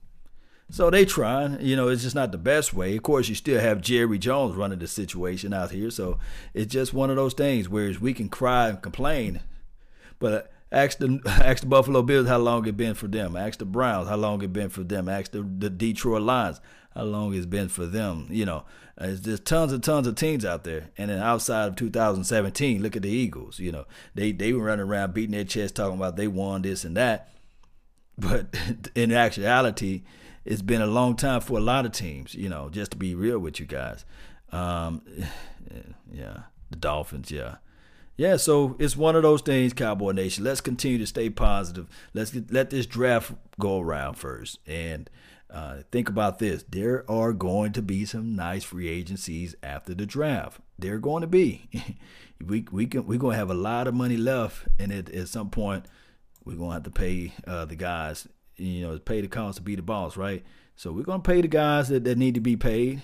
So 0.68 0.90
they 0.90 1.04
try. 1.04 1.56
You 1.58 1.76
know, 1.76 1.88
it's 1.88 2.02
just 2.02 2.16
not 2.16 2.32
the 2.32 2.38
best 2.38 2.74
way. 2.74 2.96
Of 2.96 3.02
course, 3.02 3.28
you 3.28 3.34
still 3.34 3.60
have 3.60 3.80
Jerry 3.80 4.18
Jones 4.18 4.56
running 4.56 4.80
the 4.80 4.88
situation 4.88 5.52
out 5.52 5.70
here. 5.70 5.90
So 5.90 6.18
it's 6.54 6.72
just 6.72 6.92
one 6.92 7.10
of 7.10 7.16
those 7.16 7.34
things 7.34 7.68
where 7.68 7.92
we 8.00 8.12
can 8.12 8.28
cry 8.28 8.68
and 8.68 8.82
complain, 8.82 9.42
but 10.18 10.52
ask 10.72 10.98
the 10.98 11.20
ask 11.26 11.62
the 11.62 11.68
Buffalo 11.68 12.02
Bills 12.02 12.28
how 12.28 12.38
long 12.38 12.66
it 12.66 12.76
been 12.76 12.94
for 12.94 13.08
them. 13.08 13.36
Ask 13.36 13.58
the 13.58 13.64
Browns 13.64 14.08
how 14.08 14.16
long 14.16 14.42
it 14.42 14.52
been 14.52 14.68
for 14.68 14.82
them. 14.82 15.08
Ask 15.08 15.32
the, 15.32 15.42
the 15.42 15.70
Detroit 15.70 16.22
Lions 16.22 16.60
how 16.94 17.04
long 17.04 17.34
it's 17.34 17.46
been 17.46 17.68
for 17.68 17.86
them. 17.86 18.26
You 18.30 18.46
know, 18.46 18.64
there's 18.98 19.40
tons 19.40 19.72
and 19.72 19.82
tons 19.82 20.06
of 20.06 20.14
teams 20.14 20.44
out 20.44 20.64
there. 20.64 20.90
And 20.96 21.10
then 21.10 21.20
outside 21.20 21.68
of 21.68 21.76
2017, 21.76 22.82
look 22.82 22.96
at 22.96 23.02
the 23.02 23.10
Eagles. 23.10 23.58
You 23.58 23.72
know, 23.72 23.86
they 24.14 24.32
they 24.32 24.52
were 24.52 24.64
running 24.64 24.86
around 24.86 25.14
beating 25.14 25.32
their 25.32 25.44
chest 25.44 25.76
talking 25.76 25.96
about 25.96 26.16
they 26.16 26.28
won 26.28 26.62
this 26.62 26.84
and 26.84 26.96
that. 26.96 27.30
But 28.18 28.46
in 28.94 29.12
actuality, 29.12 30.04
it's 30.46 30.62
been 30.62 30.80
a 30.80 30.86
long 30.86 31.16
time 31.16 31.42
for 31.42 31.58
a 31.58 31.60
lot 31.60 31.84
of 31.84 31.92
teams. 31.92 32.34
You 32.34 32.48
know, 32.48 32.70
just 32.70 32.92
to 32.92 32.96
be 32.96 33.14
real 33.14 33.38
with 33.38 33.60
you 33.60 33.66
guys. 33.66 34.06
Um, 34.52 35.02
yeah, 36.10 36.44
the 36.70 36.76
Dolphins. 36.76 37.30
Yeah. 37.30 37.56
Yeah, 38.16 38.38
so 38.38 38.76
it's 38.78 38.96
one 38.96 39.14
of 39.14 39.22
those 39.22 39.42
things, 39.42 39.74
Cowboy 39.74 40.12
Nation. 40.12 40.42
Let's 40.42 40.62
continue 40.62 40.96
to 40.98 41.06
stay 41.06 41.28
positive. 41.28 41.86
Let's 42.14 42.30
get, 42.30 42.50
let 42.50 42.70
this 42.70 42.86
draft 42.86 43.32
go 43.60 43.78
around 43.80 44.14
first, 44.14 44.58
and 44.66 45.10
uh, 45.50 45.82
think 45.92 46.08
about 46.08 46.38
this: 46.38 46.64
there 46.68 47.08
are 47.10 47.34
going 47.34 47.72
to 47.72 47.82
be 47.82 48.06
some 48.06 48.34
nice 48.34 48.64
free 48.64 48.88
agencies 48.88 49.54
after 49.62 49.94
the 49.94 50.06
draft. 50.06 50.60
They're 50.78 50.98
going 50.98 51.20
to 51.20 51.26
be. 51.26 51.68
we 52.44 52.64
we 52.72 52.86
can 52.86 53.06
we're 53.06 53.18
going 53.18 53.34
to 53.34 53.38
have 53.38 53.50
a 53.50 53.54
lot 53.54 53.86
of 53.86 53.92
money 53.92 54.16
left, 54.16 54.66
and 54.78 54.92
at, 54.92 55.10
at 55.10 55.28
some 55.28 55.50
point, 55.50 55.84
we're 56.42 56.56
going 56.56 56.70
to 56.70 56.74
have 56.74 56.84
to 56.84 56.90
pay 56.90 57.34
uh, 57.46 57.66
the 57.66 57.76
guys. 57.76 58.26
You 58.56 58.86
know, 58.86 58.98
pay 58.98 59.20
the 59.20 59.28
cost 59.28 59.56
to 59.56 59.62
be 59.62 59.76
the 59.76 59.82
boss, 59.82 60.16
right? 60.16 60.42
So 60.74 60.90
we're 60.90 61.02
going 61.02 61.20
to 61.20 61.30
pay 61.30 61.42
the 61.42 61.48
guys 61.48 61.88
that, 61.88 62.04
that 62.04 62.16
need 62.16 62.34
to 62.34 62.40
be 62.40 62.56
paid. 62.56 63.02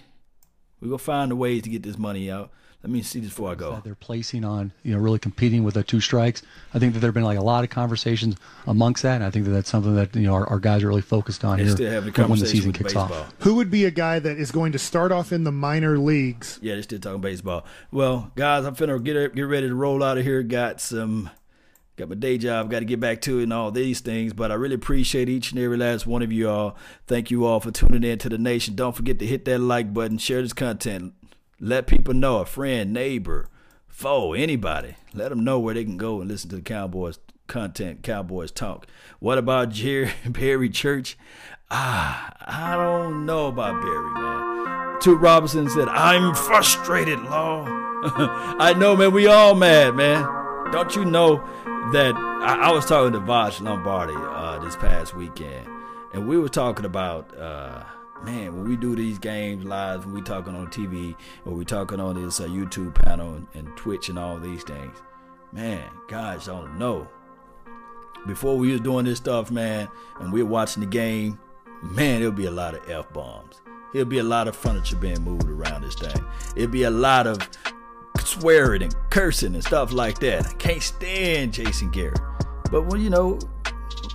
We're 0.81 0.89
going 0.89 0.99
to 0.99 1.05
find 1.05 1.31
the 1.31 1.37
ways 1.37 1.63
to 1.63 1.71
get 1.71 1.83
this 1.83 1.99
money 1.99 2.31
out 2.31 2.51
let 2.83 2.91
me 2.91 3.01
see 3.03 3.21
this 3.21 3.29
before 3.29 3.53
I 3.53 3.55
go. 3.55 3.81
They're 3.85 3.95
placing 3.95 4.45
on, 4.45 4.73
you 4.83 4.93
know, 4.93 4.99
really 4.99 5.21
competing 5.21 5.63
with 5.63 5.75
the 5.75 5.85
two 5.85 6.01
strikes. 6.01 6.43
I 6.75 6.81
think 6.81 6.95
that 6.95 6.99
there 7.01 7.09
have 7.09 7.15
been 7.15 7.23
like 7.23 7.39
a 7.39 7.43
lot 7.43 7.63
of 7.63 7.71
conversations 7.71 8.37
amongst 8.67 9.05
that, 9.05 9.17
and 9.17 9.25
I 9.25 9.31
think 9.31 9.45
that 9.45 9.53
that's 9.53 9.71
something 9.71 9.95
that 9.95 10.17
you 10.17 10.23
know 10.23 10.35
our, 10.35 10.49
our 10.49 10.59
guys 10.59 10.83
are 10.83 10.89
really 10.89 11.01
focused 11.01 11.45
on 11.45 11.59
they 11.59 11.65
here 11.65 11.73
still 11.75 11.91
having 11.93 12.13
when 12.13 12.41
the 12.41 12.47
season 12.47 12.73
kicks 12.73 12.93
baseball. 12.93 13.13
off. 13.13 13.35
Who 13.41 13.55
would 13.55 13.71
be 13.71 13.85
a 13.85 13.93
guy 13.93 14.19
that 14.19 14.37
is 14.37 14.51
going 14.51 14.73
to 14.73 14.81
start 14.81 15.13
off 15.13 15.31
in 15.31 15.45
the 15.45 15.53
minor 15.53 15.97
leagues? 15.97 16.59
Yeah, 16.61 16.75
they're 16.75 16.83
still 16.83 16.99
talking 16.99 17.21
baseball. 17.21 17.65
Well, 17.93 18.33
guys, 18.35 18.65
I'm 18.65 18.75
finna 18.75 19.01
get 19.03 19.33
get 19.35 19.43
ready 19.43 19.69
to 19.69 19.75
roll 19.75 20.03
out 20.03 20.19
of 20.19 20.25
here. 20.25 20.43
Got 20.43 20.81
some. 20.81 21.31
Got 21.97 22.09
my 22.09 22.15
day 22.15 22.39
job, 22.39 22.71
got 22.71 22.79
to 22.79 22.87
get 22.87 23.01
back 23.01 23.21
to 23.21 23.39
it 23.39 23.43
and 23.43 23.53
all 23.53 23.71
these 23.71 24.01
things. 24.01 24.33
But 24.33 24.51
I 24.51 24.55
really 24.55 24.75
appreciate 24.75 25.29
each 25.29 25.53
and 25.53 25.61
every 25.61 25.77
last 25.77 26.07
one 26.07 26.23
of 26.23 26.33
you 26.33 26.49
all. 26.49 26.75
Thank 27.07 27.31
you 27.31 27.45
all 27.45 27.61
for 27.61 27.71
tuning 27.71 28.03
in 28.03 28.19
to 28.21 28.31
the 28.31 28.39
nation. 28.39 28.75
Don't 28.75 28.97
forget 28.97 29.19
to 29.19 29.27
hit 29.27 29.45
that 29.45 29.59
like 29.59 29.93
button, 29.93 30.17
share 30.17 30.41
this 30.41 30.55
content. 30.55 31.13
Let 31.65 31.87
people 31.87 32.13
know, 32.13 32.39
a 32.39 32.45
friend, 32.45 32.93
neighbor, 32.93 33.49
foe, 33.87 34.33
anybody. 34.33 34.97
Let 35.15 35.29
them 35.29 35.45
know 35.45 35.61
where 35.61 35.75
they 35.75 35.85
can 35.85 35.97
go 35.97 36.21
and 36.21 36.29
listen 36.29 36.51
to 36.51 36.57
the 36.57 36.63
Cowboys 36.63 37.21
content, 37.47 38.03
Cowboys 38.03 38.51
talk. 38.51 38.89
What 39.21 39.39
about 39.39 39.71
Jerry 39.71 40.11
Barry 40.27 40.69
Church? 40.69 41.17
Ah, 41.71 42.33
I 42.41 42.75
don't 42.75 43.25
know 43.27 43.47
about 43.47 43.81
Barry, 43.81 44.11
man. 44.13 45.01
Toot 45.01 45.21
Robinson 45.21 45.71
said, 45.71 45.87
I'm 45.87 46.35
frustrated, 46.35 47.21
Law. 47.21 47.65
I 47.69 48.75
know, 48.77 48.97
man. 48.97 49.13
We 49.13 49.29
all 49.29 49.55
mad, 49.55 49.95
man. 49.95 50.25
Don't 50.73 50.97
you 50.97 51.05
know 51.05 51.37
that 51.93 52.17
I, 52.17 52.71
I 52.71 52.73
was 52.73 52.87
talking 52.87 53.13
to 53.13 53.21
Vosh 53.21 53.61
Lombardi 53.61 54.15
uh, 54.17 54.59
this 54.59 54.75
past 54.75 55.15
weekend, 55.15 55.69
and 56.13 56.27
we 56.27 56.39
were 56.39 56.49
talking 56.49 56.85
about 56.85 57.39
uh, 57.39 57.85
man, 58.25 58.55
when 58.55 58.69
we 58.69 58.77
do 58.77 58.95
these 58.95 59.19
games 59.19 59.65
live, 59.65 60.05
when 60.05 60.15
we 60.15 60.23
talking 60.23 60.55
on 60.55 60.69
TV, 60.69 61.15
or 61.45 61.53
we 61.53 61.65
talking 61.65 62.01
on 62.01 62.23
this 62.23 62.41
uh, 62.41 62.47
YouTube 62.47 62.95
panel 62.95 63.35
and, 63.35 63.47
and, 63.55 63.77
Twitch 63.77 64.09
and 64.09 64.19
all 64.19 64.39
these 64.39 64.63
things, 64.63 64.97
man, 65.53 65.89
guys 66.09 66.47
don't 66.47 66.79
know. 66.79 67.09
Before 68.27 68.57
we 68.57 68.73
was 68.73 68.81
doing 68.81 69.05
this 69.05 69.19
stuff, 69.19 69.51
man, 69.51 69.89
and 70.21 70.33
we 70.33 70.43
were 70.43 70.49
watching 70.49 70.81
the 70.81 70.89
game, 70.89 71.39
man, 71.83 72.21
there'll 72.21 72.33
be 72.35 72.47
a 72.47 72.51
lot 72.51 72.75
of 72.75 72.89
f 72.89 73.13
bombs. 73.13 73.61
There'll 73.93 74.09
be 74.09 74.19
a 74.19 74.25
lot 74.25 74.49
of 74.49 74.57
furniture 74.57 74.97
being 74.97 75.23
moved 75.23 75.49
around 75.49 75.83
this 75.83 75.97
thing. 75.97 76.25
It'll 76.57 76.71
be 76.71 76.85
a 76.85 76.91
lot 76.91 77.27
of 77.27 77.47
swearing 78.21 78.83
and 78.83 78.95
cursing 79.11 79.55
and 79.55 79.65
stuff 79.65 79.93
like 79.93 80.21
that. 80.21 80.47
I 80.47 80.53
can't 80.55 80.83
stand 80.83 81.53
Jason 81.53 81.91
Garrett. 81.91 82.21
But 82.71 82.83
when 82.87 83.01
you 83.01 83.11
know, 83.11 83.39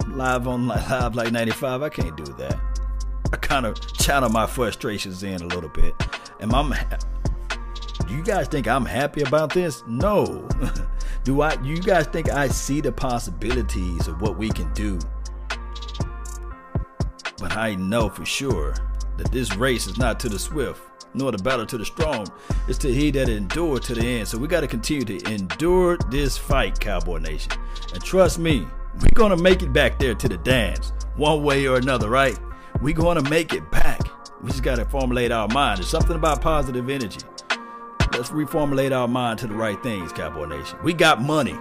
live 0.08 0.48
on 0.48 0.68
live 0.68 1.16
like 1.16 1.32
95, 1.32 1.84
I 1.84 1.90
can't 1.90 2.16
do 2.16 2.26
that. 2.34 2.77
I 3.32 3.38
kind 3.38 3.66
of 3.66 3.80
channel 3.98 4.30
my 4.30 4.48
frustrations 4.48 5.24
in 5.24 5.42
a 5.42 5.48
little 5.48 5.70
bit. 5.70 5.94
And 6.40 6.54
I'm, 6.54 6.74
do 8.08 8.14
you 8.14 8.24
guys 8.24 8.48
think 8.48 8.68
I'm 8.68 8.86
happy 8.86 9.22
about 9.22 9.54
this? 9.54 9.84
No. 9.88 10.48
do 11.24 11.42
I? 11.42 11.62
You 11.62 11.78
guys 11.78 12.08
think 12.08 12.30
I 12.30 12.48
see 12.48 12.80
the 12.80 12.92
possibilities 12.92 14.08
of 14.08 14.22
what 14.22 14.38
we 14.38 14.50
can 14.50 14.72
do? 14.74 15.00
But 17.40 17.58
I 17.58 17.76
know 17.76 18.10
for 18.10 18.26
sure 18.26 18.74
that 19.18 19.32
this 19.32 19.56
race 19.56 19.88
is 19.88 19.98
not 19.98 20.20
to 20.22 20.30
the 20.30 20.40
swift, 20.40 20.82
nor 21.14 21.32
the 21.32 21.38
battle 21.38 21.66
to 21.66 21.78
the 21.78 21.86
strong. 21.86 22.28
It's 22.68 22.78
to 22.80 22.94
he 22.94 23.12
that 23.12 23.30
endure 23.30 23.80
to 23.80 23.94
the 23.94 24.06
end. 24.06 24.28
So 24.28 24.38
we 24.38 24.48
got 24.48 24.62
to 24.62 24.68
continue 24.68 25.06
to 25.06 25.34
endure 25.34 25.98
this 26.10 26.38
fight, 26.38 26.80
Cowboy 26.80 27.18
Nation. 27.18 27.52
And 27.94 28.04
trust 28.04 28.40
me, 28.40 28.66
we're 29.02 29.10
gonna 29.14 29.38
make 29.38 29.62
it 29.62 29.74
back 29.74 30.00
there 30.00 30.16
to 30.16 30.28
the 30.28 30.38
dance, 30.38 30.94
one 31.16 31.44
way 31.44 31.68
or 31.68 31.78
another, 31.78 32.10
right? 32.10 32.38
We 32.82 32.94
going 32.94 33.22
to 33.22 33.30
make 33.30 33.54
it 33.54 33.70
back. 33.72 34.02
We 34.42 34.50
just 34.50 34.64
got 34.64 34.76
to 34.76 34.86
formulate 34.86 35.32
our 35.32 35.48
mind. 35.48 35.80
There's 35.80 35.90
something 35.90 36.16
about 36.16 36.42
positive 36.42 36.90
energy. 36.90 37.20
Let's 38.14 38.30
reformulate 38.30 38.96
our 38.96 39.08
mind 39.08 39.40
to 39.40 39.48
the 39.48 39.54
right 39.54 39.82
things, 39.84 40.12
Cowboy 40.12 40.46
Nation. 40.46 40.80
We 40.84 40.94
got 40.94 41.22
money. 41.22 41.56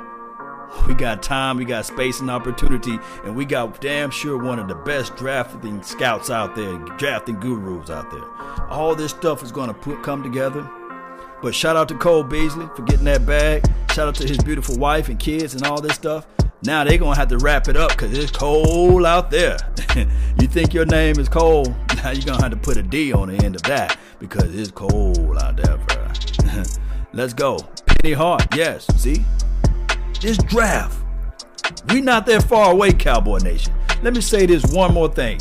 We 0.86 0.94
got 0.94 1.22
time, 1.22 1.56
we 1.56 1.64
got 1.64 1.86
space 1.86 2.20
and 2.20 2.30
opportunity, 2.30 2.98
and 3.24 3.36
we 3.36 3.44
got 3.44 3.80
damn 3.80 4.10
sure 4.10 4.36
one 4.36 4.58
of 4.58 4.68
the 4.68 4.74
best 4.74 5.16
drafting 5.16 5.82
scouts 5.82 6.28
out 6.28 6.56
there, 6.56 6.76
drafting 6.98 7.38
gurus 7.40 7.88
out 7.88 8.10
there. 8.10 8.24
All 8.68 8.94
this 8.94 9.12
stuff 9.12 9.42
is 9.42 9.52
going 9.52 9.68
to 9.68 9.74
put, 9.74 10.02
come 10.02 10.22
together. 10.22 10.68
But 11.40 11.54
shout 11.54 11.76
out 11.76 11.88
to 11.88 11.94
Cole 11.96 12.24
Beasley 12.24 12.68
for 12.74 12.82
getting 12.82 13.04
that 13.04 13.24
bag. 13.24 13.64
Shout 13.92 14.08
out 14.08 14.14
to 14.16 14.26
his 14.26 14.38
beautiful 14.38 14.76
wife 14.76 15.08
and 15.08 15.18
kids 15.18 15.54
and 15.54 15.64
all 15.64 15.80
this 15.80 15.94
stuff. 15.94 16.26
Now 16.66 16.82
they 16.82 16.98
gonna 16.98 17.14
have 17.14 17.28
to 17.28 17.38
wrap 17.38 17.68
it 17.68 17.76
up 17.76 17.90
because 17.90 18.18
it's 18.18 18.32
cold 18.32 19.06
out 19.06 19.30
there. 19.30 19.56
you 20.40 20.48
think 20.48 20.74
your 20.74 20.84
name 20.84 21.18
is 21.18 21.28
Cole? 21.28 21.64
Now 21.96 22.10
you're 22.10 22.24
gonna 22.24 22.42
have 22.42 22.50
to 22.50 22.56
put 22.56 22.76
a 22.76 22.82
D 22.82 23.12
on 23.12 23.28
the 23.28 23.44
end 23.44 23.56
of 23.56 23.62
that 23.62 23.98
because 24.18 24.54
it's 24.54 24.70
cold 24.70 25.38
out 25.38 25.56
there, 25.56 25.78
bro. 25.78 26.12
Let's 27.12 27.32
go. 27.32 27.58
Penny 27.86 28.12
Hart, 28.12 28.46
yes. 28.54 28.86
See? 29.00 29.24
This 30.20 30.38
draft. 30.38 31.02
We 31.88 32.00
not 32.00 32.26
that 32.26 32.42
far 32.44 32.72
away, 32.72 32.92
Cowboy 32.92 33.38
Nation. 33.38 33.72
Let 34.02 34.14
me 34.14 34.20
say 34.20 34.46
this 34.46 34.64
one 34.72 34.92
more 34.92 35.08
thing. 35.08 35.40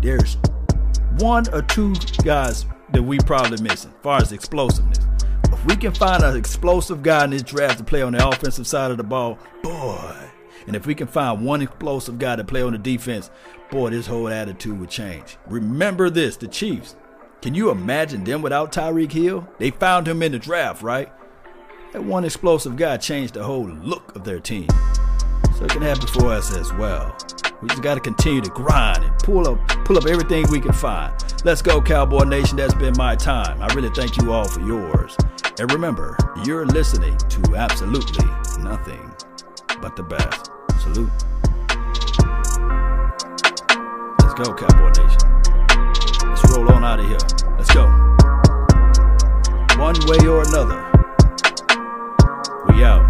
There's 0.00 0.38
one 1.18 1.44
or 1.52 1.62
two 1.62 1.94
guys 2.24 2.66
that 2.92 3.02
we 3.02 3.18
probably 3.18 3.62
missing, 3.62 3.90
as 3.90 4.02
far 4.02 4.20
as 4.22 4.32
explosiveness. 4.32 4.98
If 5.52 5.64
we 5.66 5.76
can 5.76 5.92
find 5.92 6.22
an 6.22 6.36
explosive 6.36 7.02
guy 7.02 7.24
in 7.24 7.30
this 7.30 7.42
draft 7.42 7.78
to 7.78 7.84
play 7.84 8.02
on 8.02 8.12
the 8.12 8.26
offensive 8.26 8.66
side 8.66 8.90
of 8.90 8.96
the 8.96 9.04
ball, 9.04 9.38
boy. 9.62 10.25
And 10.66 10.74
if 10.74 10.86
we 10.86 10.94
can 10.94 11.06
find 11.06 11.44
one 11.44 11.62
explosive 11.62 12.18
guy 12.18 12.36
to 12.36 12.44
play 12.44 12.62
on 12.62 12.72
the 12.72 12.78
defense, 12.78 13.30
boy, 13.70 13.90
this 13.90 14.06
whole 14.06 14.28
attitude 14.28 14.78
would 14.80 14.90
change. 14.90 15.36
Remember 15.46 16.10
this 16.10 16.36
the 16.36 16.48
Chiefs. 16.48 16.96
Can 17.42 17.54
you 17.54 17.70
imagine 17.70 18.24
them 18.24 18.42
without 18.42 18.72
Tyreek 18.72 19.12
Hill? 19.12 19.46
They 19.58 19.70
found 19.70 20.08
him 20.08 20.22
in 20.22 20.32
the 20.32 20.38
draft, 20.38 20.82
right? 20.82 21.12
That 21.92 22.02
one 22.02 22.24
explosive 22.24 22.76
guy 22.76 22.96
changed 22.96 23.34
the 23.34 23.44
whole 23.44 23.68
look 23.68 24.16
of 24.16 24.24
their 24.24 24.40
team. 24.40 24.68
So 25.56 25.64
it 25.64 25.70
can 25.70 25.82
happen 25.82 26.06
for 26.08 26.32
us 26.32 26.54
as 26.56 26.72
well. 26.74 27.16
We 27.62 27.68
just 27.68 27.82
got 27.82 27.94
to 27.94 28.00
continue 28.00 28.40
to 28.42 28.50
grind 28.50 29.04
and 29.04 29.18
pull 29.20 29.48
up, 29.48 29.68
pull 29.84 29.96
up 29.96 30.06
everything 30.06 30.46
we 30.50 30.60
can 30.60 30.72
find. 30.72 31.14
Let's 31.44 31.62
go, 31.62 31.80
Cowboy 31.80 32.24
Nation. 32.24 32.56
That's 32.56 32.74
been 32.74 32.94
my 32.96 33.16
time. 33.16 33.62
I 33.62 33.72
really 33.74 33.90
thank 33.90 34.16
you 34.18 34.32
all 34.32 34.48
for 34.48 34.60
yours. 34.60 35.16
And 35.58 35.72
remember, 35.72 36.18
you're 36.44 36.66
listening 36.66 37.16
to 37.16 37.56
absolutely 37.56 38.26
nothing 38.62 39.10
but 39.80 39.96
the 39.96 40.02
best. 40.02 40.50
Salute. 40.86 41.10
Let's 44.20 44.34
go, 44.34 44.54
Cowboy 44.54 44.90
Nation. 44.90 45.22
Let's 46.28 46.42
roll 46.52 46.70
on 46.70 46.84
out 46.84 47.00
of 47.00 47.06
here. 47.06 47.18
Let's 47.58 47.72
go. 47.74 47.86
One 49.82 49.96
way 50.06 50.26
or 50.28 50.42
another. 50.42 50.80
We 52.68 52.84
out. 52.84 53.04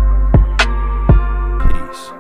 Peace. 1.61 2.13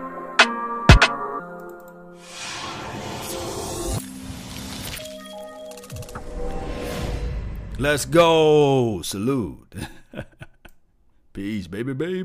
Let's 7.78 8.04
go. 8.04 9.00
Salute. 9.02 9.74
Peace, 11.32 11.66
baby, 11.66 11.94
baby. 11.94 12.24